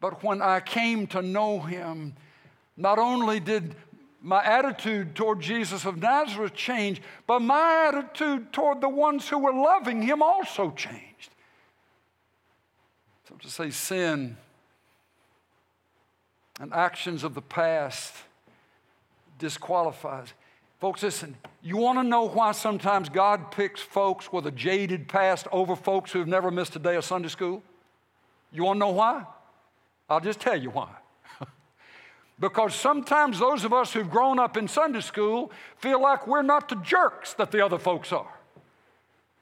But 0.00 0.22
when 0.22 0.42
I 0.42 0.60
came 0.60 1.06
to 1.08 1.22
know 1.22 1.60
him, 1.60 2.14
not 2.76 2.98
only 2.98 3.40
did 3.40 3.74
my 4.20 4.44
attitude 4.44 5.14
toward 5.14 5.40
Jesus 5.40 5.84
of 5.84 5.98
Nazareth 5.98 6.54
change, 6.54 7.00
but 7.26 7.40
my 7.40 7.86
attitude 7.88 8.52
toward 8.52 8.80
the 8.80 8.88
ones 8.88 9.28
who 9.28 9.38
were 9.38 9.52
loving 9.52 10.02
him 10.02 10.22
also 10.22 10.70
changed. 10.72 11.30
So 13.28 13.36
to 13.36 13.48
say 13.48 13.70
sin 13.70 14.36
and 16.60 16.72
actions 16.72 17.24
of 17.24 17.34
the 17.34 17.42
past 17.42 18.14
disqualifies. 19.38 20.32
Folks, 20.78 21.02
listen, 21.02 21.34
you 21.62 21.78
want 21.78 21.98
to 21.98 22.04
know 22.04 22.28
why 22.28 22.52
sometimes 22.52 23.08
God 23.08 23.50
picks 23.50 23.80
folks 23.80 24.30
with 24.30 24.46
a 24.46 24.50
jaded 24.50 25.08
past 25.08 25.48
over 25.50 25.74
folks 25.74 26.12
who've 26.12 26.28
never 26.28 26.50
missed 26.50 26.76
a 26.76 26.78
day 26.78 26.96
of 26.96 27.04
Sunday 27.04 27.28
school? 27.28 27.62
You 28.52 28.64
want 28.64 28.76
to 28.76 28.80
know 28.80 28.90
why? 28.90 29.24
I'll 30.10 30.20
just 30.20 30.38
tell 30.38 30.60
you 30.60 30.68
why. 30.68 30.90
because 32.38 32.74
sometimes 32.74 33.38
those 33.38 33.64
of 33.64 33.72
us 33.72 33.94
who've 33.94 34.10
grown 34.10 34.38
up 34.38 34.58
in 34.58 34.68
Sunday 34.68 35.00
school 35.00 35.50
feel 35.78 36.00
like 36.00 36.26
we're 36.26 36.42
not 36.42 36.68
the 36.68 36.76
jerks 36.76 37.32
that 37.34 37.50
the 37.50 37.64
other 37.64 37.78
folks 37.78 38.12
are. 38.12 38.34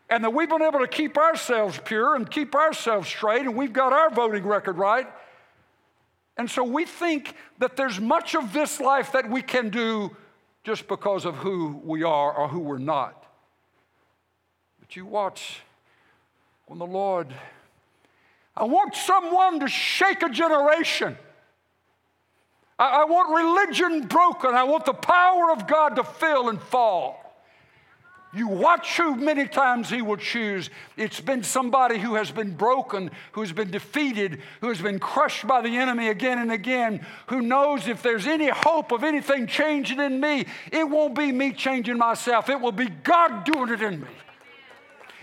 And 0.08 0.22
that 0.22 0.32
we've 0.32 0.48
been 0.48 0.62
able 0.62 0.80
to 0.80 0.86
keep 0.86 1.18
ourselves 1.18 1.80
pure 1.84 2.14
and 2.14 2.30
keep 2.30 2.54
ourselves 2.54 3.08
straight, 3.08 3.42
and 3.42 3.56
we've 3.56 3.72
got 3.72 3.92
our 3.92 4.08
voting 4.08 4.44
record 4.44 4.78
right. 4.78 5.08
And 6.36 6.48
so 6.48 6.62
we 6.62 6.84
think 6.84 7.34
that 7.58 7.76
there's 7.76 8.00
much 8.00 8.36
of 8.36 8.52
this 8.52 8.80
life 8.80 9.12
that 9.12 9.28
we 9.28 9.42
can 9.42 9.70
do 9.70 10.14
just 10.64 10.88
because 10.88 11.26
of 11.26 11.36
who 11.36 11.80
we 11.84 12.02
are 12.02 12.32
or 12.32 12.48
who 12.48 12.58
we're 12.58 12.78
not. 12.78 13.22
But 14.80 14.96
you 14.96 15.06
watch 15.06 15.60
when 16.66 16.78
the 16.78 16.86
Lord, 16.86 17.32
I 18.56 18.64
want 18.64 18.96
someone 18.96 19.60
to 19.60 19.68
shake 19.68 20.22
a 20.22 20.30
generation. 20.30 21.16
I, 22.78 23.02
I 23.02 23.04
want 23.04 23.68
religion 23.68 24.06
broken. 24.08 24.54
I 24.54 24.64
want 24.64 24.86
the 24.86 24.94
power 24.94 25.52
of 25.52 25.66
God 25.66 25.96
to 25.96 26.04
fill 26.04 26.48
and 26.48 26.60
fall. 26.60 27.20
You 28.34 28.48
watch 28.48 28.96
who 28.96 29.14
many 29.14 29.46
times 29.46 29.88
he 29.88 30.02
will 30.02 30.16
choose. 30.16 30.68
It's 30.96 31.20
been 31.20 31.44
somebody 31.44 31.98
who 31.98 32.16
has 32.16 32.32
been 32.32 32.56
broken, 32.56 33.12
who's 33.32 33.52
been 33.52 33.70
defeated, 33.70 34.40
who 34.60 34.68
has 34.68 34.80
been 34.80 34.98
crushed 34.98 35.46
by 35.46 35.62
the 35.62 35.76
enemy 35.76 36.08
again 36.08 36.38
and 36.38 36.50
again, 36.50 37.06
who 37.28 37.42
knows 37.42 37.86
if 37.86 38.02
there's 38.02 38.26
any 38.26 38.48
hope 38.48 38.90
of 38.90 39.04
anything 39.04 39.46
changing 39.46 40.00
in 40.00 40.20
me, 40.20 40.46
it 40.72 40.88
won't 40.88 41.14
be 41.14 41.30
me 41.30 41.52
changing 41.52 41.96
myself, 41.96 42.48
it 42.48 42.60
will 42.60 42.72
be 42.72 42.88
God 42.88 43.44
doing 43.44 43.68
it 43.68 43.82
in 43.82 44.00
me. 44.00 44.08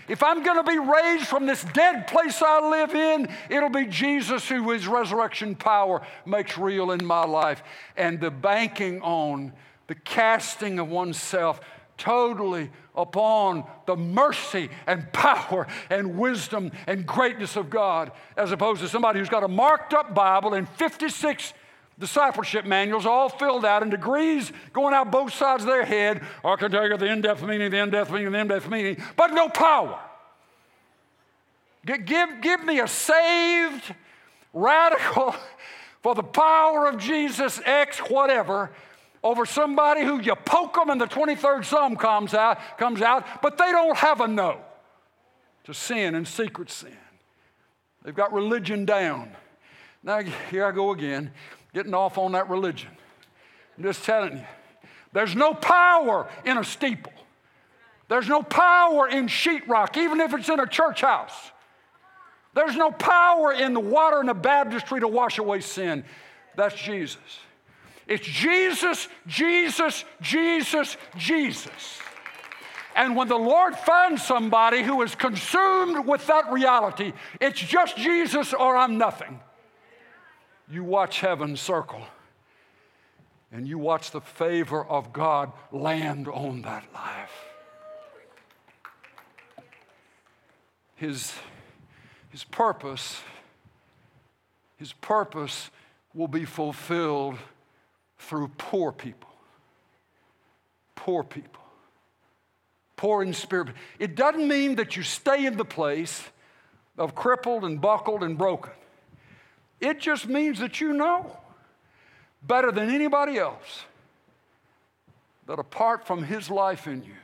If 0.08 0.22
I'm 0.22 0.42
going 0.42 0.62
to 0.64 0.70
be 0.70 0.78
raised 0.78 1.26
from 1.26 1.46
this 1.46 1.62
dead 1.74 2.06
place 2.06 2.42
I 2.42 2.68
live 2.68 2.94
in, 2.94 3.28
it'll 3.48 3.70
be 3.70 3.86
Jesus 3.86 4.48
who 4.48 4.70
his 4.70 4.86
resurrection 4.86 5.54
power 5.54 6.02
makes 6.26 6.58
real 6.58 6.90
in 6.90 7.04
my 7.04 7.24
life. 7.24 7.62
And 7.96 8.20
the 8.20 8.30
banking 8.30 9.00
on, 9.02 9.52
the 9.86 9.94
casting 9.94 10.78
of 10.78 10.88
oneself 10.88 11.60
totally 11.96 12.70
upon 12.94 13.64
the 13.86 13.96
mercy 13.96 14.68
and 14.86 15.10
power 15.12 15.66
and 15.90 16.18
wisdom 16.18 16.70
and 16.86 17.06
greatness 17.06 17.56
of 17.56 17.70
God, 17.70 18.12
as 18.36 18.52
opposed 18.52 18.80
to 18.82 18.88
somebody 18.88 19.18
who's 19.18 19.28
got 19.28 19.44
a 19.44 19.48
marked 19.48 19.94
up 19.94 20.14
Bible 20.14 20.54
and 20.54 20.68
56 20.68 21.54
discipleship 21.98 22.64
manuals 22.64 23.06
all 23.06 23.28
filled 23.28 23.64
out 23.64 23.82
and 23.82 23.90
degrees 23.90 24.52
going 24.72 24.94
out 24.94 25.10
both 25.10 25.32
sides 25.32 25.62
of 25.62 25.68
their 25.68 25.84
head. 25.84 26.22
I 26.44 26.56
can 26.56 26.70
tell 26.70 26.88
you 26.88 26.96
the 26.96 27.06
in 27.06 27.20
depth 27.20 27.42
meaning, 27.42 27.70
the 27.70 27.78
in 27.78 27.90
depth 27.90 28.10
meaning, 28.10 28.32
the 28.32 28.38
in 28.38 28.48
depth 28.48 28.68
meaning, 28.68 29.02
but 29.16 29.28
no 29.28 29.48
power. 29.48 29.98
Give, 31.84 32.40
give 32.40 32.64
me 32.64 32.80
a 32.80 32.86
saved, 32.86 33.94
radical, 34.52 35.34
for 36.02 36.14
the 36.14 36.22
power 36.22 36.88
of 36.88 36.98
Jesus, 36.98 37.60
X, 37.64 37.98
whatever, 37.98 38.70
over 39.22 39.46
somebody 39.46 40.02
who 40.02 40.20
you 40.20 40.34
poke 40.34 40.74
them 40.74 40.90
and 40.90 41.00
the 41.00 41.06
23rd 41.06 41.64
Psalm 41.64 41.96
comes 41.96 42.34
out, 42.34 42.58
comes 42.78 43.00
out, 43.02 43.24
but 43.42 43.56
they 43.56 43.70
don't 43.70 43.96
have 43.96 44.20
a 44.20 44.28
no 44.28 44.60
to 45.64 45.74
sin 45.74 46.14
and 46.14 46.26
secret 46.26 46.70
sin. 46.70 46.96
They've 48.02 48.14
got 48.14 48.32
religion 48.32 48.84
down. 48.84 49.30
Now, 50.02 50.20
here 50.50 50.66
I 50.66 50.72
go 50.72 50.90
again, 50.90 51.30
getting 51.72 51.94
off 51.94 52.18
on 52.18 52.32
that 52.32 52.50
religion. 52.50 52.90
I'm 53.76 53.84
just 53.84 54.04
telling 54.04 54.38
you, 54.38 54.44
there's 55.12 55.36
no 55.36 55.54
power 55.54 56.28
in 56.44 56.58
a 56.58 56.64
steeple. 56.64 57.12
There's 58.08 58.28
no 58.28 58.42
power 58.42 59.08
in 59.08 59.28
sheetrock, 59.28 59.96
even 59.96 60.20
if 60.20 60.34
it's 60.34 60.48
in 60.48 60.58
a 60.58 60.66
church 60.66 61.00
house. 61.00 61.52
There's 62.54 62.76
no 62.76 62.90
power 62.90 63.52
in 63.52 63.72
the 63.72 63.80
water 63.80 64.20
in 64.20 64.26
the 64.26 64.34
baptistry 64.34 65.00
to 65.00 65.08
wash 65.08 65.38
away 65.38 65.60
sin. 65.60 66.04
That's 66.56 66.74
Jesus. 66.74 67.18
It's 68.06 68.26
Jesus, 68.26 69.08
Jesus, 69.26 70.04
Jesus, 70.20 70.96
Jesus. 71.16 72.00
And 72.94 73.16
when 73.16 73.28
the 73.28 73.38
Lord 73.38 73.76
finds 73.76 74.24
somebody 74.24 74.82
who 74.82 75.02
is 75.02 75.14
consumed 75.14 76.06
with 76.06 76.26
that 76.26 76.50
reality, 76.52 77.12
it's 77.40 77.60
just 77.60 77.96
Jesus 77.96 78.52
or 78.52 78.76
I'm 78.76 78.98
nothing. 78.98 79.40
You 80.68 80.84
watch 80.84 81.20
heaven 81.20 81.56
circle 81.56 82.02
and 83.50 83.66
you 83.68 83.78
watch 83.78 84.10
the 84.10 84.20
favor 84.20 84.84
of 84.84 85.12
God 85.12 85.52
land 85.70 86.28
on 86.28 86.62
that 86.62 86.84
life. 86.94 87.30
His, 90.96 91.34
his 92.30 92.44
purpose, 92.44 93.20
his 94.76 94.92
purpose 94.92 95.70
will 96.14 96.28
be 96.28 96.44
fulfilled 96.44 97.38
through 98.22 98.48
poor 98.56 98.92
people. 98.92 99.30
Poor 100.94 101.24
people. 101.24 101.62
Poor 102.96 103.22
in 103.22 103.34
spirit. 103.34 103.74
It 103.98 104.14
doesn't 104.14 104.46
mean 104.46 104.76
that 104.76 104.96
you 104.96 105.02
stay 105.02 105.44
in 105.44 105.56
the 105.56 105.64
place 105.64 106.22
of 106.96 107.14
crippled 107.14 107.64
and 107.64 107.80
buckled 107.80 108.22
and 108.22 108.38
broken. 108.38 108.72
It 109.80 109.98
just 109.98 110.28
means 110.28 110.60
that 110.60 110.80
you 110.80 110.92
know 110.92 111.36
better 112.42 112.70
than 112.70 112.90
anybody 112.90 113.38
else 113.38 113.84
that 115.46 115.58
apart 115.58 116.06
from 116.06 116.22
His 116.22 116.48
life 116.48 116.86
in 116.86 117.02
you, 117.02 117.16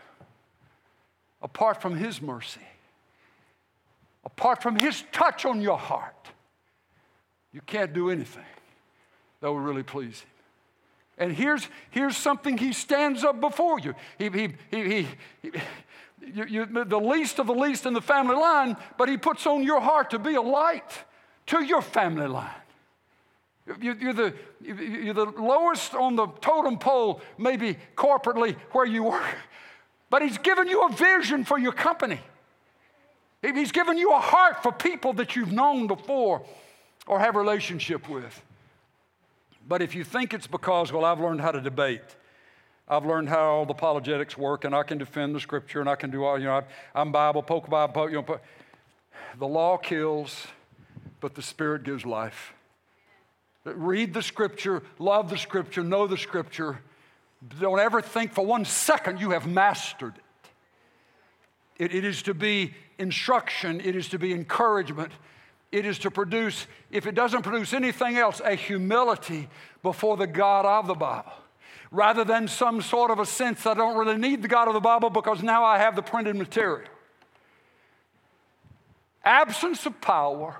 apart 1.40 1.80
from 1.80 1.96
His 1.96 2.20
mercy, 2.20 2.66
apart 4.24 4.62
from 4.62 4.76
His 4.76 5.04
touch 5.12 5.44
on 5.44 5.61
your 5.61 5.78
heart, 5.78 6.28
you 7.52 7.61
can't 7.61 7.92
do 7.92 8.11
anything 8.11 8.44
that 9.40 9.46
will 9.46 9.61
really 9.61 9.84
please 9.84 10.20
Him. 10.20 10.38
And 11.18 11.33
here's, 11.33 11.68
here's 11.90 12.16
something 12.16 12.57
He 12.57 12.72
stands 12.72 13.24
up 13.24 13.40
before 13.40 13.81
you. 13.81 13.94
He, 14.18 14.28
he, 14.31 14.48
he, 14.70 15.07
he, 15.42 15.50
you, 16.33 16.44
you, 16.44 16.85
the 16.85 17.00
least 17.00 17.38
of 17.38 17.48
the 17.48 17.54
least 17.54 17.87
in 17.87 17.92
the 17.92 18.00
family 18.00 18.37
line, 18.37 18.76
but 18.96 19.09
He 19.09 19.16
puts 19.16 19.46
on 19.46 19.62
your 19.62 19.81
heart 19.81 20.11
to 20.11 20.18
be 20.18 20.35
a 20.35 20.40
light 20.40 21.04
to 21.46 21.62
your 21.62 21.83
family 21.83 22.28
line. 22.28 22.50
You're 23.81 24.14
the, 24.14 24.33
you're 24.62 25.12
the 25.12 25.26
lowest 25.26 25.94
on 25.94 26.16
the 26.16 26.26
totem 26.40 26.78
pole, 26.78 27.20
maybe 27.37 27.76
corporately 27.96 28.57
where 28.72 28.87
you 28.87 29.02
work, 29.02 29.37
but 30.09 30.22
He's 30.22 30.38
given 30.38 30.68
you 30.68 30.87
a 30.87 30.92
vision 30.92 31.44
for 31.44 31.59
your 31.59 31.72
company. 31.72 32.20
He's 33.42 33.72
given 33.72 33.98
you 33.98 34.12
a 34.12 34.20
heart 34.20 34.62
for 34.62 34.72
people 34.72 35.12
that 35.14 35.37
you've 35.37 35.52
known 35.52 35.87
before 35.87 36.42
or 37.07 37.20
have 37.20 37.37
relationship 37.37 38.09
with. 38.09 38.42
But 39.68 39.83
if 39.83 39.94
you 39.94 40.02
think 40.02 40.33
it's 40.33 40.46
because, 40.46 40.92
well, 40.92 41.04
I've 41.04 41.20
learned 41.20 41.42
how 41.42 41.52
to 41.52 41.61
debate, 41.61 42.00
I've 42.88 43.04
learned 43.04 43.28
how 43.28 43.50
all 43.50 43.66
the 43.66 43.74
apologetics 43.74 44.38
work, 44.38 44.64
and 44.64 44.74
I 44.74 44.83
can 44.83 44.96
defend 44.96 45.35
the 45.35 45.40
scripture, 45.40 45.81
and 45.81 45.90
I 45.90 45.94
can 45.94 46.11
do 46.11 46.24
all, 46.24 46.38
you 46.38 46.46
know, 46.46 46.62
I'm 46.94 47.12
Bible, 47.12 47.42
poke 47.42 47.68
Bible, 47.68 47.92
poke, 47.92 48.11
you 48.11 48.22
know, 48.22 48.40
the 49.38 49.46
law 49.46 49.76
kills, 49.76 50.46
but 51.20 51.35
the 51.35 51.42
Spirit 51.42 51.83
gives 51.85 52.07
life. 52.07 52.54
Read 53.64 54.14
the 54.14 54.22
scripture, 54.22 54.83
love 54.98 55.28
the 55.28 55.37
scripture, 55.37 55.85
know 55.85 56.07
the 56.07 56.16
scripture. 56.16 56.81
Don't 57.61 57.78
ever 57.78 58.00
think 58.00 58.33
for 58.33 58.46
one 58.46 58.64
second 58.64 59.20
you 59.20 59.31
have 59.31 59.46
mastered 59.46 60.14
it. 61.76 61.85
it. 61.85 61.94
It 61.94 62.04
is 62.07 62.22
to 62.22 62.33
be 62.33 62.72
instruction, 62.98 63.83
it 63.83 63.94
is 63.94 64.09
to 64.09 64.18
be 64.18 64.33
encouragement, 64.33 65.12
it 65.70 65.85
is 65.85 65.98
to 66.00 66.11
produce, 66.11 66.66
if 66.90 67.07
it 67.07 67.14
doesn't 67.14 67.42
produce 67.42 67.72
anything 67.72 68.16
else, 68.16 68.40
a 68.44 68.54
humility 68.54 69.48
before 69.83 70.16
the 70.16 70.26
God 70.26 70.64
of 70.64 70.87
the 70.87 70.94
Bible. 70.94 71.33
Rather 71.90 72.24
than 72.24 72.48
some 72.48 72.83
sort 72.83 73.11
of 73.11 73.18
a 73.18 73.26
sense 73.26 73.66
I 73.66 73.74
don't 73.74 73.96
really 73.96 74.16
need 74.16 74.42
the 74.42 74.48
God 74.48 74.68
of 74.68 74.74
the 74.74 74.81
Bible 74.81 75.11
because 75.11 75.42
now 75.42 75.64
I 75.64 75.78
have 75.78 75.96
the 75.96 76.02
printed 76.02 76.37
material. 76.37 76.88
Absence 79.24 79.85
of 79.87 80.00
power 80.00 80.59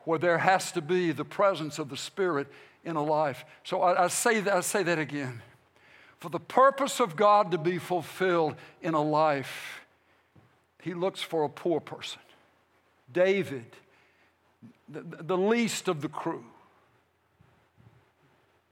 where 0.00 0.18
there 0.18 0.38
has 0.38 0.70
to 0.72 0.82
be 0.82 1.12
the 1.12 1.24
presence 1.24 1.78
of 1.78 1.88
the 1.88 1.96
Spirit 1.96 2.46
in 2.84 2.96
a 2.96 3.02
life. 3.02 3.44
So 3.64 3.80
I, 3.80 4.04
I, 4.04 4.08
say, 4.08 4.40
that, 4.40 4.54
I 4.54 4.60
say 4.60 4.82
that 4.82 4.98
again. 4.98 5.40
For 6.18 6.28
the 6.28 6.40
purpose 6.40 7.00
of 7.00 7.16
God 7.16 7.50
to 7.50 7.58
be 7.58 7.78
fulfilled 7.78 8.54
in 8.82 8.94
a 8.94 9.02
life, 9.02 9.80
He 10.82 10.94
looks 10.94 11.22
for 11.22 11.44
a 11.44 11.48
poor 11.48 11.80
person. 11.80 12.20
David, 13.12 13.64
the, 14.88 15.00
the 15.22 15.36
least 15.36 15.88
of 15.88 16.00
the 16.00 16.08
crew, 16.08 16.44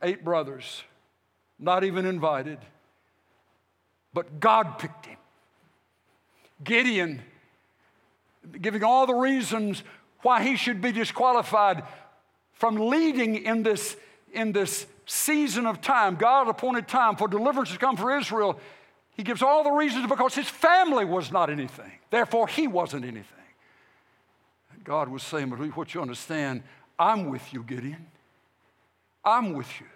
eight 0.03 0.25
brothers, 0.25 0.83
not 1.59 1.85
even 1.85 2.05
invited, 2.07 2.59
but 4.13 4.41
God 4.41 4.79
picked 4.79 5.07
him. 5.07 5.17
Gideon, 6.63 7.23
giving 8.61 8.85
all 8.85 9.07
the 9.07 9.15
reasons 9.15 9.83
why 10.23 10.43
he 10.43 10.57
should 10.57 10.81
be 10.81 10.93
disqualified 10.93 11.85
from 12.53 12.77
leading 12.77 13.45
in 13.45 13.63
this, 13.63 13.97
in 14.33 14.53
this 14.53 14.87
season 15.07 15.67
of 15.67 15.81
time, 15.81 16.17
God 16.17 16.49
appointed 16.49 16.87
time 16.87 17.17
for 17.17 17.27
deliverance 17.27 17.73
to 17.73 17.79
come 17.79 17.97
for 17.97 18.17
Israel. 18.17 18.61
He 19.17 19.23
gives 19.23 19.43
all 19.43 19.65
the 19.65 19.71
reasons 19.71 20.07
because 20.09 20.35
his 20.35 20.49
family 20.49 21.05
was 21.05 21.33
not 21.33 21.51
anything. 21.51 21.91
Therefore, 22.11 22.47
he 22.47 22.67
wasn't 22.69 23.05
anything. 23.05 23.42
God 24.85 25.09
was 25.09 25.23
saying, 25.23 25.51
but 25.51 25.59
what 25.77 25.95
you 25.95 26.03
understand, 26.03 26.63
I'm 26.99 27.29
with 27.29 27.53
you, 27.53 27.63
Gideon. 27.63 28.07
I'm 29.25 29.53
with 29.53 29.69
you. 29.81 29.87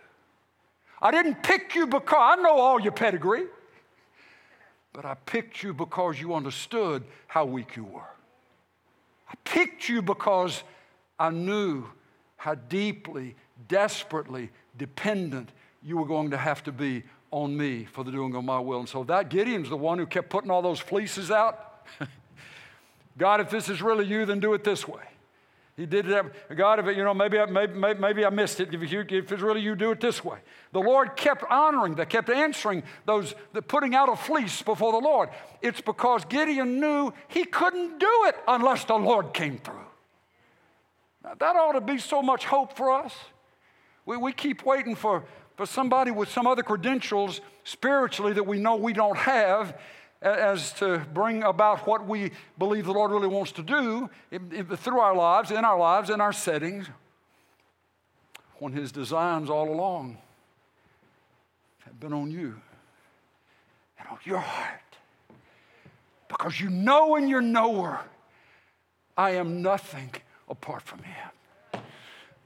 I 1.01 1.11
didn't 1.11 1.43
pick 1.43 1.75
you 1.75 1.87
because 1.87 2.39
I 2.39 2.43
know 2.43 2.59
all 2.59 2.81
your 2.81 2.93
pedigree, 2.93 3.47
but 4.93 5.05
I 5.05 5.15
picked 5.15 5.63
you 5.63 5.75
because 5.75 6.21
you 6.21 6.35
understood 6.35 7.05
how 7.27 7.45
weak 7.45 7.77
you 7.77 7.85
were. 7.85 8.01
I 9.29 9.35
picked 9.45 9.89
you 9.89 10.01
because 10.01 10.63
I 11.19 11.31
knew 11.31 11.85
how 12.37 12.55
deeply, 12.55 13.35
desperately 13.69 14.51
dependent 14.79 15.51
you 15.83 15.97
were 15.97 16.07
going 16.07 16.31
to 16.31 16.37
have 16.37 16.63
to 16.65 16.73
be 16.73 17.03
on 17.31 17.57
me 17.57 17.85
for 17.85 18.05
the 18.05 18.11
doing 18.11 18.35
of 18.35 18.45
my 18.45 18.59
will. 18.59 18.81
And 18.81 18.89
so 18.89 19.05
that 19.05 19.29
Gideon's 19.29 19.69
the 19.69 19.77
one 19.77 19.99
who 19.99 20.07
kept 20.07 20.31
putting 20.31 20.51
all 20.51 20.63
those 20.63 20.81
fleeces 20.81 21.31
out. 21.31 21.87
God, 23.19 23.41
if 23.41 23.51
this 23.51 23.69
is 23.69 23.81
really 23.83 24.07
you, 24.07 24.27
then 24.27 24.41
do 24.41 24.55
it 24.55 24.65
this 24.65 24.87
way. 24.87 25.03
He 25.77 25.85
did 25.85 26.09
it. 26.09 26.57
God, 26.57 26.79
if 26.79 26.87
it, 26.87 26.97
you 26.97 27.05
know, 27.05 27.13
maybe 27.13 27.39
I, 27.39 27.45
maybe, 27.45 27.75
maybe 27.75 28.25
I 28.25 28.31
missed 28.31 28.61
it. 28.61 28.73
If, 28.73 28.91
you, 28.91 29.01
if 29.01 29.31
it's 29.31 29.43
really 29.43 29.61
you, 29.61 29.75
do 29.75 29.91
it 29.91 30.01
this 30.01 30.25
way. 30.25 30.39
The 30.73 30.81
Lord 30.81 31.17
kept 31.17 31.45
honoring 31.51 31.97
that, 31.97 32.09
kept 32.09 32.31
answering 32.31 32.83
those, 33.05 33.35
the 33.53 33.61
putting 33.61 33.95
out 33.95 34.09
a 34.09 34.17
fleece 34.17 34.63
before 34.63 34.93
the 34.93 35.07
Lord. 35.07 35.29
It's 35.61 35.83
because 35.83 36.25
Gideon 36.25 36.81
knew 36.81 37.13
he 37.29 37.45
couldn't 37.45 37.99
do 37.99 38.25
it 38.27 38.37
unless 38.49 38.85
the 38.85 38.95
Lord 38.95 39.35
came 39.35 39.59
through. 39.59 39.75
Now, 41.23 41.35
that 41.39 41.57
ought 41.57 41.73
to 41.73 41.83
be 41.83 41.99
so 41.99 42.23
much 42.23 42.47
hope 42.47 42.75
for 42.75 42.91
us. 42.91 43.15
We, 44.07 44.17
we 44.17 44.33
keep 44.33 44.65
waiting 44.65 44.95
for, 44.95 45.25
for 45.57 45.67
somebody 45.67 46.11
with 46.11 46.31
some 46.31 46.47
other 46.47 46.63
credentials 46.63 47.43
spiritually 47.65 48.33
that 48.33 48.47
we 48.47 48.59
know 48.59 48.77
we 48.77 48.95
don't 48.95 49.19
have 49.19 49.79
as 50.23 50.73
to 50.75 51.05
bring 51.13 51.43
about 51.43 51.87
what 51.87 52.07
we 52.07 52.31
believe 52.59 52.87
the 52.87 52.93
Lord 52.93 53.11
really 53.11 53.29
wants 53.29 53.53
to 53.53 53.63
do 53.63 54.11
through 54.77 55.01
our 55.01 55.15
lives, 55.15 55.51
in 55.51 55.65
our 55.65 55.79
lives, 55.79 56.11
in 56.11 56.21
our 56.21 56.33
settings, 56.33 56.89
when 58.59 58.73
His 58.73 58.93
designs 58.93 59.51
all 59.51 59.69
along 59.69 60.19
have 61.85 62.01
been 62.01 62.13
on 62.13 62.31
you 62.31 62.61
and 63.99 64.09
on 64.09 64.19
your 64.25 64.39
heart. 64.39 64.81
Because 66.29 66.61
you 66.61 66.71
know 66.71 67.17
in 67.17 67.29
your 67.29 67.43
knower, 67.43 68.01
I 69.17 69.33
am 69.33 69.63
nothing 69.63 70.11
apart 70.49 70.83
from 70.83 71.03
Him. 71.03 71.31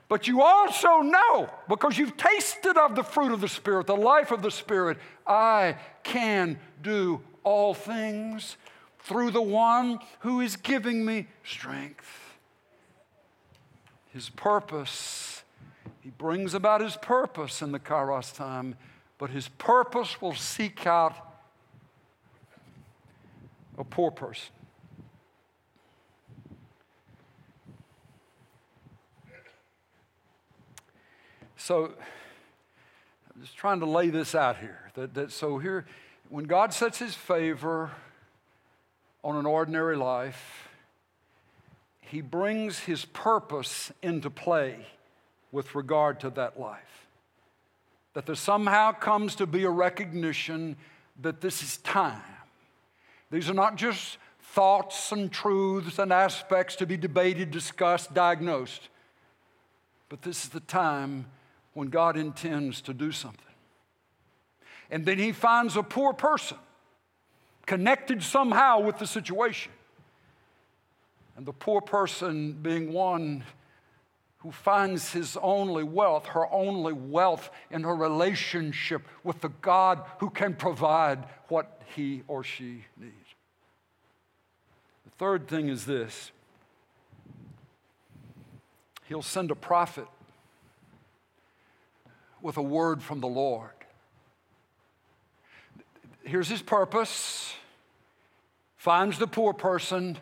But 0.09 0.26
you 0.26 0.42
also 0.42 1.02
know, 1.02 1.48
because 1.68 1.96
you've 1.96 2.16
tasted 2.16 2.76
of 2.76 2.96
the 2.96 3.04
fruit 3.04 3.30
of 3.30 3.40
the 3.40 3.48
Spirit, 3.48 3.87
the 3.87 3.96
life 3.96 4.33
of 4.33 4.42
the 4.42 4.50
Spirit, 4.50 4.98
I 5.24 5.76
can 6.02 6.59
do 6.83 7.20
all 7.44 7.74
things 7.74 8.57
through 9.00 9.31
the 9.31 9.42
one 9.42 9.98
who 10.20 10.40
is 10.40 10.57
giving 10.57 11.05
me 11.05 11.26
strength. 11.44 12.37
His 14.12 14.29
purpose, 14.29 15.42
he 16.00 16.11
brings 16.11 16.55
about 16.55 16.81
his 16.81 16.96
purpose 16.96 17.62
in 17.62 17.72
the 17.72 17.79
Kairos 17.79 18.35
time, 18.35 18.76
but 19.18 19.31
his 19.31 19.48
purpose 19.48 20.20
will 20.20 20.35
seek 20.35 20.87
out 20.87 21.14
a 23.79 23.85
poor 23.85 24.11
person. 24.11 24.53
So, 31.57 31.92
I'm 33.35 33.42
just 33.42 33.57
trying 33.57 33.81
to 33.81 33.87
lay 33.87 34.09
this 34.09 34.35
out 34.35 34.59
here. 34.59 34.90
That, 34.94 35.14
that 35.14 35.31
so 35.31 35.59
here, 35.59 35.87
when 36.31 36.44
God 36.44 36.72
sets 36.72 36.98
his 36.98 37.14
favor 37.14 37.90
on 39.22 39.37
an 39.37 39.46
ordinary 39.46 39.96
life, 39.96 40.68
he 42.00 42.20
brings 42.20 42.78
his 42.78 43.04
purpose 43.04 43.92
into 44.00 44.31
play 44.31 44.87
with 45.52 45.74
regard 45.74 46.20
to 46.20 46.31
that 46.31 46.58
life. 46.58 47.06
That 48.14 48.26
there 48.26 48.37
somehow 48.37 48.92
comes 48.92 49.35
to 49.37 49.46
be 49.46 49.64
a 49.64 49.70
recognition 49.70 50.76
that 51.20 51.40
this 51.40 51.62
is 51.62 51.78
time. 51.78 52.22
These 53.31 53.50
are 53.50 53.54
not 53.54 53.76
just 53.76 54.18
thoughts 54.40 55.12
and 55.12 55.31
truths 55.31 55.98
and 55.98 56.12
aspects 56.12 56.76
to 56.76 56.87
be 56.87 56.96
debated, 56.96 57.50
discussed, 57.50 58.14
diagnosed, 58.14 58.88
but 60.08 60.22
this 60.22 60.44
is 60.44 60.50
the 60.50 60.60
time 60.60 61.26
when 61.74 61.88
God 61.88 62.16
intends 62.16 62.81
to 62.83 62.94
do 62.94 63.12
something. 63.12 63.50
And 64.90 65.06
then 65.06 65.18
he 65.18 65.32
finds 65.32 65.76
a 65.76 65.82
poor 65.82 66.12
person 66.12 66.58
connected 67.66 68.22
somehow 68.22 68.80
with 68.80 68.98
the 68.98 69.06
situation. 69.06 69.70
And 71.36 71.46
the 71.46 71.52
poor 71.52 71.80
person 71.80 72.52
being 72.52 72.92
one 72.92 73.44
who 74.38 74.50
finds 74.50 75.12
his 75.12 75.36
only 75.40 75.84
wealth, 75.84 76.26
her 76.26 76.52
only 76.52 76.92
wealth 76.92 77.50
in 77.70 77.84
her 77.84 77.94
relationship 77.94 79.02
with 79.22 79.40
the 79.40 79.50
God 79.50 80.02
who 80.18 80.30
can 80.30 80.54
provide 80.54 81.24
what 81.48 81.80
he 81.94 82.22
or 82.26 82.42
she 82.42 82.84
needs. 82.96 83.14
The 85.04 85.10
third 85.18 85.46
thing 85.46 85.68
is 85.68 85.86
this 85.86 86.32
He'll 89.04 89.22
send 89.22 89.50
a 89.50 89.56
prophet 89.56 90.06
with 92.42 92.56
a 92.56 92.62
word 92.62 93.02
from 93.02 93.20
the 93.20 93.28
Lord. 93.28 93.79
Here's 96.31 96.48
his 96.48 96.62
purpose 96.62 97.52
finds 98.76 99.18
the 99.18 99.26
poor 99.26 99.52
person. 99.52 100.16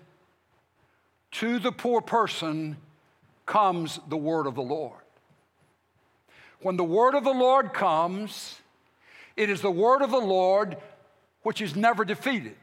To 1.32 1.58
the 1.58 1.70
poor 1.70 2.00
person 2.00 2.78
comes 3.44 4.00
the 4.08 4.16
word 4.16 4.46
of 4.46 4.54
the 4.54 4.62
Lord. 4.62 5.02
When 6.62 6.78
the 6.78 6.84
word 6.84 7.14
of 7.14 7.24
the 7.24 7.34
Lord 7.34 7.74
comes, 7.74 8.58
it 9.36 9.50
is 9.50 9.60
the 9.60 9.70
word 9.70 10.00
of 10.00 10.10
the 10.10 10.16
Lord 10.16 10.78
which 11.42 11.60
is 11.60 11.76
never 11.76 12.06
defeated. 12.06 12.56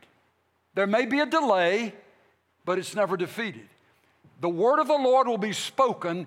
There 0.73 0.87
may 0.87 1.05
be 1.05 1.19
a 1.19 1.27
delay, 1.27 1.93
but 2.65 2.79
it's 2.79 2.95
never 2.95 3.15
defeated. 3.15 3.69
The 4.41 4.49
word 4.49 4.79
of 4.79 4.87
the 4.87 4.93
Lord 4.93 5.27
will 5.27 5.37
be 5.37 5.53
spoken, 5.53 6.25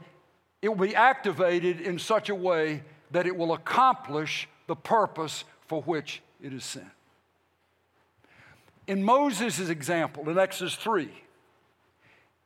it 0.62 0.68
will 0.68 0.86
be 0.86 0.94
activated 0.94 1.80
in 1.80 1.98
such 1.98 2.28
a 2.28 2.34
way 2.36 2.84
that 3.10 3.26
it 3.26 3.36
will 3.36 3.54
accomplish 3.54 4.48
the 4.68 4.76
purpose 4.76 5.42
for 5.66 5.82
which 5.82 6.22
it 6.40 6.52
is 6.52 6.62
sent. 6.62 6.86
In 8.88 9.02
Moses' 9.02 9.68
example 9.68 10.30
in 10.30 10.38
Exodus 10.38 10.74
3, 10.74 11.10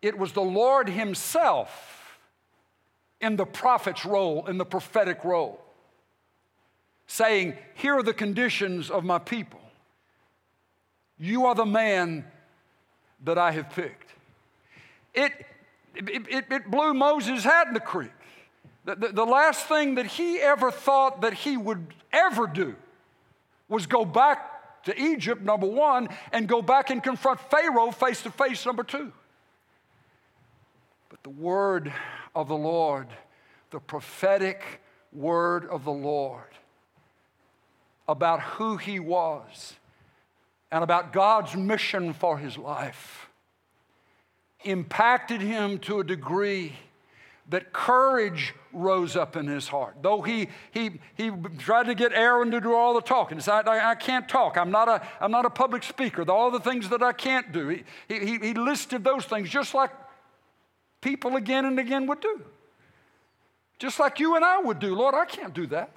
it 0.02 0.18
was 0.18 0.32
the 0.32 0.42
Lord 0.42 0.88
Himself 0.88 2.18
in 3.20 3.36
the 3.36 3.46
prophet's 3.46 4.04
role, 4.04 4.46
in 4.48 4.58
the 4.58 4.64
prophetic 4.64 5.24
role, 5.24 5.62
saying, 7.06 7.56
Here 7.74 7.96
are 7.96 8.02
the 8.02 8.12
conditions 8.12 8.90
of 8.90 9.04
my 9.04 9.20
people. 9.20 9.60
You 11.16 11.46
are 11.46 11.54
the 11.54 11.64
man 11.64 12.24
that 13.22 13.38
I 13.38 13.52
have 13.52 13.70
picked. 13.70 14.10
It, 15.14 15.32
it, 15.94 16.44
it, 16.50 16.70
blew 16.72 16.92
Moses' 16.92 17.44
head 17.44 17.68
in 17.68 17.74
the 17.74 17.80
creek. 17.80 18.10
The, 18.84 18.96
the, 18.96 19.08
the 19.10 19.24
last 19.24 19.68
thing 19.68 19.94
that 19.94 20.06
he 20.06 20.40
ever 20.40 20.72
thought 20.72 21.20
that 21.20 21.34
he 21.34 21.56
would 21.56 21.94
ever 22.12 22.48
do 22.48 22.74
was 23.68 23.86
go 23.86 24.04
back 24.04 24.51
to 24.84 25.00
Egypt, 25.00 25.42
number 25.42 25.66
one, 25.66 26.08
and 26.32 26.48
go 26.48 26.62
back 26.62 26.90
and 26.90 27.02
confront 27.02 27.40
Pharaoh 27.50 27.90
face 27.90 28.22
to 28.22 28.30
face, 28.30 28.64
number 28.66 28.82
two. 28.82 29.12
But 31.08 31.22
the 31.22 31.30
word 31.30 31.92
of 32.34 32.48
the 32.48 32.56
Lord, 32.56 33.08
the 33.70 33.80
prophetic 33.80 34.62
word 35.12 35.66
of 35.66 35.84
the 35.84 35.92
Lord 35.92 36.44
about 38.08 38.40
who 38.40 38.76
he 38.76 38.98
was 38.98 39.74
and 40.70 40.82
about 40.82 41.12
God's 41.12 41.54
mission 41.54 42.12
for 42.12 42.38
his 42.38 42.58
life 42.58 43.28
impacted 44.64 45.40
him 45.40 45.78
to 45.80 46.00
a 46.00 46.04
degree 46.04 46.74
that 47.48 47.72
courage 47.72 48.54
rose 48.72 49.16
up 49.16 49.36
in 49.36 49.46
his 49.46 49.68
heart. 49.68 49.96
Though 50.00 50.22
he, 50.22 50.48
he, 50.70 51.00
he 51.16 51.30
tried 51.58 51.84
to 51.84 51.94
get 51.94 52.12
Aaron 52.12 52.50
to 52.52 52.60
do 52.60 52.74
all 52.74 52.94
the 52.94 53.00
talking. 53.00 53.40
I, 53.46 53.90
I 53.90 53.94
can't 53.94 54.28
talk. 54.28 54.56
I'm 54.56 54.70
not, 54.70 54.88
a, 54.88 55.06
I'm 55.20 55.30
not 55.30 55.44
a 55.44 55.50
public 55.50 55.82
speaker. 55.82 56.28
All 56.30 56.50
the 56.50 56.60
things 56.60 56.88
that 56.90 57.02
I 57.02 57.12
can't 57.12 57.52
do. 57.52 57.68
He, 57.68 57.84
he, 58.08 58.38
he 58.38 58.54
listed 58.54 59.04
those 59.04 59.24
things 59.24 59.50
just 59.50 59.74
like 59.74 59.90
people 61.00 61.36
again 61.36 61.64
and 61.64 61.78
again 61.78 62.06
would 62.06 62.20
do. 62.20 62.40
Just 63.78 63.98
like 63.98 64.20
you 64.20 64.36
and 64.36 64.44
I 64.44 64.60
would 64.60 64.78
do. 64.78 64.94
Lord, 64.94 65.14
I 65.14 65.24
can't 65.24 65.52
do 65.52 65.66
that. 65.66 65.90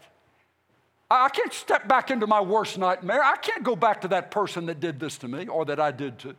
I 1.10 1.30
can't 1.30 1.54
step 1.54 1.88
back 1.88 2.10
into 2.10 2.26
my 2.26 2.42
worst 2.42 2.80
nightmare. 2.80 3.24
I 3.24 3.38
can't 3.38 3.64
go 3.64 3.76
back 3.76 4.02
to 4.02 4.08
that 4.10 4.32
person 4.32 4.66
that 4.66 4.80
did 4.80 5.00
this 5.00 5.20
to 5.20 5.28
me 5.28 5.48
or 5.48 5.64
that 5.66 5.80
I 5.80 5.92
did 5.92 6.18
to. 6.20 6.36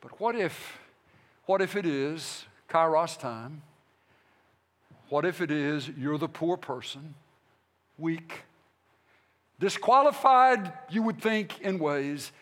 But 0.00 0.20
what 0.20 0.36
if, 0.36 0.78
what 1.46 1.60
if 1.60 1.74
it 1.74 1.84
is 1.84 2.44
Kairos 2.72 3.18
time? 3.18 3.62
What 5.10 5.26
if 5.26 5.42
it 5.42 5.50
is 5.50 5.88
you're 5.88 6.16
the 6.16 6.28
poor 6.28 6.56
person, 6.56 7.14
weak, 7.98 8.44
disqualified, 9.60 10.72
you 10.88 11.02
would 11.02 11.20
think, 11.20 11.60
in 11.60 11.78
ways, 11.78 12.32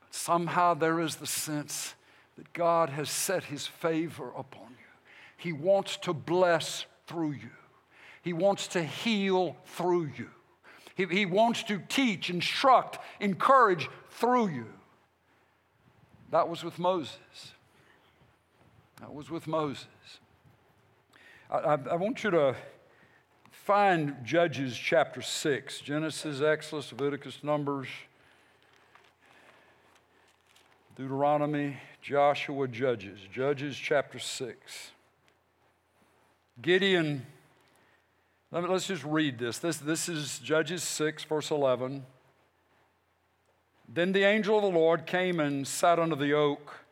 but 0.00 0.14
somehow 0.14 0.72
there 0.72 0.98
is 0.98 1.16
the 1.16 1.26
sense 1.26 1.94
that 2.38 2.52
God 2.54 2.88
has 2.88 3.10
set 3.10 3.44
his 3.44 3.66
favor 3.66 4.32
upon 4.36 4.70
you. 4.70 4.86
He 5.36 5.52
wants 5.52 5.98
to 5.98 6.14
bless 6.14 6.86
through 7.06 7.32
you. 7.32 7.50
He 8.22 8.32
wants 8.32 8.68
to 8.68 8.82
heal 8.82 9.56
through 9.66 10.10
you. 10.16 10.30
He, 10.94 11.04
he 11.04 11.26
wants 11.26 11.62
to 11.64 11.82
teach, 11.88 12.30
instruct, 12.30 12.98
encourage 13.20 13.90
through 14.10 14.48
you. 14.48 14.66
That 16.30 16.48
was 16.48 16.64
with 16.64 16.78
Moses. 16.78 17.52
That 19.00 19.12
was 19.12 19.30
with 19.30 19.46
Moses. 19.46 19.86
I, 21.50 21.56
I, 21.56 21.72
I 21.90 21.94
want 21.96 22.24
you 22.24 22.30
to 22.30 22.56
find 23.50 24.16
Judges 24.24 24.76
chapter 24.76 25.22
6 25.22 25.80
Genesis, 25.80 26.40
Exodus, 26.40 26.92
Leviticus, 26.92 27.42
Numbers, 27.42 27.88
Deuteronomy, 30.96 31.76
Joshua, 32.02 32.68
Judges. 32.68 33.18
Judges 33.32 33.76
chapter 33.76 34.18
6. 34.18 34.90
Gideon 36.62 37.26
let 38.52 38.62
me, 38.62 38.68
let's 38.68 38.86
just 38.86 39.04
read 39.04 39.38
this. 39.38 39.58
this. 39.58 39.76
This 39.78 40.08
is 40.08 40.38
Judges 40.38 40.82
6, 40.84 41.24
verse 41.24 41.50
11. 41.50 42.06
Then 43.88 44.12
the 44.12 44.22
angel 44.22 44.56
of 44.56 44.62
the 44.62 44.78
Lord 44.78 45.04
came 45.04 45.40
and 45.40 45.66
sat 45.66 45.98
under 45.98 46.14
the 46.14 46.32
oak 46.32 46.85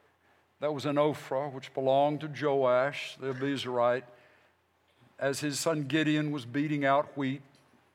that 0.65 0.73
was 0.73 0.87
in 0.87 0.97
Ophrah, 0.97 1.53
which 1.53 1.75
belonged 1.75 2.23
to 2.23 2.27
Joash, 2.27 3.19
the 3.21 3.35
Abiezrite, 3.35 4.05
as 5.19 5.41
his 5.41 5.61
son 5.61 5.83
Gideon 5.83 6.33
was 6.33 6.47
beating 6.47 6.87
out 6.87 7.19
wheat 7.19 7.43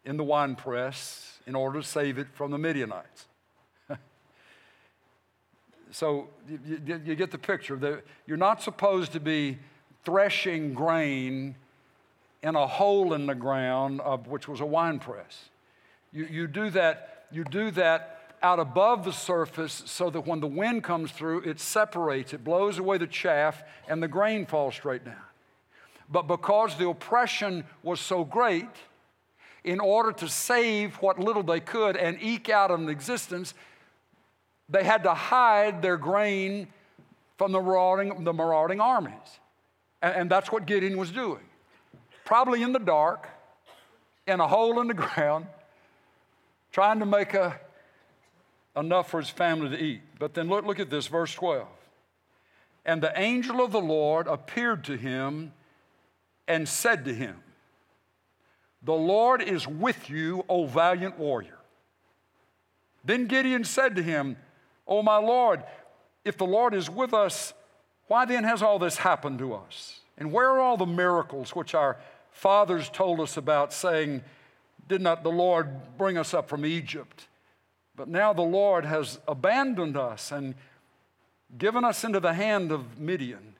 in 0.05 0.17
the 0.17 0.23
winepress 0.23 1.39
in 1.47 1.55
order 1.55 1.81
to 1.81 1.87
save 1.87 2.19
it 2.19 2.27
from 2.31 2.51
the 2.51 2.59
Midianites. 2.59 3.25
so 5.91 6.27
you, 6.47 6.79
you, 6.85 7.01
you, 7.05 7.15
get 7.15 7.31
the 7.31 7.39
picture. 7.39 8.03
You're 8.27 8.37
not 8.37 8.61
supposed 8.61 9.13
to 9.13 9.19
be 9.19 9.57
threshing 10.05 10.75
grain 10.75 11.55
in 12.43 12.55
a 12.55 12.67
hole 12.67 13.15
in 13.15 13.25
the 13.25 13.33
ground, 13.33 13.99
of, 14.01 14.27
which 14.27 14.47
was 14.47 14.59
a 14.59 14.65
winepress. 14.67 15.49
You, 16.11 16.27
you, 16.29 16.45
do 16.45 16.69
that, 16.69 17.25
you 17.31 17.45
do 17.45 17.71
that 17.71 18.18
out 18.41 18.59
above 18.59 19.05
the 19.05 19.13
surface 19.13 19.83
so 19.85 20.09
that 20.09 20.25
when 20.25 20.39
the 20.39 20.47
wind 20.47 20.83
comes 20.83 21.11
through, 21.11 21.41
it 21.41 21.59
separates, 21.59 22.33
it 22.33 22.43
blows 22.43 22.77
away 22.77 22.97
the 22.97 23.07
chaff, 23.07 23.63
and 23.87 24.01
the 24.01 24.07
grain 24.07 24.45
falls 24.45 24.75
straight 24.75 25.05
down. 25.05 25.15
But 26.11 26.23
because 26.23 26.75
the 26.77 26.89
oppression 26.89 27.63
was 27.83 27.99
so 27.99 28.23
great, 28.23 28.69
in 29.63 29.79
order 29.79 30.11
to 30.13 30.27
save 30.27 30.95
what 30.95 31.19
little 31.19 31.43
they 31.43 31.59
could 31.59 31.97
and 31.97 32.17
eke 32.21 32.49
out 32.49 32.71
an 32.71 32.89
existence, 32.89 33.53
they 34.69 34.83
had 34.83 35.03
to 35.03 35.13
hide 35.13 35.81
their 35.81 35.97
grain 35.97 36.67
from 37.37 37.51
the 37.51 37.61
marauding, 37.61 38.23
the 38.23 38.33
marauding 38.33 38.79
armies. 38.79 39.39
And, 40.01 40.15
and 40.15 40.31
that's 40.31 40.51
what 40.51 40.65
Gideon 40.65 40.97
was 40.97 41.11
doing 41.11 41.41
probably 42.29 42.61
in 42.61 42.71
the 42.71 42.79
dark, 42.79 43.27
in 44.27 44.39
a 44.39 44.47
hole 44.47 44.79
in 44.81 44.87
the 44.87 44.93
ground, 45.05 45.47
trying 46.71 46.99
to 46.99 47.05
make 47.07 47.33
a, 47.33 47.59
enough 48.79 49.09
for 49.09 49.19
his 49.19 49.29
family 49.29 49.69
to 49.69 49.83
eat. 49.83 50.01
But 50.17 50.33
then 50.33 50.47
look, 50.47 50.65
look 50.65 50.79
at 50.79 50.89
this, 50.89 51.07
verse 51.07 51.33
12. 51.33 51.67
And 52.85 53.03
the 53.03 53.17
angel 53.19 53.63
of 53.63 53.71
the 53.71 53.81
Lord 53.81 54.27
appeared 54.27 54.83
to 54.85 54.95
him 54.95 55.53
and 56.47 56.67
said 56.67 57.05
to 57.05 57.13
him, 57.13 57.35
The 58.81 58.93
Lord 58.93 59.41
is 59.41 59.67
with 59.67 60.09
you, 60.09 60.43
O 60.49 60.65
valiant 60.65 61.19
warrior. 61.19 61.59
Then 63.03 63.27
Gideon 63.27 63.63
said 63.63 63.95
to 63.95 64.03
him, 64.03 64.37
O 64.87 65.03
my 65.03 65.17
Lord, 65.17 65.63
if 66.25 66.37
the 66.37 66.45
Lord 66.45 66.73
is 66.73 66.89
with 66.89 67.13
us, 67.13 67.53
why 68.07 68.25
then 68.25 68.43
has 68.43 68.63
all 68.63 68.79
this 68.79 68.97
happened 68.97 69.39
to 69.39 69.53
us? 69.53 69.99
And 70.17 70.31
where 70.33 70.49
are 70.49 70.59
all 70.59 70.77
the 70.77 70.85
miracles 70.85 71.55
which 71.55 71.75
our 71.75 71.97
fathers 72.31 72.89
told 72.89 73.19
us 73.19 73.37
about, 73.37 73.71
saying, 73.71 74.23
Did 74.87 75.01
not 75.01 75.23
the 75.23 75.31
Lord 75.31 75.97
bring 75.97 76.17
us 76.17 76.33
up 76.33 76.49
from 76.49 76.65
Egypt? 76.65 77.28
But 77.99 78.07
now 78.07 78.31
the 78.31 78.41
Lord 78.41 78.85
has 78.85 79.19
abandoned 79.27 79.97
us 79.97 80.31
and 80.31 80.55
given 81.57 81.83
us 81.83 82.05
into 82.05 82.21
the 82.21 82.33
hand 82.33 82.71
of 82.71 82.97
Midian. 82.97 83.55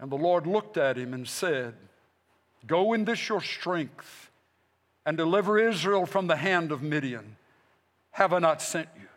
And 0.00 0.10
the 0.10 0.16
Lord 0.16 0.46
looked 0.46 0.78
at 0.78 0.96
him 0.96 1.12
and 1.12 1.28
said, 1.28 1.74
Go 2.66 2.94
in 2.94 3.04
this 3.04 3.28
your 3.28 3.42
strength 3.42 4.30
and 5.04 5.18
deliver 5.18 5.58
Israel 5.58 6.06
from 6.06 6.28
the 6.28 6.36
hand 6.36 6.72
of 6.72 6.82
Midian. 6.82 7.36
Have 8.12 8.32
I 8.32 8.38
not 8.38 8.62
sent 8.62 8.88
you? 8.96 9.08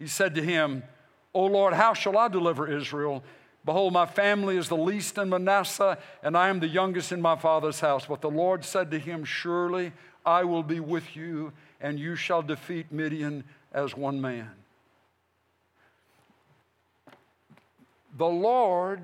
He 0.00 0.08
said 0.08 0.34
to 0.34 0.42
him, 0.42 0.82
O 1.32 1.44
Lord, 1.44 1.72
how 1.72 1.94
shall 1.94 2.18
I 2.18 2.26
deliver 2.26 2.66
Israel? 2.66 3.22
Behold, 3.64 3.92
my 3.92 4.06
family 4.06 4.56
is 4.56 4.68
the 4.68 4.76
least 4.76 5.18
in 5.18 5.28
Manasseh, 5.28 5.98
and 6.20 6.36
I 6.36 6.48
am 6.48 6.58
the 6.58 6.66
youngest 6.66 7.12
in 7.12 7.22
my 7.22 7.36
father's 7.36 7.78
house. 7.78 8.06
But 8.06 8.22
the 8.22 8.30
Lord 8.30 8.64
said 8.64 8.90
to 8.90 8.98
him, 8.98 9.24
Surely 9.24 9.92
I 10.26 10.42
will 10.42 10.64
be 10.64 10.80
with 10.80 11.14
you, 11.14 11.52
and 11.80 11.98
you 11.98 12.16
shall 12.16 12.42
defeat 12.42 12.90
Midian 12.90 13.44
as 13.72 13.96
one 13.96 14.20
man. 14.20 14.50
The 18.18 18.26
Lord 18.26 19.02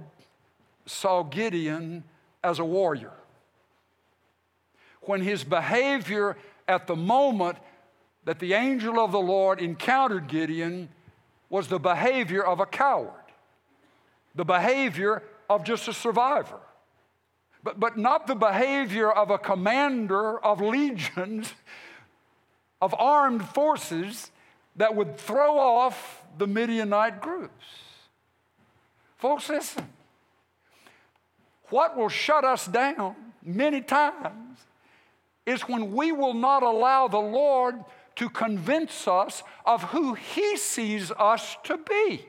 saw 0.85 1.23
Gideon 1.23 2.03
as 2.43 2.59
a 2.59 2.64
warrior. 2.64 3.12
When 5.03 5.20
his 5.20 5.45
behavior 5.45 6.37
at 6.66 6.87
the 6.87 6.97
moment 6.97 7.59
that 8.25 8.39
the 8.39 8.55
angel 8.55 8.99
of 8.99 9.12
the 9.12 9.20
Lord 9.20 9.61
encountered 9.61 10.29
Gideon 10.29 10.89
was 11.51 11.68
the 11.68 11.79
behavior 11.79 12.45
of 12.45 12.61
a 12.61 12.66
coward, 12.66 13.11
the 14.35 14.45
behavior 14.45 15.23
of 15.51 15.64
just 15.64 15.87
a 15.89 15.93
survivor, 15.93 16.59
but, 17.62 17.78
but 17.78 17.96
not 17.96 18.26
the 18.26 18.34
behavior 18.34 19.10
of 19.10 19.30
a 19.30 19.38
commander 19.38 20.38
of 20.44 20.60
legions, 20.60 21.54
of 22.80 22.94
armed 22.98 23.44
forces 23.48 24.30
that 24.76 24.94
would 24.94 25.16
throw 25.16 25.58
off 25.58 26.24
the 26.38 26.46
Midianite 26.46 27.20
groups. 27.20 27.64
Folks, 29.16 29.48
listen. 29.48 29.88
What 31.68 31.96
will 31.96 32.08
shut 32.08 32.44
us 32.44 32.66
down 32.66 33.14
many 33.42 33.80
times 33.80 34.58
is 35.46 35.62
when 35.62 35.92
we 35.92 36.12
will 36.12 36.34
not 36.34 36.62
allow 36.62 37.08
the 37.08 37.18
Lord 37.18 37.76
to 38.16 38.28
convince 38.28 39.08
us 39.08 39.42
of 39.64 39.82
who 39.84 40.14
He 40.14 40.56
sees 40.56 41.10
us 41.12 41.56
to 41.64 41.78
be. 41.78 42.26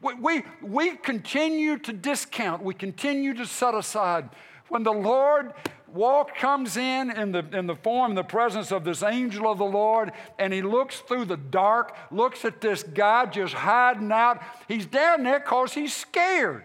We, 0.00 0.14
we, 0.14 0.42
we 0.62 0.96
continue 0.96 1.78
to 1.78 1.92
discount, 1.92 2.62
we 2.62 2.74
continue 2.74 3.34
to 3.34 3.46
set 3.46 3.74
aside. 3.74 4.28
When 4.68 4.82
the 4.82 4.92
Lord 4.92 5.54
walk 5.92 6.36
comes 6.36 6.76
in 6.76 7.10
in 7.10 7.32
the, 7.32 7.44
in 7.52 7.66
the 7.66 7.74
form, 7.74 8.14
the 8.14 8.22
presence 8.22 8.70
of 8.70 8.84
this 8.84 9.02
angel 9.02 9.50
of 9.50 9.58
the 9.58 9.64
Lord, 9.64 10.12
and 10.38 10.52
he 10.52 10.62
looks 10.62 11.00
through 11.00 11.24
the 11.24 11.36
dark, 11.36 11.96
looks 12.10 12.44
at 12.44 12.60
this 12.60 12.82
guy 12.82 13.26
just 13.26 13.54
hiding 13.54 14.12
out. 14.12 14.42
He's 14.68 14.86
down 14.86 15.24
there 15.24 15.40
because 15.40 15.72
he's 15.72 15.94
scared. 15.94 16.64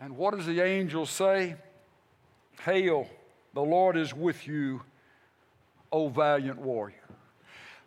And 0.00 0.16
what 0.16 0.34
does 0.36 0.46
the 0.46 0.60
angel 0.60 1.06
say? 1.06 1.56
Hail, 2.64 3.08
the 3.52 3.62
Lord 3.62 3.96
is 3.96 4.14
with 4.14 4.46
you, 4.46 4.82
O 5.90 6.08
valiant 6.08 6.58
warrior. 6.58 6.97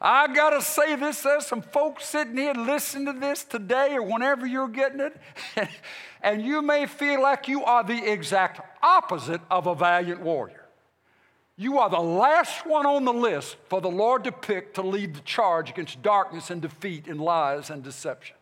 I 0.03 0.33
got 0.33 0.49
to 0.49 0.63
say 0.63 0.95
this, 0.95 1.21
there's 1.21 1.45
some 1.45 1.61
folks 1.61 2.07
sitting 2.07 2.35
here 2.35 2.55
listening 2.55 3.05
to 3.05 3.13
this 3.13 3.43
today 3.43 3.93
or 3.93 4.01
whenever 4.01 4.47
you're 4.47 4.67
getting 4.67 4.99
it, 4.99 5.15
and 6.23 6.41
you 6.41 6.63
may 6.63 6.87
feel 6.87 7.21
like 7.21 7.47
you 7.47 7.63
are 7.63 7.83
the 7.83 8.11
exact 8.11 8.61
opposite 8.81 9.41
of 9.51 9.67
a 9.67 9.75
valiant 9.75 10.21
warrior. 10.21 10.65
You 11.55 11.77
are 11.77 11.89
the 11.91 11.99
last 11.99 12.65
one 12.65 12.87
on 12.87 13.05
the 13.05 13.13
list 13.13 13.57
for 13.69 13.79
the 13.79 13.91
Lord 13.91 14.23
to 14.23 14.31
pick 14.31 14.73
to 14.73 14.81
lead 14.81 15.13
the 15.13 15.21
charge 15.21 15.69
against 15.69 16.01
darkness 16.01 16.49
and 16.49 16.63
defeat 16.63 17.07
and 17.07 17.21
lies 17.21 17.69
and 17.69 17.83
deception. 17.83 18.37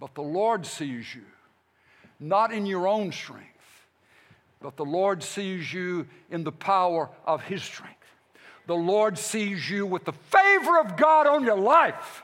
But 0.00 0.16
the 0.16 0.22
Lord 0.22 0.66
sees 0.66 1.14
you, 1.14 1.22
not 2.18 2.52
in 2.52 2.66
your 2.66 2.88
own 2.88 3.12
strength, 3.12 3.44
but 4.60 4.76
the 4.76 4.84
Lord 4.84 5.22
sees 5.22 5.72
you 5.72 6.08
in 6.32 6.42
the 6.42 6.50
power 6.50 7.10
of 7.24 7.42
His 7.42 7.62
strength 7.62 7.97
the 8.68 8.76
Lord 8.76 9.16
sees 9.18 9.70
you 9.70 9.86
with 9.86 10.04
the 10.04 10.12
favor 10.12 10.78
of 10.78 10.98
God 10.98 11.26
on 11.26 11.42
your 11.42 11.56
life. 11.56 12.22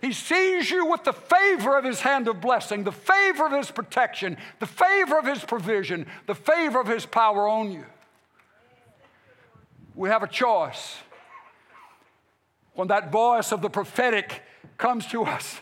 He 0.00 0.12
sees 0.12 0.68
you 0.68 0.86
with 0.86 1.04
the 1.04 1.12
favor 1.12 1.78
of 1.78 1.84
His 1.84 2.00
hand 2.00 2.26
of 2.26 2.40
blessing, 2.40 2.82
the 2.82 2.90
favor 2.90 3.46
of 3.46 3.52
His 3.52 3.70
protection, 3.70 4.36
the 4.58 4.66
favor 4.66 5.16
of 5.16 5.24
His 5.24 5.44
provision, 5.44 6.06
the 6.26 6.34
favor 6.34 6.80
of 6.80 6.88
His 6.88 7.06
power 7.06 7.46
on 7.48 7.70
you. 7.70 7.86
We 9.94 10.08
have 10.08 10.24
a 10.24 10.26
choice. 10.26 10.96
When 12.74 12.88
that 12.88 13.12
voice 13.12 13.52
of 13.52 13.62
the 13.62 13.70
prophetic 13.70 14.42
comes 14.78 15.06
to 15.08 15.22
us, 15.22 15.60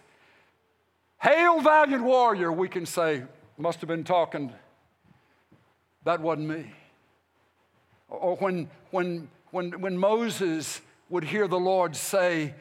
Hail, 1.21 1.61
valiant 1.61 2.03
warrior, 2.03 2.51
we 2.51 2.71
can 2.71 2.87
say, 2.87 3.25
must 3.59 3.81
have 3.81 3.89
been 3.89 4.05
talking, 4.05 4.51
that 6.05 6.23
wasn't 6.23 6.49
me. 6.49 6.73
Or 8.09 8.37
when, 8.37 8.71
when 8.91 9.29
when, 9.51 9.81
when 9.81 9.97
Moses 9.97 10.81
would 11.09 11.25
hear 11.25 11.49
the 11.49 11.59
Lord 11.59 11.97
say, 11.97 12.55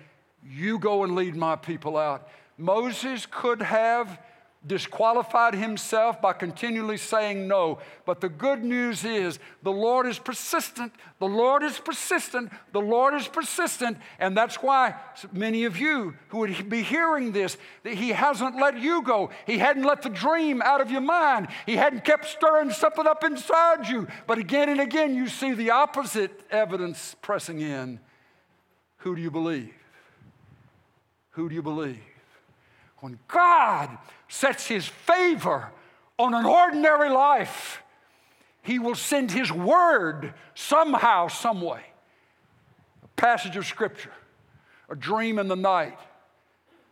You 0.44 0.80
go 0.80 1.04
and 1.04 1.16
lead 1.16 1.36
my 1.36 1.56
people 1.56 1.98
out, 1.98 2.28
Moses 2.58 3.26
could 3.26 3.62
have 3.62 4.20
disqualified 4.68 5.56
himself 5.56 6.22
by 6.22 6.34
continually 6.34 6.98
saying 6.98 7.48
no. 7.48 7.80
But 8.06 8.20
the 8.20 8.28
good 8.28 8.64
news 8.64 9.06
is 9.06 9.40
the 9.64 9.72
Lord 9.72 10.06
is 10.06 10.20
persistent. 10.20 10.92
The 11.20 11.28
Lord 11.28 11.64
is 11.64 11.80
persistent. 11.80 12.52
The 12.74 12.82
Lord 12.82 13.14
is 13.14 13.28
persistent. 13.28 13.98
And 14.20 14.36
that's 14.36 14.62
why 14.62 14.96
many 15.32 15.64
of 15.64 15.78
you 15.78 16.14
who 16.28 16.40
would 16.40 16.70
be 16.70 16.82
hearing 16.82 17.32
this, 17.32 17.58
that 17.84 17.94
He 17.94 18.10
hasn't 18.10 18.58
let 18.58 18.78
you 18.78 19.02
go. 19.02 19.30
He 19.46 19.58
hadn't 19.58 19.84
let 19.84 20.02
the 20.02 20.10
dream 20.10 20.62
out 20.62 20.82
of 20.82 20.92
your 20.92 21.02
mind. 21.02 21.48
He 21.66 21.78
hadn't 21.78 22.04
kept 22.04 22.26
stirring 22.26 22.72
something 22.72 23.08
up 23.08 23.24
inside 23.24 23.88
you. 23.88 24.08
But 24.28 24.40
again 24.40 24.68
and 24.68 24.82
again, 24.82 25.16
you 25.16 25.30
see 25.30 25.54
the 25.54 25.72
opposite 25.72 26.32
evidence 26.52 27.16
pressing 27.22 27.62
in. 27.62 28.00
Who 28.98 29.16
do 29.16 29.22
you 29.22 29.32
believe? 29.32 29.74
Who 31.32 31.48
do 31.48 31.56
you 31.56 31.62
believe? 31.62 32.09
When 33.02 33.20
God 33.28 33.98
sets 34.28 34.68
his 34.68 34.88
favor 34.88 35.72
on 36.18 36.34
an 36.34 36.46
ordinary 36.46 37.10
life, 37.10 37.82
he 38.62 38.78
will 38.78 38.96
send 38.96 39.32
his 39.32 39.52
word 39.52 40.34
somehow, 40.54 41.28
some 41.28 41.62
way. 41.62 41.82
A 43.04 43.08
passage 43.16 43.56
of 43.56 43.66
scripture, 43.66 44.12
a 44.90 44.96
dream 44.96 45.40
in 45.40 45.48
the 45.48 45.56
night, 45.56 45.98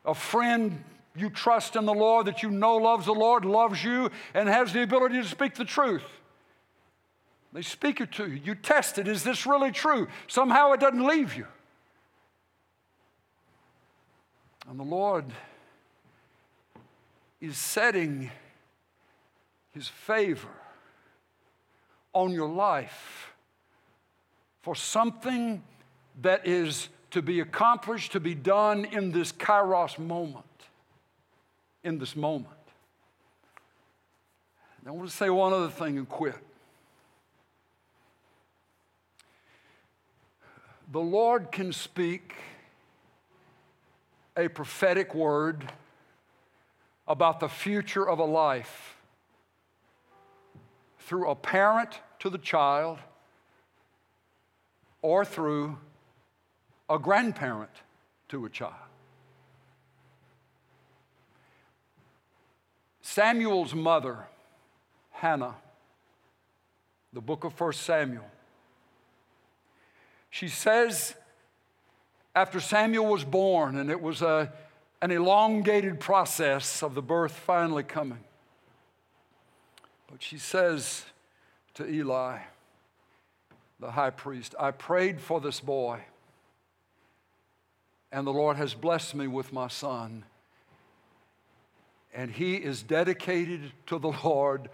a 0.06 0.16
friend 0.16 0.84
you 1.16 1.30
trust 1.30 1.76
in 1.76 1.86
the 1.86 1.94
Lord 1.94 2.28
that 2.28 2.44
you 2.44 2.50
know 2.50 2.78
loves 2.78 3.06
the 3.06 3.14
Lord, 3.14 3.44
loves 3.44 3.84
you, 3.84 4.10
and 4.34 4.48
has 4.48 4.72
the 4.72 4.84
ability 4.84 5.22
to 5.22 5.28
speak 5.28 5.56
the 5.56 5.66
truth. 5.66 6.04
They 7.54 7.64
speak 7.64 8.00
it 8.02 8.12
to 8.14 8.28
you. 8.28 8.40
You 8.44 8.56
test 8.56 8.98
it. 8.98 9.08
Is 9.08 9.24
this 9.24 9.46
really 9.46 9.72
true? 9.72 10.08
Somehow 10.28 10.74
it 10.74 10.80
doesn't 10.80 11.06
leave 11.06 11.36
you. 11.36 11.48
And 14.70 14.80
the 14.80 14.84
Lord 14.84 15.26
is 17.40 17.58
setting 17.58 18.32
his 19.74 19.88
favor 19.88 20.48
on 22.14 22.32
your 22.32 22.50
life 22.50 23.34
for 24.62 24.76
something 24.76 25.64
that 26.22 26.48
is 26.48 26.90
to 27.12 27.22
be 27.22 27.40
accomplished, 27.40 28.12
to 28.12 28.20
be 28.20 28.36
done 28.36 28.86
in 28.86 29.12
this 29.12 29.32
kairos 29.32 29.98
moment. 30.00 30.46
In 31.84 32.00
this 32.00 32.16
moment. 32.16 32.54
I 34.86 34.92
want 34.92 35.10
to 35.10 35.16
say 35.16 35.30
one 35.30 35.52
other 35.52 35.70
thing 35.70 35.98
and 35.98 36.08
quit. 36.08 36.36
The 40.94 41.02
Lord 41.02 41.52
can 41.52 41.74
speak 41.74 42.34
a 44.38 44.48
prophetic 44.48 45.14
word 45.14 45.70
about 47.08 47.40
the 47.40 47.48
future 47.48 48.08
of 48.08 48.20
a 48.20 48.26
life 48.26 48.98
through 51.00 51.30
a 51.30 51.36
parent 51.36 52.02
to 52.20 52.30
the 52.30 52.38
child 52.38 53.00
or 55.02 55.24
through 55.24 55.78
a 56.90 57.00
grandparent 57.00 57.72
to 58.28 58.46
a 58.46 58.50
child. 58.50 58.74
Samuel's 63.02 63.74
mother, 63.74 64.28
Hannah, 65.12 65.56
the 67.14 67.22
book 67.22 67.46
of 67.46 67.58
1 67.60 67.74
Samuel, 67.74 68.30
she 70.30 70.50
says, 70.50 71.16
after 72.36 72.60
Samuel 72.60 73.08
was 73.08 73.24
born, 73.24 73.78
and 73.78 73.90
it 73.90 74.00
was 74.02 74.22
a 74.22 74.52
an 75.02 75.12
elongated 75.12 76.00
process 76.00 76.82
of 76.82 76.96
the 76.96 77.02
birth 77.02 77.34
finally 77.34 77.84
coming. 77.84 78.24
But 80.10 80.24
she 80.24 80.38
says 80.38 81.06
to 81.76 81.88
Eli, 81.88 82.40
the 83.80 83.92
high 83.92 84.10
priest, 84.10 84.56
I 84.60 84.72
prayed 84.72 85.22
for 85.22 85.40
this 85.40 85.60
boy, 85.60 86.02
and 88.12 88.26
the 88.26 88.34
Lord 88.34 88.58
has 88.58 88.74
blessed 88.74 89.14
me 89.16 89.28
with 89.28 89.54
my 89.54 89.68
son. 89.68 90.24
And 92.14 92.32
he 92.32 92.56
is 92.56 92.82
dedicated 92.82 93.72
to 93.88 94.00
the 94.00 94.12
Lord 94.24 94.70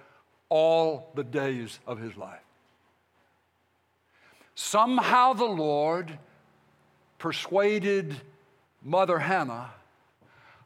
all 0.48 1.12
the 1.16 1.24
days 1.24 1.80
of 1.86 2.00
his 2.00 2.16
life. 2.16 2.40
Somehow 4.56 5.34
the 5.34 5.44
Lord 5.44 6.20
persuaded 7.18 8.16
Mother 8.84 9.20
Hannah 9.20 9.72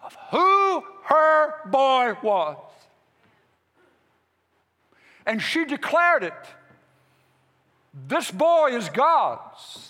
of 0.01 0.15
who 0.31 0.83
her 1.03 1.53
boy 1.69 2.15
was. 2.21 2.57
And 5.25 5.41
she 5.41 5.65
declared 5.65 6.23
it 6.23 6.33
this 8.07 8.29
boy 8.29 8.75
is 8.75 8.89
God's. 8.89 9.89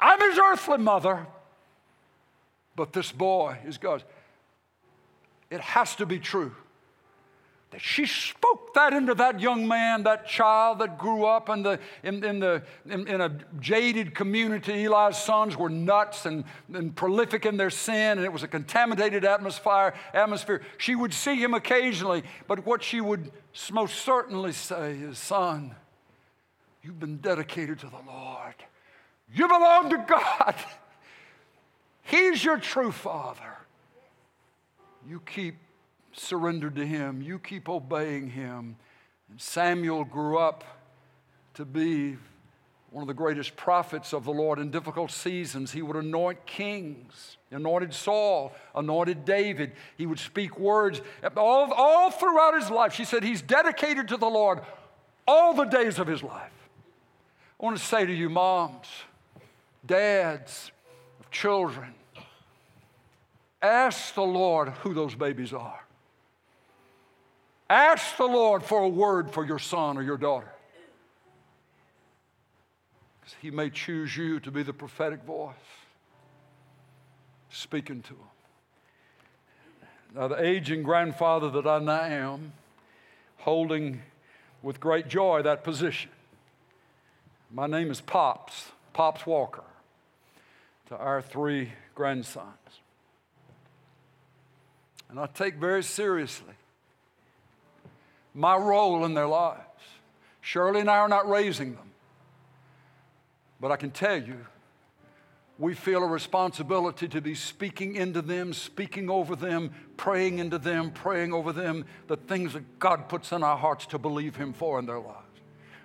I'm 0.00 0.20
his 0.20 0.38
earthly 0.38 0.78
mother, 0.78 1.26
but 2.76 2.92
this 2.92 3.10
boy 3.12 3.58
is 3.66 3.78
God's. 3.78 4.04
It 5.50 5.60
has 5.60 5.96
to 5.96 6.06
be 6.06 6.18
true. 6.18 6.54
That 7.70 7.80
she 7.80 8.04
spoke 8.04 8.74
that 8.74 8.92
into 8.92 9.14
that 9.14 9.38
young 9.40 9.66
man, 9.66 10.02
that 10.02 10.26
child 10.26 10.80
that 10.80 10.98
grew 10.98 11.24
up 11.24 11.48
in, 11.48 11.62
the, 11.62 11.78
in, 12.02 12.24
in, 12.24 12.40
the, 12.40 12.62
in, 12.88 13.06
in 13.06 13.20
a 13.20 13.30
jaded 13.60 14.12
community. 14.14 14.84
Eli's 14.84 15.16
sons 15.16 15.56
were 15.56 15.68
nuts 15.68 16.26
and, 16.26 16.44
and 16.72 16.94
prolific 16.96 17.46
in 17.46 17.56
their 17.56 17.70
sin, 17.70 18.18
and 18.18 18.24
it 18.24 18.32
was 18.32 18.42
a 18.42 18.48
contaminated 18.48 19.24
atmosphere, 19.24 19.94
atmosphere. 20.12 20.62
She 20.78 20.96
would 20.96 21.14
see 21.14 21.36
him 21.36 21.54
occasionally, 21.54 22.24
but 22.48 22.66
what 22.66 22.82
she 22.82 23.00
would 23.00 23.30
most 23.72 23.96
certainly 23.96 24.52
say 24.52 24.94
is, 24.94 25.18
Son, 25.18 25.74
you've 26.82 26.98
been 26.98 27.18
dedicated 27.18 27.78
to 27.80 27.86
the 27.86 28.00
Lord. 28.04 28.54
You 29.32 29.46
belong 29.46 29.90
to 29.90 30.04
God. 30.08 30.56
He's 32.02 32.44
your 32.44 32.58
true 32.58 32.90
father. 32.90 33.58
You 35.08 35.20
keep 35.24 35.54
surrendered 36.12 36.76
to 36.76 36.86
Him. 36.86 37.22
You 37.22 37.38
keep 37.38 37.68
obeying 37.68 38.30
Him. 38.30 38.76
And 39.28 39.40
Samuel 39.40 40.04
grew 40.04 40.38
up 40.38 40.64
to 41.54 41.64
be 41.64 42.16
one 42.90 43.02
of 43.02 43.08
the 43.08 43.14
greatest 43.14 43.54
prophets 43.56 44.12
of 44.12 44.24
the 44.24 44.32
Lord 44.32 44.58
in 44.58 44.70
difficult 44.70 45.12
seasons. 45.12 45.70
He 45.70 45.80
would 45.80 45.96
anoint 45.96 46.44
kings, 46.44 47.36
anointed 47.52 47.94
Saul, 47.94 48.52
anointed 48.74 49.24
David. 49.24 49.72
He 49.96 50.06
would 50.06 50.18
speak 50.18 50.58
words 50.58 51.00
all, 51.36 51.72
all 51.72 52.10
throughout 52.10 52.60
his 52.60 52.68
life. 52.68 52.92
She 52.92 53.04
said 53.04 53.22
he's 53.22 53.42
dedicated 53.42 54.08
to 54.08 54.16
the 54.16 54.26
Lord 54.26 54.60
all 55.26 55.54
the 55.54 55.64
days 55.64 56.00
of 56.00 56.08
his 56.08 56.22
life. 56.22 56.50
I 57.60 57.64
want 57.64 57.76
to 57.76 57.84
say 57.84 58.04
to 58.06 58.12
you, 58.12 58.28
moms, 58.28 58.88
dads 59.86 60.72
of 61.20 61.30
children, 61.30 61.94
ask 63.62 64.14
the 64.14 64.22
Lord 64.22 64.70
who 64.70 64.94
those 64.94 65.14
babies 65.14 65.52
are. 65.52 65.84
Ask 67.70 68.16
the 68.16 68.26
Lord 68.26 68.64
for 68.64 68.82
a 68.82 68.88
word 68.88 69.30
for 69.30 69.46
your 69.46 69.60
son 69.60 69.96
or 69.96 70.02
your 70.02 70.16
daughter. 70.16 70.52
Because 73.20 73.36
he 73.40 73.52
may 73.52 73.70
choose 73.70 74.16
you 74.16 74.40
to 74.40 74.50
be 74.50 74.64
the 74.64 74.72
prophetic 74.72 75.22
voice 75.22 75.54
speaking 77.48 78.02
to 78.02 78.14
him. 78.14 78.18
Now, 80.16 80.26
the 80.26 80.44
aging 80.44 80.82
grandfather 80.82 81.48
that 81.50 81.66
I 81.68 81.78
now 81.78 82.02
am, 82.02 82.52
holding 83.38 84.02
with 84.62 84.80
great 84.80 85.06
joy 85.06 85.42
that 85.42 85.62
position. 85.62 86.10
My 87.52 87.68
name 87.68 87.92
is 87.92 88.00
Pops, 88.00 88.72
Pops 88.92 89.24
Walker, 89.24 89.62
to 90.88 90.96
our 90.96 91.22
three 91.22 91.70
grandsons. 91.94 92.48
And 95.08 95.20
I 95.20 95.26
take 95.26 95.54
very 95.54 95.84
seriously 95.84 96.54
my 98.40 98.56
role 98.56 99.04
in 99.04 99.14
their 99.14 99.26
lives. 99.26 99.60
Shirley 100.40 100.80
and 100.80 100.90
I 100.90 100.96
are 100.96 101.08
not 101.08 101.28
raising 101.28 101.74
them. 101.74 101.90
But 103.60 103.70
I 103.70 103.76
can 103.76 103.90
tell 103.90 104.20
you, 104.20 104.46
we 105.58 105.74
feel 105.74 106.02
a 106.02 106.06
responsibility 106.06 107.06
to 107.08 107.20
be 107.20 107.34
speaking 107.34 107.96
into 107.96 108.22
them, 108.22 108.54
speaking 108.54 109.10
over 109.10 109.36
them, 109.36 109.72
praying 109.98 110.38
into 110.38 110.56
them, 110.56 110.90
praying 110.90 111.34
over 111.34 111.52
them, 111.52 111.84
the 112.06 112.16
things 112.16 112.54
that 112.54 112.78
God 112.78 113.10
puts 113.10 113.30
in 113.32 113.42
our 113.42 113.58
hearts 113.58 113.84
to 113.86 113.98
believe 113.98 114.36
Him 114.36 114.54
for 114.54 114.78
in 114.78 114.86
their 114.86 114.98
lives. 114.98 115.18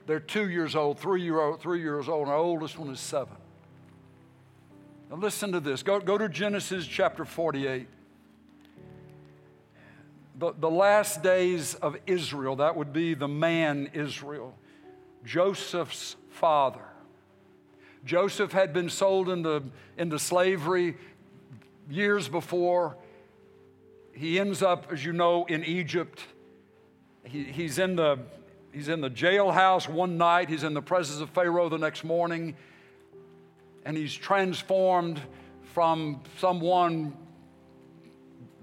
They're 0.07 0.21
two 0.21 0.49
years 0.49 0.77
old, 0.77 0.97
three, 0.97 1.21
year 1.21 1.41
old, 1.41 1.59
three 1.59 1.81
years 1.81 2.07
old, 2.07 2.27
and 2.27 2.31
our 2.31 2.37
oldest 2.37 2.79
one 2.79 2.89
is 2.89 3.01
seven. 3.01 3.35
Now 5.09 5.17
listen 5.17 5.51
to 5.51 5.59
this. 5.59 5.83
Go, 5.83 5.99
go 5.99 6.17
to 6.17 6.29
Genesis 6.29 6.87
chapter 6.87 7.25
48 7.25 7.87
the, 10.38 10.53
the 10.57 10.69
last 10.69 11.23
days 11.23 11.75
of 11.75 11.95
Israel, 12.05 12.57
that 12.57 12.75
would 12.75 12.91
be 12.91 13.13
the 13.13 13.27
man 13.27 13.89
Israel, 13.93 14.55
Joseph's 15.23 16.15
father. 16.29 16.83
Joseph 18.03 18.51
had 18.51 18.73
been 18.73 18.89
sold 18.89 19.29
into, 19.29 19.63
into 19.97 20.19
slavery 20.19 20.95
years 21.89 22.27
before. 22.27 22.97
He 24.13 24.39
ends 24.39 24.61
up, 24.61 24.91
as 24.91 25.03
you 25.03 25.13
know, 25.13 25.45
in 25.45 25.63
Egypt. 25.63 26.21
He, 27.23 27.45
he's, 27.45 27.79
in 27.79 27.95
the, 27.95 28.19
he's 28.71 28.89
in 28.89 29.01
the 29.01 29.09
jailhouse 29.09 29.89
one 29.89 30.17
night, 30.17 30.49
he's 30.49 30.63
in 30.63 30.73
the 30.73 30.81
presence 30.81 31.19
of 31.19 31.29
Pharaoh 31.31 31.69
the 31.69 31.77
next 31.77 32.03
morning, 32.03 32.55
and 33.86 33.97
he's 33.97 34.13
transformed 34.13 35.19
from 35.73 36.21
someone 36.38 37.13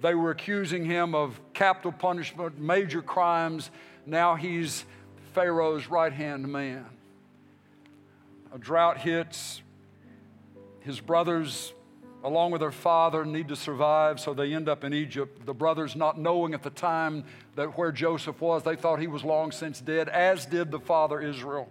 they 0.02 0.14
were 0.14 0.30
accusing 0.30 0.84
him 0.84 1.14
of 1.14 1.40
capital 1.54 1.92
punishment, 1.92 2.58
major 2.58 3.00
crimes. 3.00 3.70
Now 4.04 4.34
he's 4.34 4.84
Pharaoh's 5.32 5.86
right 5.88 6.12
hand 6.12 6.46
man. 6.48 6.84
A 8.52 8.58
drought 8.58 8.98
hits. 8.98 9.62
His 10.80 11.00
brothers, 11.00 11.72
along 12.24 12.50
with 12.50 12.60
their 12.60 12.72
father, 12.72 13.24
need 13.24 13.48
to 13.48 13.56
survive, 13.56 14.18
so 14.18 14.34
they 14.34 14.52
end 14.52 14.68
up 14.68 14.82
in 14.82 14.92
Egypt. 14.92 15.46
The 15.46 15.54
brothers, 15.54 15.94
not 15.94 16.18
knowing 16.18 16.52
at 16.52 16.64
the 16.64 16.70
time 16.70 17.24
that 17.54 17.78
where 17.78 17.92
Joseph 17.92 18.40
was, 18.40 18.64
they 18.64 18.74
thought 18.74 18.98
he 18.98 19.06
was 19.06 19.22
long 19.22 19.52
since 19.52 19.80
dead, 19.80 20.08
as 20.08 20.44
did 20.44 20.72
the 20.72 20.80
father 20.80 21.20
Israel. 21.20 21.68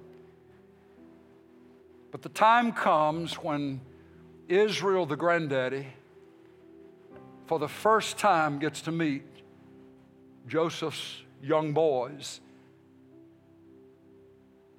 But 2.11 2.21
the 2.21 2.29
time 2.29 2.71
comes 2.71 3.33
when 3.35 3.81
Israel, 4.47 5.05
the 5.05 5.17
granddaddy, 5.17 5.87
for 7.51 7.59
the 7.59 7.67
first 7.67 8.17
time 8.17 8.59
gets 8.59 8.79
to 8.83 8.93
meet 8.93 9.25
Joseph's 10.47 11.17
young 11.43 11.73
boys 11.73 12.39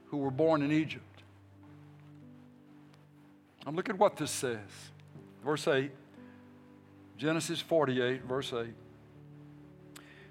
who 0.07 0.17
were 0.17 0.31
born 0.31 0.63
in 0.63 0.73
Egypt. 0.73 1.23
And 3.67 3.77
look 3.77 3.91
at 3.91 3.99
what 3.99 4.17
this 4.17 4.31
says. 4.31 4.57
Verse 5.45 5.69
8, 5.69 5.91
Genesis 7.19 7.61
48, 7.61 8.25
verse 8.25 8.55
8. 8.55 8.69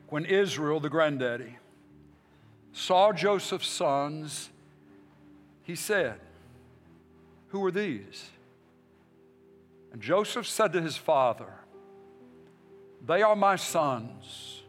When 0.10 0.26
Israel, 0.26 0.80
the 0.80 0.90
granddaddy, 0.90 1.58
saw 2.74 3.14
Joseph's 3.14 3.68
sons, 3.68 4.50
he 5.62 5.76
said, 5.76 6.20
Who 7.50 7.64
are 7.64 7.72
these? 7.72 8.32
And 9.94 10.02
Joseph 10.02 10.48
said 10.48 10.74
to 10.74 10.82
his 10.82 10.98
father, 10.98 11.61
they 13.06 13.22
are 13.22 13.36
my 13.36 13.56
sons, 13.56 14.62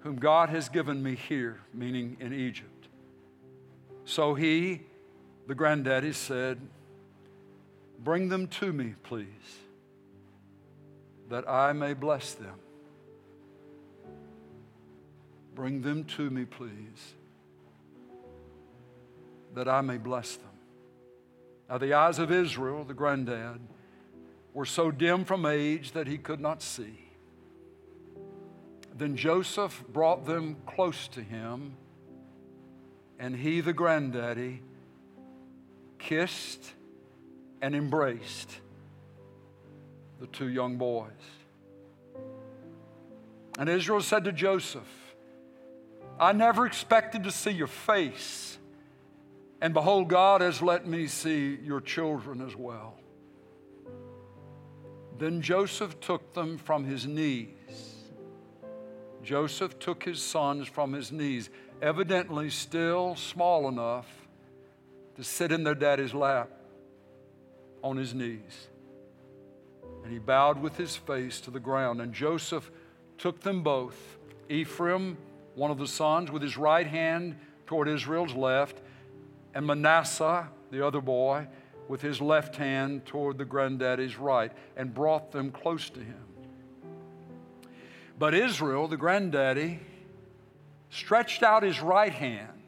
whom 0.00 0.16
God 0.16 0.50
has 0.50 0.68
given 0.68 1.02
me 1.02 1.14
here, 1.14 1.60
meaning 1.72 2.16
in 2.20 2.32
Egypt. 2.32 2.88
So 4.04 4.34
he, 4.34 4.82
the 5.46 5.54
granddaddy, 5.54 6.12
said, 6.12 6.60
Bring 7.98 8.28
them 8.28 8.46
to 8.48 8.72
me, 8.72 8.94
please, 9.02 9.26
that 11.28 11.48
I 11.48 11.72
may 11.72 11.94
bless 11.94 12.34
them. 12.34 12.54
Bring 15.54 15.80
them 15.80 16.04
to 16.04 16.28
me, 16.28 16.44
please, 16.44 17.14
that 19.54 19.68
I 19.68 19.80
may 19.80 19.96
bless 19.96 20.36
them. 20.36 20.46
Now, 21.68 21.78
the 21.78 21.94
eyes 21.94 22.18
of 22.18 22.30
Israel, 22.30 22.84
the 22.84 22.94
granddad, 22.94 23.58
were 24.52 24.66
so 24.66 24.90
dim 24.90 25.24
from 25.24 25.46
age 25.46 25.92
that 25.92 26.06
he 26.06 26.18
could 26.18 26.40
not 26.40 26.62
see. 26.62 27.05
Then 28.96 29.14
Joseph 29.14 29.84
brought 29.92 30.24
them 30.24 30.56
close 30.66 31.08
to 31.08 31.20
him, 31.20 31.76
and 33.18 33.36
he, 33.36 33.60
the 33.60 33.74
granddaddy, 33.74 34.62
kissed 35.98 36.72
and 37.60 37.74
embraced 37.74 38.50
the 40.18 40.26
two 40.26 40.48
young 40.48 40.78
boys. 40.78 41.10
And 43.58 43.68
Israel 43.68 44.00
said 44.00 44.24
to 44.24 44.32
Joseph, 44.32 44.88
I 46.18 46.32
never 46.32 46.64
expected 46.64 47.24
to 47.24 47.30
see 47.30 47.50
your 47.50 47.66
face, 47.66 48.56
and 49.60 49.74
behold, 49.74 50.08
God 50.08 50.40
has 50.40 50.62
let 50.62 50.86
me 50.86 51.06
see 51.06 51.58
your 51.62 51.82
children 51.82 52.40
as 52.40 52.56
well. 52.56 52.98
Then 55.18 55.42
Joseph 55.42 56.00
took 56.00 56.32
them 56.32 56.56
from 56.56 56.84
his 56.84 57.06
knees 57.06 57.95
Joseph 59.26 59.80
took 59.80 60.04
his 60.04 60.22
sons 60.22 60.68
from 60.68 60.92
his 60.92 61.10
knees, 61.10 61.50
evidently 61.82 62.48
still 62.48 63.16
small 63.16 63.68
enough 63.68 64.06
to 65.16 65.24
sit 65.24 65.50
in 65.50 65.64
their 65.64 65.74
daddy's 65.74 66.14
lap 66.14 66.48
on 67.82 67.96
his 67.96 68.14
knees. 68.14 68.68
And 70.04 70.12
he 70.12 70.20
bowed 70.20 70.62
with 70.62 70.76
his 70.76 70.94
face 70.94 71.40
to 71.40 71.50
the 71.50 71.58
ground. 71.58 72.00
And 72.00 72.12
Joseph 72.12 72.70
took 73.18 73.40
them 73.40 73.64
both, 73.64 74.16
Ephraim, 74.48 75.18
one 75.56 75.72
of 75.72 75.78
the 75.78 75.88
sons, 75.88 76.30
with 76.30 76.42
his 76.42 76.56
right 76.56 76.86
hand 76.86 77.36
toward 77.66 77.88
Israel's 77.88 78.34
left, 78.34 78.80
and 79.54 79.66
Manasseh, 79.66 80.48
the 80.70 80.86
other 80.86 81.00
boy, 81.00 81.48
with 81.88 82.00
his 82.00 82.20
left 82.20 82.54
hand 82.54 83.04
toward 83.04 83.38
the 83.38 83.44
granddaddy's 83.44 84.18
right, 84.18 84.52
and 84.76 84.94
brought 84.94 85.32
them 85.32 85.50
close 85.50 85.90
to 85.90 86.00
him. 86.00 86.25
But 88.18 88.34
Israel, 88.34 88.88
the 88.88 88.96
granddaddy, 88.96 89.80
stretched 90.90 91.42
out 91.42 91.62
his 91.62 91.80
right 91.80 92.12
hand 92.12 92.62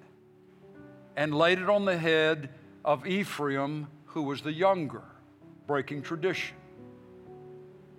and 1.16 1.34
laid 1.34 1.58
it 1.58 1.70
on 1.70 1.84
the 1.84 1.96
head 1.96 2.50
of 2.84 3.06
Ephraim, 3.06 3.88
who 4.06 4.22
was 4.22 4.42
the 4.42 4.52
younger, 4.52 5.02
breaking 5.66 6.02
tradition. 6.02 6.56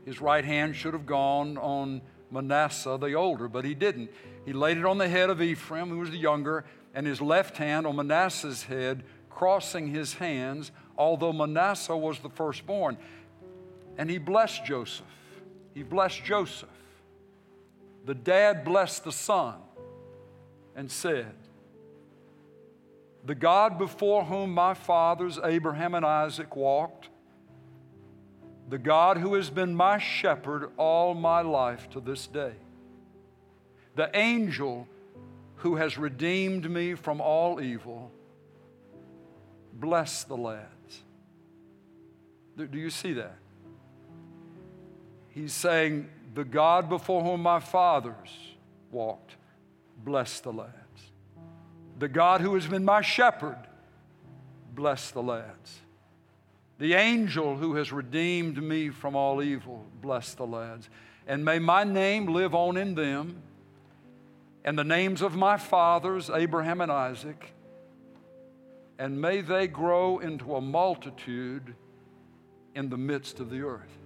His 0.05 0.21
right 0.21 0.45
hand 0.45 0.75
should 0.75 0.93
have 0.93 1.05
gone 1.05 1.57
on 1.57 2.01
Manasseh, 2.31 2.97
the 2.99 3.13
older, 3.13 3.47
but 3.47 3.65
he 3.65 3.73
didn't. 3.73 4.11
He 4.45 4.53
laid 4.53 4.77
it 4.77 4.85
on 4.85 4.97
the 4.97 5.09
head 5.09 5.29
of 5.29 5.41
Ephraim, 5.41 5.89
who 5.89 5.97
was 5.97 6.11
the 6.11 6.17
younger, 6.17 6.65
and 6.93 7.05
his 7.05 7.19
left 7.19 7.57
hand 7.57 7.85
on 7.85 7.95
Manasseh's 7.95 8.63
head, 8.63 9.03
crossing 9.29 9.87
his 9.87 10.13
hands, 10.13 10.71
although 10.97 11.33
Manasseh 11.33 11.97
was 11.97 12.19
the 12.19 12.29
firstborn. 12.29 12.97
And 13.97 14.09
he 14.09 14.17
blessed 14.17 14.65
Joseph. 14.65 15.05
He 15.73 15.83
blessed 15.83 16.23
Joseph. 16.23 16.69
The 18.09 18.15
dad 18.15 18.65
blessed 18.65 19.03
the 19.03 19.11
son 19.11 19.53
and 20.75 20.89
said, 20.89 21.31
The 23.23 23.35
God 23.35 23.77
before 23.77 24.25
whom 24.25 24.51
my 24.51 24.73
fathers, 24.73 25.37
Abraham 25.43 25.93
and 25.93 26.03
Isaac, 26.03 26.55
walked, 26.55 27.09
the 28.67 28.79
God 28.79 29.17
who 29.17 29.35
has 29.35 29.51
been 29.51 29.75
my 29.75 29.99
shepherd 29.99 30.71
all 30.75 31.13
my 31.13 31.41
life 31.41 31.87
to 31.91 31.99
this 31.99 32.25
day, 32.25 32.53
the 33.95 34.09
angel 34.17 34.87
who 35.57 35.75
has 35.75 35.95
redeemed 35.99 36.67
me 36.67 36.95
from 36.95 37.21
all 37.21 37.61
evil, 37.61 38.09
bless 39.71 40.23
the 40.23 40.35
lads. 40.35 41.03
Do 42.57 42.79
you 42.79 42.89
see 42.89 43.13
that? 43.13 43.37
He's 45.27 45.53
saying, 45.53 46.09
The 46.33 46.45
God 46.45 46.89
before 46.89 47.23
whom 47.23 47.41
my 47.41 47.59
fathers 47.59 48.29
walked, 48.91 49.35
bless 50.03 50.39
the 50.39 50.53
lads. 50.53 50.73
The 51.97 52.07
God 52.07 52.41
who 52.41 52.53
has 52.55 52.67
been 52.67 52.85
my 52.85 53.01
shepherd, 53.01 53.57
bless 54.73 55.11
the 55.11 55.23
lads. 55.23 55.79
The 56.77 56.93
angel 56.93 57.57
who 57.57 57.75
has 57.75 57.91
redeemed 57.91 58.61
me 58.61 58.89
from 58.89 59.15
all 59.15 59.43
evil, 59.43 59.85
bless 60.01 60.33
the 60.33 60.47
lads. 60.47 60.89
And 61.27 61.43
may 61.43 61.59
my 61.59 61.83
name 61.83 62.27
live 62.27 62.55
on 62.55 62.77
in 62.77 62.95
them, 62.95 63.41
and 64.63 64.77
the 64.77 64.83
names 64.83 65.21
of 65.21 65.35
my 65.35 65.57
fathers, 65.57 66.29
Abraham 66.29 66.79
and 66.79 66.91
Isaac, 66.91 67.53
and 68.97 69.19
may 69.19 69.41
they 69.41 69.67
grow 69.67 70.19
into 70.19 70.55
a 70.55 70.61
multitude 70.61 71.75
in 72.75 72.89
the 72.89 72.97
midst 72.97 73.39
of 73.39 73.49
the 73.49 73.61
earth. 73.61 73.97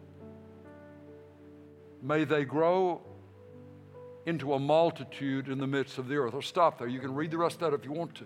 May 2.04 2.26
they 2.26 2.46
grow 2.46 3.02
into 4.28 4.54
a 4.54 4.60
multitude 4.60 5.48
in 5.48 5.58
the 5.58 5.68
midst 5.68 5.98
of 5.98 6.08
the 6.08 6.18
earth. 6.18 6.36
I'll 6.36 6.42
stop 6.44 6.78
there. 6.78 6.88
You 6.88 7.00
can 7.00 7.16
read 7.16 7.32
the 7.32 7.38
rest 7.38 7.56
of 7.56 7.72
that 7.72 7.74
if 7.74 7.86
you 7.86 7.92
want 7.92 8.14
to. 8.16 8.26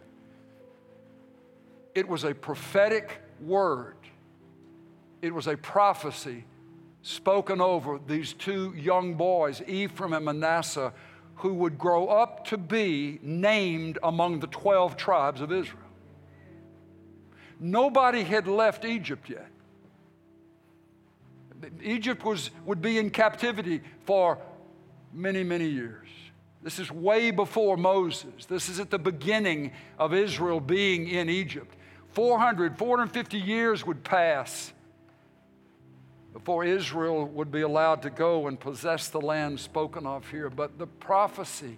It 1.95 2.07
was 2.07 2.25
a 2.25 2.33
prophetic 2.33 3.21
word 3.39 3.95
it 5.21 5.33
was 5.33 5.47
a 5.47 5.57
prophecy 5.57 6.45
spoken 7.01 7.61
over 7.61 7.99
these 8.05 8.33
two 8.33 8.73
young 8.75 9.15
boys, 9.15 9.61
Ephraim 9.67 10.13
and 10.13 10.25
Manasseh, 10.25 10.93
who 11.35 11.53
would 11.55 11.77
grow 11.77 12.07
up 12.07 12.45
to 12.47 12.57
be 12.57 13.19
named 13.21 13.97
among 14.03 14.39
the 14.39 14.47
12 14.47 14.97
tribes 14.97 15.41
of 15.41 15.51
Israel. 15.51 15.83
Nobody 17.59 18.23
had 18.23 18.47
left 18.47 18.85
Egypt 18.85 19.29
yet. 19.29 19.49
Egypt 21.81 22.23
was, 22.23 22.51
would 22.65 22.81
be 22.81 22.97
in 22.97 23.09
captivity 23.09 23.81
for 24.05 24.37
many, 25.13 25.43
many 25.43 25.67
years. 25.67 26.07
This 26.61 26.79
is 26.79 26.91
way 26.91 27.31
before 27.31 27.77
Moses. 27.77 28.45
This 28.45 28.69
is 28.69 28.79
at 28.79 28.89
the 28.89 28.99
beginning 28.99 29.71
of 29.97 30.13
Israel 30.13 30.59
being 30.59 31.07
in 31.07 31.29
Egypt. 31.29 31.75
400, 32.13 32.77
450 32.77 33.37
years 33.37 33.85
would 33.85 34.03
pass 34.03 34.73
before 36.33 36.63
Israel 36.63 37.25
would 37.25 37.51
be 37.51 37.61
allowed 37.61 38.01
to 38.03 38.09
go 38.09 38.47
and 38.47 38.59
possess 38.59 39.09
the 39.09 39.19
land 39.19 39.59
spoken 39.59 40.05
of 40.05 40.29
here. 40.29 40.49
But 40.49 40.77
the 40.77 40.85
prophecy, 40.85 41.77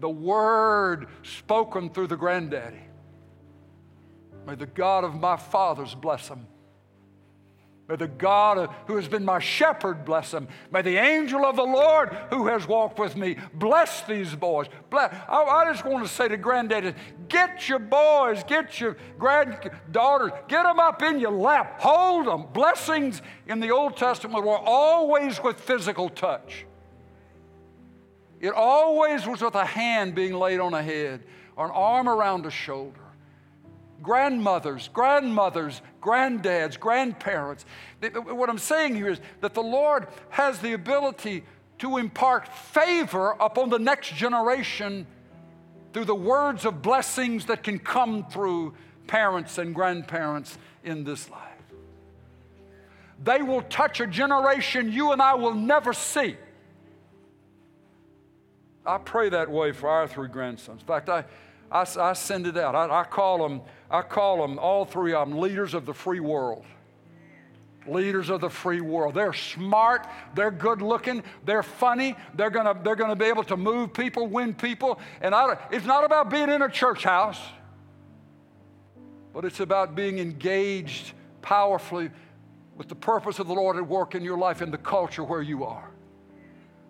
the 0.00 0.08
word 0.08 1.08
spoken 1.22 1.90
through 1.90 2.06
the 2.06 2.16
granddaddy, 2.16 2.80
may 4.46 4.54
the 4.54 4.66
God 4.66 5.04
of 5.04 5.14
my 5.14 5.36
fathers 5.36 5.94
bless 5.94 6.28
him. 6.28 6.46
May 7.88 7.96
the 7.96 8.08
God 8.08 8.70
who 8.86 8.96
has 8.96 9.08
been 9.08 9.24
my 9.24 9.40
shepherd 9.40 10.04
bless 10.04 10.30
them. 10.30 10.46
May 10.70 10.82
the 10.82 10.96
angel 10.96 11.44
of 11.44 11.56
the 11.56 11.64
Lord 11.64 12.10
who 12.30 12.46
has 12.46 12.66
walked 12.66 12.98
with 12.98 13.16
me 13.16 13.36
bless 13.54 14.02
these 14.02 14.34
boys. 14.34 14.68
Bless. 14.88 15.12
I, 15.28 15.42
I 15.42 15.72
just 15.72 15.84
want 15.84 16.06
to 16.06 16.12
say 16.12 16.28
to 16.28 16.36
granddaddy, 16.36 16.94
get 17.28 17.68
your 17.68 17.80
boys, 17.80 18.44
get 18.44 18.80
your 18.80 18.96
granddaughters, 19.18 20.30
get 20.46 20.62
them 20.62 20.78
up 20.78 21.02
in 21.02 21.18
your 21.18 21.32
lap, 21.32 21.80
hold 21.80 22.26
them. 22.26 22.46
Blessings 22.52 23.20
in 23.46 23.58
the 23.58 23.70
Old 23.70 23.96
Testament 23.96 24.44
were 24.44 24.58
always 24.58 25.42
with 25.42 25.60
physical 25.60 26.08
touch. 26.08 26.64
It 28.40 28.54
always 28.54 29.26
was 29.26 29.40
with 29.40 29.54
a 29.54 29.64
hand 29.64 30.14
being 30.14 30.34
laid 30.34 30.60
on 30.60 30.72
a 30.72 30.82
head 30.82 31.24
or 31.56 31.66
an 31.66 31.72
arm 31.72 32.08
around 32.08 32.46
a 32.46 32.50
shoulder 32.50 33.00
grandmothers, 34.02 34.90
grandmothers, 34.92 35.80
granddads, 36.02 36.78
grandparents. 36.78 37.64
What 38.12 38.50
I'm 38.50 38.58
saying 38.58 38.96
here 38.96 39.08
is 39.08 39.20
that 39.40 39.54
the 39.54 39.62
Lord 39.62 40.08
has 40.30 40.58
the 40.58 40.74
ability 40.74 41.44
to 41.78 41.96
impart 41.96 42.48
favor 42.48 43.36
upon 43.40 43.70
the 43.70 43.78
next 43.78 44.14
generation 44.14 45.06
through 45.92 46.04
the 46.04 46.14
words 46.14 46.64
of 46.64 46.82
blessings 46.82 47.46
that 47.46 47.62
can 47.62 47.78
come 47.78 48.26
through 48.26 48.74
parents 49.06 49.58
and 49.58 49.74
grandparents 49.74 50.58
in 50.84 51.04
this 51.04 51.30
life. 51.30 51.40
They 53.22 53.42
will 53.42 53.62
touch 53.62 54.00
a 54.00 54.06
generation 54.06 54.90
you 54.90 55.12
and 55.12 55.22
I 55.22 55.34
will 55.34 55.54
never 55.54 55.92
see. 55.92 56.36
I 58.84 58.98
pray 58.98 59.28
that 59.28 59.48
way 59.48 59.72
for 59.72 59.88
our 59.88 60.08
three 60.08 60.28
grandsons. 60.28 60.80
In 60.80 60.86
fact, 60.86 61.08
I, 61.08 61.24
I, 61.70 61.86
I 61.98 62.12
send 62.14 62.46
it 62.46 62.56
out. 62.56 62.74
I, 62.74 63.00
I, 63.00 63.04
call 63.04 63.38
them, 63.38 63.62
I 63.92 64.00
call 64.00 64.40
them, 64.40 64.58
all 64.58 64.86
three 64.86 65.12
of 65.12 65.28
them, 65.28 65.38
leaders 65.38 65.74
of 65.74 65.84
the 65.84 65.92
free 65.92 66.20
world. 66.20 66.64
Leaders 67.86 68.30
of 68.30 68.40
the 68.40 68.48
free 68.48 68.80
world. 68.80 69.14
They're 69.14 69.34
smart, 69.34 70.06
they're 70.34 70.50
good 70.50 70.80
looking, 70.80 71.22
they're 71.44 71.62
funny, 71.62 72.16
they're 72.34 72.48
gonna, 72.48 72.80
they're 72.82 72.96
gonna 72.96 73.16
be 73.16 73.26
able 73.26 73.44
to 73.44 73.56
move 73.56 73.92
people, 73.92 74.26
win 74.28 74.54
people. 74.54 74.98
And 75.20 75.34
I, 75.34 75.58
it's 75.70 75.84
not 75.84 76.04
about 76.04 76.30
being 76.30 76.48
in 76.48 76.62
a 76.62 76.70
church 76.70 77.04
house, 77.04 77.40
but 79.34 79.44
it's 79.44 79.60
about 79.60 79.94
being 79.94 80.18
engaged 80.18 81.12
powerfully 81.42 82.10
with 82.76 82.88
the 82.88 82.94
purpose 82.94 83.38
of 83.40 83.46
the 83.46 83.54
Lord 83.54 83.76
at 83.76 83.86
work 83.86 84.14
in 84.14 84.22
your 84.22 84.38
life 84.38 84.62
and 84.62 84.72
the 84.72 84.78
culture 84.78 85.24
where 85.24 85.42
you 85.42 85.64
are. 85.64 85.91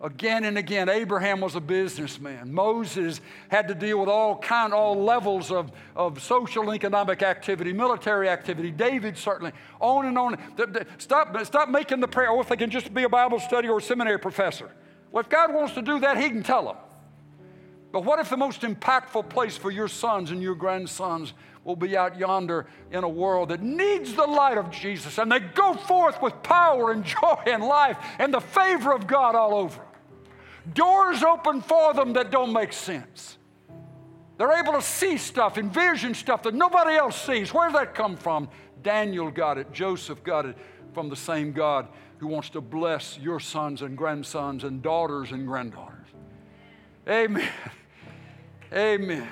Again 0.02 0.42
and 0.42 0.58
again, 0.58 0.88
Abraham 0.88 1.40
was 1.40 1.54
a 1.54 1.60
businessman. 1.60 2.52
Moses 2.52 3.20
had 3.48 3.68
to 3.68 3.74
deal 3.74 4.00
with 4.00 4.08
all 4.08 4.36
kind, 4.36 4.74
all 4.74 5.00
levels 5.00 5.52
of, 5.52 5.70
of 5.94 6.20
social 6.20 6.64
and 6.64 6.74
economic 6.74 7.22
activity, 7.22 7.72
military 7.72 8.28
activity. 8.28 8.72
David 8.72 9.16
certainly, 9.16 9.52
on 9.78 10.06
and 10.06 10.18
on. 10.18 10.38
Stop, 10.98 11.38
stop 11.46 11.68
making 11.68 12.00
the 12.00 12.08
prayer. 12.08 12.30
Oh, 12.30 12.40
if 12.40 12.48
they 12.48 12.56
can 12.56 12.68
just 12.68 12.92
be 12.92 13.04
a 13.04 13.08
Bible 13.08 13.38
study 13.38 13.68
or 13.68 13.78
a 13.78 13.82
seminary 13.82 14.18
professor. 14.18 14.72
Well, 15.12 15.20
if 15.20 15.28
God 15.28 15.54
wants 15.54 15.74
to 15.74 15.82
do 15.82 16.00
that, 16.00 16.18
He 16.18 16.28
can 16.28 16.42
tell 16.42 16.64
them. 16.64 16.76
But 17.92 18.04
what 18.04 18.18
if 18.18 18.28
the 18.28 18.36
most 18.36 18.62
impactful 18.62 19.28
place 19.28 19.56
for 19.56 19.70
your 19.70 19.86
sons 19.86 20.32
and 20.32 20.42
your 20.42 20.56
grandsons 20.56 21.32
will 21.62 21.76
be 21.76 21.96
out 21.96 22.18
yonder 22.18 22.66
in 22.90 23.04
a 23.04 23.08
world 23.08 23.50
that 23.50 23.62
needs 23.62 24.14
the 24.14 24.26
light 24.26 24.58
of 24.58 24.68
Jesus 24.72 25.18
and 25.18 25.30
they 25.30 25.38
go 25.38 25.74
forth 25.74 26.20
with 26.20 26.42
power 26.42 26.90
and 26.90 27.04
joy 27.04 27.40
and 27.46 27.62
life 27.62 27.98
and 28.18 28.34
the 28.34 28.40
favor 28.40 28.92
of 28.92 29.06
God 29.06 29.36
all 29.36 29.54
over? 29.54 29.80
Doors 30.74 31.22
open 31.22 31.60
for 31.60 31.92
them 31.94 32.12
that 32.12 32.30
don't 32.30 32.52
make 32.52 32.72
sense. 32.72 33.38
They're 34.38 34.58
able 34.58 34.72
to 34.72 34.82
see 34.82 35.18
stuff, 35.18 35.58
envision 35.58 36.14
stuff 36.14 36.42
that 36.44 36.54
nobody 36.54 36.96
else 36.96 37.20
sees. 37.20 37.52
Where 37.52 37.68
did 37.68 37.76
that 37.76 37.94
come 37.94 38.16
from? 38.16 38.48
Daniel 38.82 39.30
got 39.30 39.58
it, 39.58 39.72
Joseph 39.72 40.22
got 40.24 40.46
it 40.46 40.56
from 40.92 41.08
the 41.08 41.16
same 41.16 41.52
God 41.52 41.88
who 42.18 42.26
wants 42.26 42.50
to 42.50 42.60
bless 42.60 43.18
your 43.18 43.40
sons 43.40 43.82
and 43.82 43.96
grandsons 43.96 44.64
and 44.64 44.82
daughters 44.82 45.32
and 45.32 45.46
granddaughters. 45.46 46.06
Amen. 47.08 47.48
Amen. 48.72 49.28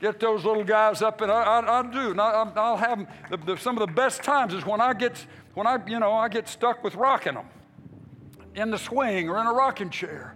Get 0.00 0.20
those 0.20 0.44
little 0.44 0.64
guys 0.64 1.02
up, 1.02 1.20
and 1.20 1.30
I, 1.30 1.42
I, 1.42 1.80
I 1.80 1.82
do. 1.82 2.10
And 2.10 2.20
I, 2.20 2.42
will 2.42 2.76
have 2.76 2.98
them. 2.98 3.08
The, 3.30 3.36
the, 3.36 3.56
some 3.56 3.76
of 3.76 3.86
the 3.86 3.92
best 3.92 4.22
times 4.22 4.54
is 4.54 4.64
when 4.64 4.80
I 4.80 4.94
get 4.94 5.24
when 5.54 5.66
I 5.66 5.78
you 5.86 5.98
know 5.98 6.12
I 6.12 6.28
get 6.28 6.48
stuck 6.48 6.82
with 6.82 6.94
rocking 6.94 7.34
them 7.34 7.46
in 8.54 8.70
the 8.70 8.78
swing 8.78 9.28
or 9.28 9.40
in 9.40 9.46
a 9.46 9.52
rocking 9.52 9.90
chair. 9.90 10.34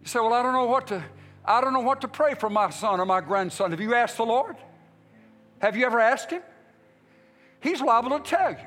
You 0.00 0.08
say, 0.08 0.20
Well, 0.20 0.32
I 0.32 0.42
don't 0.42 0.52
know 0.52 0.66
what 0.66 0.86
to, 0.88 1.04
I 1.44 1.60
don't 1.60 1.72
know 1.72 1.80
what 1.80 2.00
to 2.02 2.08
pray 2.08 2.34
for 2.34 2.50
my 2.50 2.70
son 2.70 3.00
or 3.00 3.06
my 3.06 3.20
grandson. 3.20 3.70
Have 3.70 3.80
you 3.80 3.94
asked 3.94 4.16
the 4.16 4.26
Lord? 4.26 4.56
Have 5.60 5.76
you 5.76 5.86
ever 5.86 6.00
asked 6.00 6.30
him? 6.30 6.42
He's 7.60 7.80
liable 7.80 8.18
to 8.18 8.24
tell 8.24 8.50
you 8.52 8.66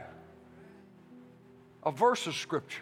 a 1.83 1.91
verse 1.91 2.25
of 2.27 2.35
scripture 2.35 2.81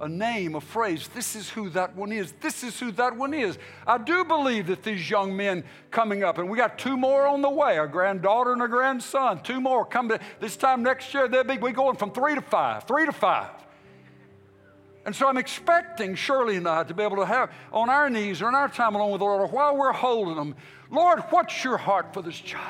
a 0.00 0.08
name, 0.08 0.54
a 0.54 0.60
phrase. 0.60 1.08
This 1.08 1.36
is 1.36 1.50
who 1.50 1.68
that 1.70 1.94
one 1.94 2.10
is. 2.10 2.32
This 2.40 2.64
is 2.64 2.80
who 2.80 2.90
that 2.92 3.16
one 3.16 3.34
is. 3.34 3.58
I 3.86 3.98
do 3.98 4.24
believe 4.24 4.66
that 4.68 4.82
these 4.82 5.08
young 5.08 5.36
men 5.36 5.62
coming 5.90 6.24
up, 6.24 6.38
and 6.38 6.48
we 6.48 6.56
got 6.56 6.78
two 6.78 6.96
more 6.96 7.26
on 7.26 7.42
the 7.42 7.50
way 7.50 7.78
a 7.78 7.86
granddaughter 7.86 8.52
and 8.52 8.62
a 8.62 8.68
grandson, 8.68 9.42
two 9.42 9.60
more 9.60 9.84
coming. 9.84 10.18
this 10.40 10.56
time 10.56 10.82
next 10.82 11.12
year. 11.12 11.28
They'll 11.28 11.44
be 11.44 11.58
we 11.58 11.72
going 11.72 11.96
from 11.96 12.12
three 12.12 12.34
to 12.34 12.40
five, 12.40 12.84
three 12.84 13.04
to 13.04 13.12
five. 13.12 13.50
And 15.06 15.16
so 15.16 15.28
I'm 15.28 15.38
expecting 15.38 16.14
Shirley 16.14 16.56
and 16.56 16.68
I 16.68 16.84
to 16.84 16.94
be 16.94 17.02
able 17.02 17.16
to 17.16 17.26
have 17.26 17.50
on 17.72 17.88
our 17.88 18.10
knees 18.10 18.42
or 18.42 18.48
in 18.48 18.54
our 18.54 18.68
time 18.68 18.94
alone 18.94 19.12
with 19.12 19.20
the 19.20 19.24
Lord, 19.24 19.40
or 19.40 19.46
while 19.46 19.76
we're 19.76 19.92
holding 19.92 20.36
them, 20.36 20.54
Lord, 20.90 21.20
what's 21.30 21.64
your 21.64 21.78
heart 21.78 22.12
for 22.12 22.22
this 22.22 22.38
child? 22.38 22.64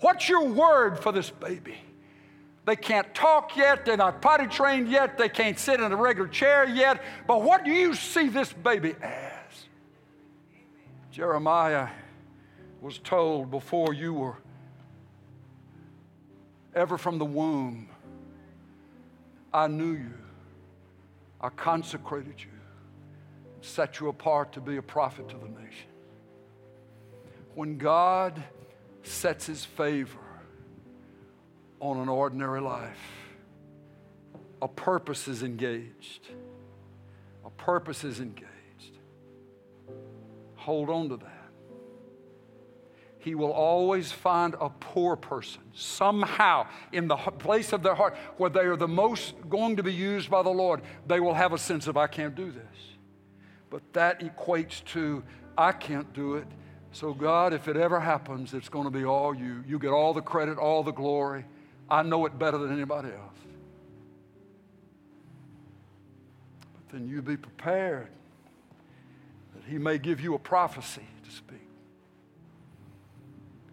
What's 0.00 0.28
your 0.28 0.44
word 0.44 0.98
for 0.98 1.12
this 1.12 1.30
baby? 1.30 1.76
They 2.66 2.76
can't 2.76 3.14
talk 3.14 3.56
yet. 3.56 3.84
They're 3.84 3.96
not 3.96 4.20
potty 4.20 4.46
trained 4.46 4.88
yet. 4.88 5.16
They 5.16 5.28
can't 5.28 5.58
sit 5.58 5.80
in 5.80 5.92
a 5.92 5.96
regular 5.96 6.28
chair 6.28 6.66
yet. 6.66 7.02
But 7.26 7.42
what 7.42 7.64
do 7.64 7.70
you 7.70 7.94
see 7.94 8.28
this 8.28 8.52
baby 8.52 8.94
as? 9.02 9.66
Jeremiah 11.10 11.88
was 12.80 12.98
told 12.98 13.50
before 13.50 13.94
you 13.94 14.12
were 14.12 14.36
ever 16.74 16.98
from 16.98 17.18
the 17.18 17.24
womb, 17.24 17.88
I 19.52 19.68
knew 19.68 19.92
you. 19.92 20.23
I 21.44 21.50
consecrated 21.50 22.34
you, 22.38 22.50
set 23.60 24.00
you 24.00 24.08
apart 24.08 24.52
to 24.54 24.60
be 24.60 24.78
a 24.78 24.82
prophet 24.82 25.28
to 25.28 25.36
the 25.36 25.48
nation. 25.48 25.90
When 27.54 27.78
God 27.78 28.42
sets 29.02 29.46
his 29.46 29.64
favor 29.64 30.18
on 31.84 31.98
an 31.98 32.08
ordinary 32.08 32.62
life. 32.62 32.96
A 34.62 34.68
purpose 34.68 35.28
is 35.28 35.42
engaged. 35.42 36.28
A 37.44 37.50
purpose 37.50 38.04
is 38.04 38.20
engaged. 38.20 38.48
Hold 40.54 40.88
on 40.88 41.10
to 41.10 41.18
that. 41.18 41.33
He 43.24 43.34
will 43.34 43.52
always 43.52 44.12
find 44.12 44.54
a 44.60 44.68
poor 44.68 45.16
person 45.16 45.62
somehow 45.72 46.66
in 46.92 47.08
the 47.08 47.16
place 47.16 47.72
of 47.72 47.82
their 47.82 47.94
heart 47.94 48.14
where 48.36 48.50
they 48.50 48.60
are 48.60 48.76
the 48.76 48.86
most 48.86 49.34
going 49.48 49.76
to 49.76 49.82
be 49.82 49.94
used 49.94 50.28
by 50.28 50.42
the 50.42 50.50
Lord. 50.50 50.82
They 51.06 51.20
will 51.20 51.32
have 51.32 51.54
a 51.54 51.58
sense 51.58 51.86
of, 51.86 51.96
I 51.96 52.06
can't 52.06 52.34
do 52.34 52.52
this. 52.52 52.76
But 53.70 53.80
that 53.94 54.20
equates 54.20 54.84
to, 54.92 55.22
I 55.56 55.72
can't 55.72 56.12
do 56.12 56.34
it. 56.34 56.46
So, 56.92 57.14
God, 57.14 57.54
if 57.54 57.66
it 57.66 57.78
ever 57.78 57.98
happens, 57.98 58.52
it's 58.52 58.68
going 58.68 58.84
to 58.84 58.90
be 58.90 59.06
all 59.06 59.34
you. 59.34 59.64
You 59.66 59.78
get 59.78 59.90
all 59.90 60.12
the 60.12 60.20
credit, 60.20 60.58
all 60.58 60.82
the 60.82 60.92
glory. 60.92 61.46
I 61.88 62.02
know 62.02 62.26
it 62.26 62.38
better 62.38 62.58
than 62.58 62.70
anybody 62.74 63.08
else. 63.08 63.38
But 66.74 66.92
then 66.92 67.08
you 67.08 67.22
be 67.22 67.38
prepared 67.38 68.10
that 69.54 69.64
He 69.66 69.78
may 69.78 69.96
give 69.96 70.20
you 70.20 70.34
a 70.34 70.38
prophecy 70.38 71.06
to 71.24 71.30
speak. 71.30 71.63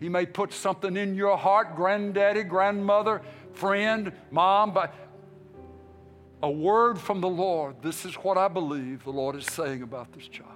He 0.02 0.10
may 0.10 0.26
put 0.26 0.52
something 0.52 0.98
in 0.98 1.14
your 1.16 1.38
heart, 1.38 1.76
granddaddy, 1.76 2.42
grandmother, 2.42 3.22
friend, 3.54 4.12
mom, 4.32 4.74
but 4.74 4.94
a 6.42 6.50
word 6.50 7.00
from 7.00 7.22
the 7.22 7.30
Lord. 7.30 7.76
This 7.84 8.04
is 8.04 8.16
what 8.16 8.36
I 8.36 8.48
believe 8.48 9.04
the 9.04 9.12
Lord 9.12 9.36
is 9.36 9.46
saying 9.46 9.84
about 9.84 10.12
this 10.12 10.28
child 10.28 10.50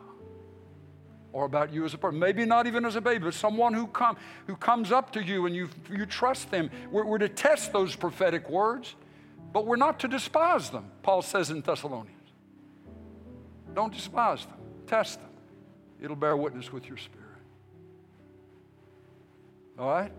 or 1.32 1.46
about 1.46 1.72
you 1.72 1.86
as 1.86 1.94
a 1.94 1.98
person. 2.00 2.18
Maybe 2.18 2.44
not 2.44 2.66
even 2.66 2.86
as 2.86 2.96
a 2.96 3.02
baby, 3.02 3.26
but 3.26 3.36
someone 3.36 3.76
who, 3.76 3.86
come, 3.86 4.18
who 4.48 4.56
comes 4.56 4.92
up 4.92 5.12
to 5.12 5.24
you 5.24 5.46
and 5.46 5.56
you, 5.56 5.70
you 5.92 6.08
trust 6.08 6.50
them. 6.50 6.72
We're, 6.90 7.06
we're 7.06 7.20
to 7.20 7.30
test 7.30 7.72
those 7.72 7.96
prophetic 7.96 8.50
words, 8.50 8.96
but 9.54 9.68
we're 9.68 9.76
not 9.76 10.00
to 10.00 10.08
despise 10.08 10.72
them, 10.72 10.86
Paul 11.04 11.22
says 11.22 11.52
in 11.52 11.62
Thessalonians. 11.62 12.10
Don't 13.76 13.94
despise 13.94 14.44
them, 14.46 14.58
test 14.88 15.20
them. 15.20 15.30
It'll 16.02 16.16
bear 16.16 16.36
witness 16.36 16.74
with 16.74 16.88
your 16.88 16.98
spirit. 16.98 17.25
All 19.78 19.90
right? 19.90 20.12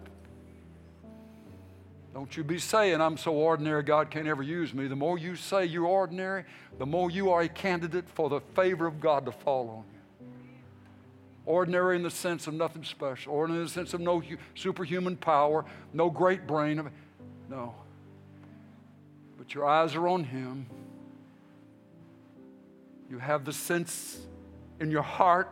Don't 2.12 2.34
you 2.34 2.44
be 2.44 2.58
saying, 2.58 3.00
I'm 3.00 3.18
so 3.18 3.32
ordinary, 3.32 3.82
God 3.82 4.10
can't 4.10 4.26
ever 4.26 4.42
use 4.42 4.72
me. 4.72 4.86
The 4.86 4.96
more 4.96 5.18
you 5.18 5.36
say 5.36 5.66
you're 5.66 5.86
ordinary, 5.86 6.44
the 6.78 6.86
more 6.86 7.10
you 7.10 7.30
are 7.30 7.42
a 7.42 7.48
candidate 7.48 8.08
for 8.08 8.30
the 8.30 8.40
favor 8.54 8.86
of 8.86 9.00
God 9.00 9.26
to 9.26 9.32
fall 9.32 9.68
on 9.68 9.84
you. 9.92 10.28
Ordinary 11.44 11.96
in 11.96 12.02
the 12.02 12.10
sense 12.10 12.46
of 12.46 12.54
nothing 12.54 12.84
special, 12.84 13.34
ordinary 13.34 13.60
in 13.60 13.66
the 13.66 13.72
sense 13.72 13.92
of 13.92 14.00
no 14.00 14.22
superhuman 14.54 15.16
power, 15.16 15.64
no 15.92 16.08
great 16.08 16.46
brain. 16.46 16.90
No. 17.50 17.74
But 19.36 19.54
your 19.54 19.66
eyes 19.66 19.94
are 19.94 20.08
on 20.08 20.24
Him. 20.24 20.66
You 23.10 23.18
have 23.18 23.44
the 23.44 23.52
sense 23.52 24.18
in 24.80 24.90
your 24.90 25.02
heart 25.02 25.50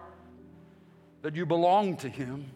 that 1.20 1.36
you 1.36 1.44
belong 1.44 1.96
to 1.98 2.08
Him. 2.08 2.46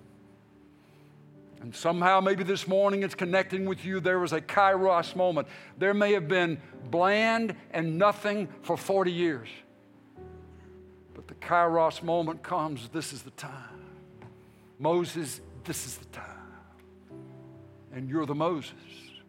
And 1.60 1.74
somehow, 1.74 2.20
maybe 2.20 2.44
this 2.44 2.68
morning 2.68 3.02
it's 3.02 3.14
connecting 3.14 3.64
with 3.64 3.84
you. 3.84 4.00
There 4.00 4.18
was 4.18 4.32
a 4.32 4.40
kairos 4.40 5.16
moment. 5.16 5.48
There 5.76 5.92
may 5.92 6.12
have 6.12 6.28
been 6.28 6.60
bland 6.90 7.56
and 7.72 7.98
nothing 7.98 8.48
for 8.62 8.76
40 8.76 9.10
years 9.12 9.48
But 11.14 11.26
the 11.26 11.34
kairos 11.34 12.02
moment 12.02 12.42
comes, 12.42 12.88
this 12.90 13.12
is 13.12 13.22
the 13.22 13.32
time. 13.32 13.84
Moses, 14.78 15.40
this 15.64 15.84
is 15.86 15.96
the 15.96 16.04
time. 16.06 16.24
And 17.92 18.08
you're 18.08 18.26
the 18.26 18.34
Moses, 18.34 18.74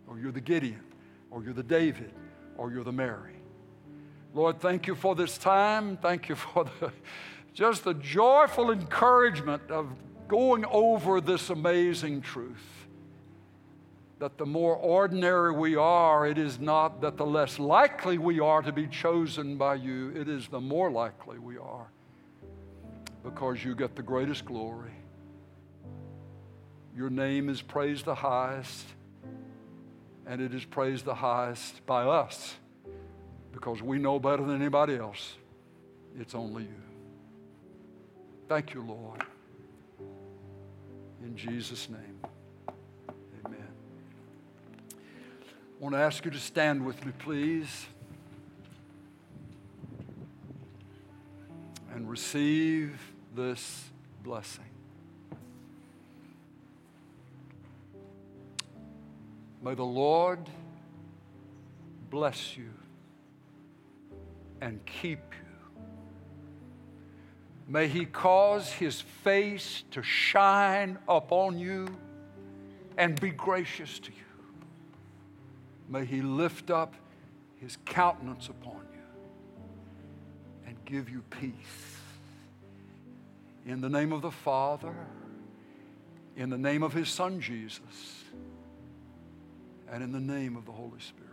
or 0.08 0.20
you're 0.20 0.32
the 0.32 0.42
Gideon, 0.42 0.84
or 1.32 1.44
you're 1.44 1.54
the 1.54 1.64
David, 1.64 2.12
or 2.58 2.72
you're 2.72 2.84
the 2.84 2.92
Mary. 2.92 3.34
Lord, 4.36 4.60
thank 4.60 4.86
you 4.86 4.94
for 4.94 5.16
this 5.16 5.38
time. 5.40 5.98
Thank 5.98 6.30
you 6.30 6.36
for 6.36 6.66
the, 6.80 6.92
just 7.54 7.84
the 7.84 7.96
joyful 7.96 8.70
encouragement 8.70 9.72
of 9.72 9.88
going 10.30 10.64
over 10.66 11.20
this 11.20 11.50
amazing 11.50 12.22
truth 12.22 12.80
that 14.20 14.38
the 14.38 14.46
more 14.46 14.76
ordinary 14.76 15.52
we 15.52 15.76
are, 15.76 16.28
it 16.28 16.38
is 16.38 16.60
not 16.60 17.02
that 17.02 17.18
the 17.18 17.26
less 17.26 17.58
likely 17.58 18.18
we 18.18 18.40
are 18.40 18.62
to 18.62 18.72
be 18.72 18.86
chosen 18.86 19.58
by 19.58 19.76
you, 19.76 20.10
it 20.10 20.28
is 20.28 20.48
the 20.50 20.60
more 20.60 20.92
likely 20.92 21.40
we 21.40 21.58
are 21.58 21.88
because 23.24 23.64
you 23.64 23.76
get 23.76 23.96
the 23.96 24.02
greatest 24.02 24.46
glory. 24.46 24.92
Your 26.96 27.10
name 27.10 27.50
is 27.50 27.62
praised 27.62 28.06
the 28.06 28.16
highest, 28.16 28.86
and 30.28 30.42
it 30.42 30.54
is 30.54 30.66
praised 30.66 31.06
the 31.06 31.16
highest 31.16 31.86
by 31.86 32.04
us 32.04 32.56
because 33.54 33.82
we 33.82 34.00
know 34.00 34.20
better 34.20 34.44
than 34.44 34.56
anybody 34.56 34.98
else. 34.98 35.36
It's 36.20 36.36
only 36.36 36.64
you. 36.64 36.82
Thank 38.50 38.74
you, 38.74 38.82
Lord. 38.82 39.24
In 41.30 41.38
Jesus' 41.38 41.88
name. 41.90 42.18
Amen. 43.46 43.68
I 44.90 44.94
want 45.78 45.94
to 45.94 46.00
ask 46.00 46.26
you 46.26 46.32
to 46.32 46.40
stand 46.40 46.84
with 46.84 47.06
me, 47.06 47.12
please, 47.20 47.86
and 51.94 52.10
receive 52.10 53.00
this 53.36 53.84
blessing. 54.24 54.64
May 59.62 59.76
the 59.76 59.84
Lord 59.84 60.50
bless 62.10 62.58
you 62.58 62.72
and 64.62 64.84
keep 64.88 65.20
you. 65.44 65.49
May 67.70 67.88
He 67.88 68.06
cause 68.06 68.72
His 68.72 69.00
face 69.00 69.84
to 69.92 70.02
shine 70.02 70.98
upon 71.08 71.60
you 71.60 71.88
and 72.98 73.20
be 73.22 73.30
gracious 73.30 74.00
to 74.00 74.12
you. 74.12 74.18
May 75.88 76.04
He 76.04 76.24
lift 76.24 76.72
up 76.72 76.96
His 77.62 77.78
countenance 77.86 78.50
upon 78.50 78.82
you 78.92 79.06
and 80.66 80.76
give 80.84 81.10
you 81.10 81.22
peace. 81.30 81.54
In 83.68 83.82
the 83.82 83.90
name 83.90 84.14
of 84.14 84.24
the 84.24 84.32
Father, 84.32 84.96
in 86.36 86.50
the 86.50 86.58
name 86.58 86.82
of 86.82 86.92
His 86.92 87.08
Son 87.08 87.40
Jesus, 87.40 88.24
and 89.92 90.04
in 90.04 90.12
the 90.12 90.20
name 90.20 90.56
of 90.56 90.66
the 90.66 90.72
Holy 90.72 91.00
Spirit. 91.00 91.30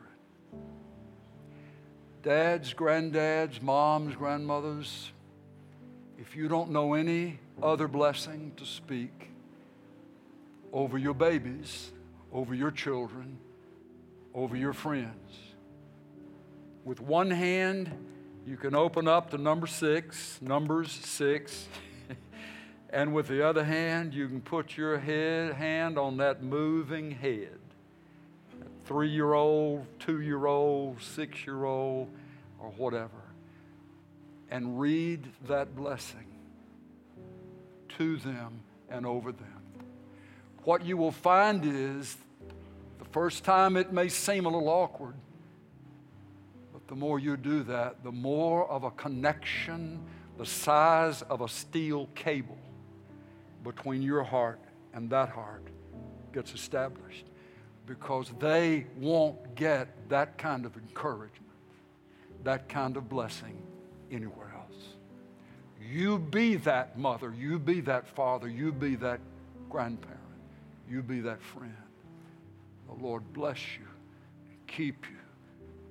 Dads, 2.23 2.75
granddads, 2.75 3.63
moms, 3.63 4.17
grandmothers, 4.17 5.13
if 6.19 6.35
you 6.35 6.49
don't 6.49 6.71
know 6.71 6.95
any 6.95 7.39
other 7.63 7.89
blessing 7.89 8.53
to 8.57 8.65
speak 8.65 9.31
over 10.73 10.97
your 10.99 11.15
babies, 11.15 11.93
over 12.33 12.55
your 12.55 12.71
children, 12.71 13.39
over 14.35 14.57
your 14.57 14.73
friends. 14.73 15.39
With 16.85 17.01
one 17.01 17.31
hand, 17.31 17.91
you 18.47 18.57
can 18.57 18.75
open 18.75 19.09
up 19.09 19.31
to 19.31 19.39
number 19.39 19.67
six, 19.67 20.39
Numbers 20.41 20.91
six. 20.91 21.69
and 22.91 23.13
with 23.13 23.29
the 23.29 23.47
other 23.47 23.65
hand, 23.65 24.15
you 24.15 24.29
can 24.29 24.41
put 24.41 24.77
your 24.77 24.99
head, 24.99 25.55
hand 25.55 25.99
on 25.99 26.19
that 26.19 26.43
moving 26.43 27.11
head. 27.11 27.59
Three 28.85 29.09
year 29.09 29.35
old, 29.35 29.87
two 29.99 30.21
year 30.21 30.47
old, 30.47 31.03
six 31.03 31.45
year 31.45 31.65
old, 31.65 32.09
or 32.61 32.71
whatever 32.71 33.26
and 34.51 34.79
read 34.79 35.27
that 35.49 35.75
blessing 35.75 36.27
to 37.99 38.17
them 38.19 38.61
and 38.89 39.07
over 39.07 39.33
them. 39.33 39.63
What 40.65 40.85
you 40.85 40.97
will 40.97 41.13
find 41.13 41.65
is 41.65 42.17
the 42.99 43.05
first 43.07 43.45
time 43.45 43.77
it 43.77 43.93
may 43.93 44.09
seem 44.09 44.47
a 44.47 44.49
little 44.49 44.69
awkward, 44.69 45.15
but 46.73 46.87
the 46.89 46.95
more 46.95 47.19
you 47.19 47.37
do 47.37 47.63
that, 47.65 48.03
the 48.05 48.13
more 48.13 48.69
of 48.69 48.85
a 48.85 48.91
connection, 48.91 50.01
the 50.39 50.47
size 50.47 51.23
of 51.23 51.41
a 51.41 51.49
steel 51.49 52.09
cable 52.15 52.59
between 53.65 54.03
your 54.03 54.23
heart 54.23 54.61
and 54.93 55.11
that 55.11 55.29
heart 55.29 55.67
gets 56.33 56.53
established 56.53 57.27
because 57.87 58.31
they 58.39 58.87
won't 58.99 59.55
get 59.55 60.09
that 60.09 60.37
kind 60.37 60.67
of 60.67 60.77
encouragement, 60.77 61.33
that 62.45 62.69
kind 62.69 62.97
of 62.97 63.09
blessing 63.09 63.57
anywhere 64.11 64.53
else. 64.55 64.97
You 65.93 66.19
be 66.19 66.57
that 66.57 66.99
mother, 66.99 67.33
you 67.37 67.59
be 67.59 67.81
that 67.83 68.09
father, 68.09 68.49
you 68.49 68.73
be 68.73 68.97
that 68.97 69.21
grandparent, 69.71 70.21
you 70.89 71.03
be 71.03 71.21
that 71.21 71.41
friend. 71.43 71.77
The 72.89 73.05
Lord 73.05 73.33
bless 73.33 73.59
you 73.79 73.87
and 74.49 74.67
keep 74.67 75.07
you, 75.11 75.17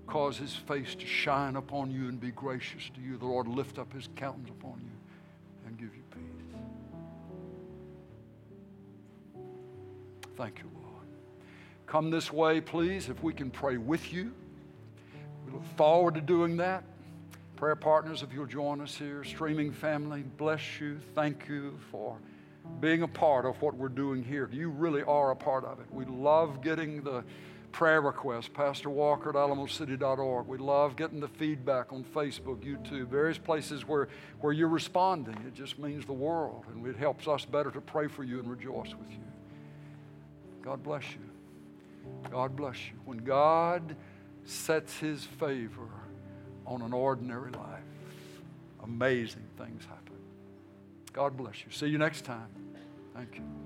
cause 0.07 0.37
his 0.37 0.55
face 0.55 0.95
to 0.95 1.05
shine 1.05 1.55
upon 1.55 1.91
you 1.91 2.07
and 2.07 2.19
be 2.19 2.31
gracious 2.31 2.89
to 2.95 3.01
you. 3.01 3.17
The 3.17 3.25
Lord 3.25 3.47
lift 3.47 3.79
up 3.79 3.93
his 3.93 4.09
countenance 4.15 4.49
upon 4.49 4.81
you 4.81 5.67
and 5.67 5.77
give 5.77 5.95
you 5.95 6.03
peace. 6.11 6.21
Thank 10.35 10.59
you, 10.59 10.69
Lord. 10.73 11.07
Come 11.87 12.09
this 12.11 12.31
way, 12.33 12.59
please, 12.59 13.07
if 13.09 13.23
we 13.23 13.33
can 13.33 13.49
pray 13.49 13.77
with 13.77 14.11
you. 14.11 14.33
We 15.45 15.53
look 15.53 15.63
forward 15.77 16.15
to 16.15 16.21
doing 16.21 16.57
that. 16.57 16.83
Prayer 17.55 17.75
partners, 17.77 18.21
if 18.21 18.33
you'll 18.33 18.45
join 18.45 18.81
us 18.81 18.97
here, 18.97 19.23
streaming 19.23 19.71
family, 19.71 20.23
bless 20.23 20.81
you. 20.81 20.99
Thank 21.13 21.47
you 21.47 21.79
for 21.89 22.17
being 22.81 23.03
a 23.03 23.07
part 23.07 23.45
of 23.45 23.61
what 23.61 23.75
we're 23.75 23.87
doing 23.87 24.23
here. 24.23 24.49
You 24.51 24.69
really 24.69 25.03
are 25.03 25.31
a 25.31 25.35
part 25.35 25.63
of 25.63 25.79
it. 25.79 25.85
We 25.89 26.03
love 26.03 26.61
getting 26.61 27.01
the 27.01 27.23
prayer 27.71 28.01
requests. 28.01 28.49
Pastor 28.49 28.89
Walker 28.89 29.29
at 29.29 29.35
alamocity.org. 29.35 30.47
We 30.47 30.57
love 30.57 30.97
getting 30.97 31.21
the 31.21 31.29
feedback 31.29 31.93
on 31.93 32.03
Facebook, 32.03 32.59
YouTube, 32.59 33.07
various 33.07 33.37
places 33.37 33.87
where, 33.87 34.09
where 34.41 34.51
you're 34.51 34.67
responding. 34.67 35.37
It 35.47 35.53
just 35.53 35.79
means 35.79 36.05
the 36.05 36.13
world, 36.13 36.65
and 36.73 36.85
it 36.85 36.97
helps 36.97 37.25
us 37.25 37.45
better 37.45 37.71
to 37.71 37.79
pray 37.79 38.07
for 38.07 38.25
you 38.25 38.39
and 38.39 38.49
rejoice 38.49 38.93
with 38.93 39.11
you. 39.11 39.23
God 40.61 40.83
bless 40.83 41.03
you. 41.11 42.29
God 42.29 42.55
bless 42.57 42.77
you. 42.89 42.99
When 43.05 43.19
God 43.19 43.95
sets 44.43 44.97
his 44.97 45.23
favor 45.23 45.89
on 46.65 46.81
an 46.81 46.93
ordinary 46.93 47.51
life, 47.51 47.83
amazing 48.83 49.45
things 49.57 49.83
happen. 49.83 50.15
God 51.13 51.37
bless 51.37 51.63
you. 51.63 51.71
See 51.71 51.87
you 51.87 51.97
next 51.97 52.25
time. 52.25 52.49
Thank 53.13 53.35
you. 53.35 53.64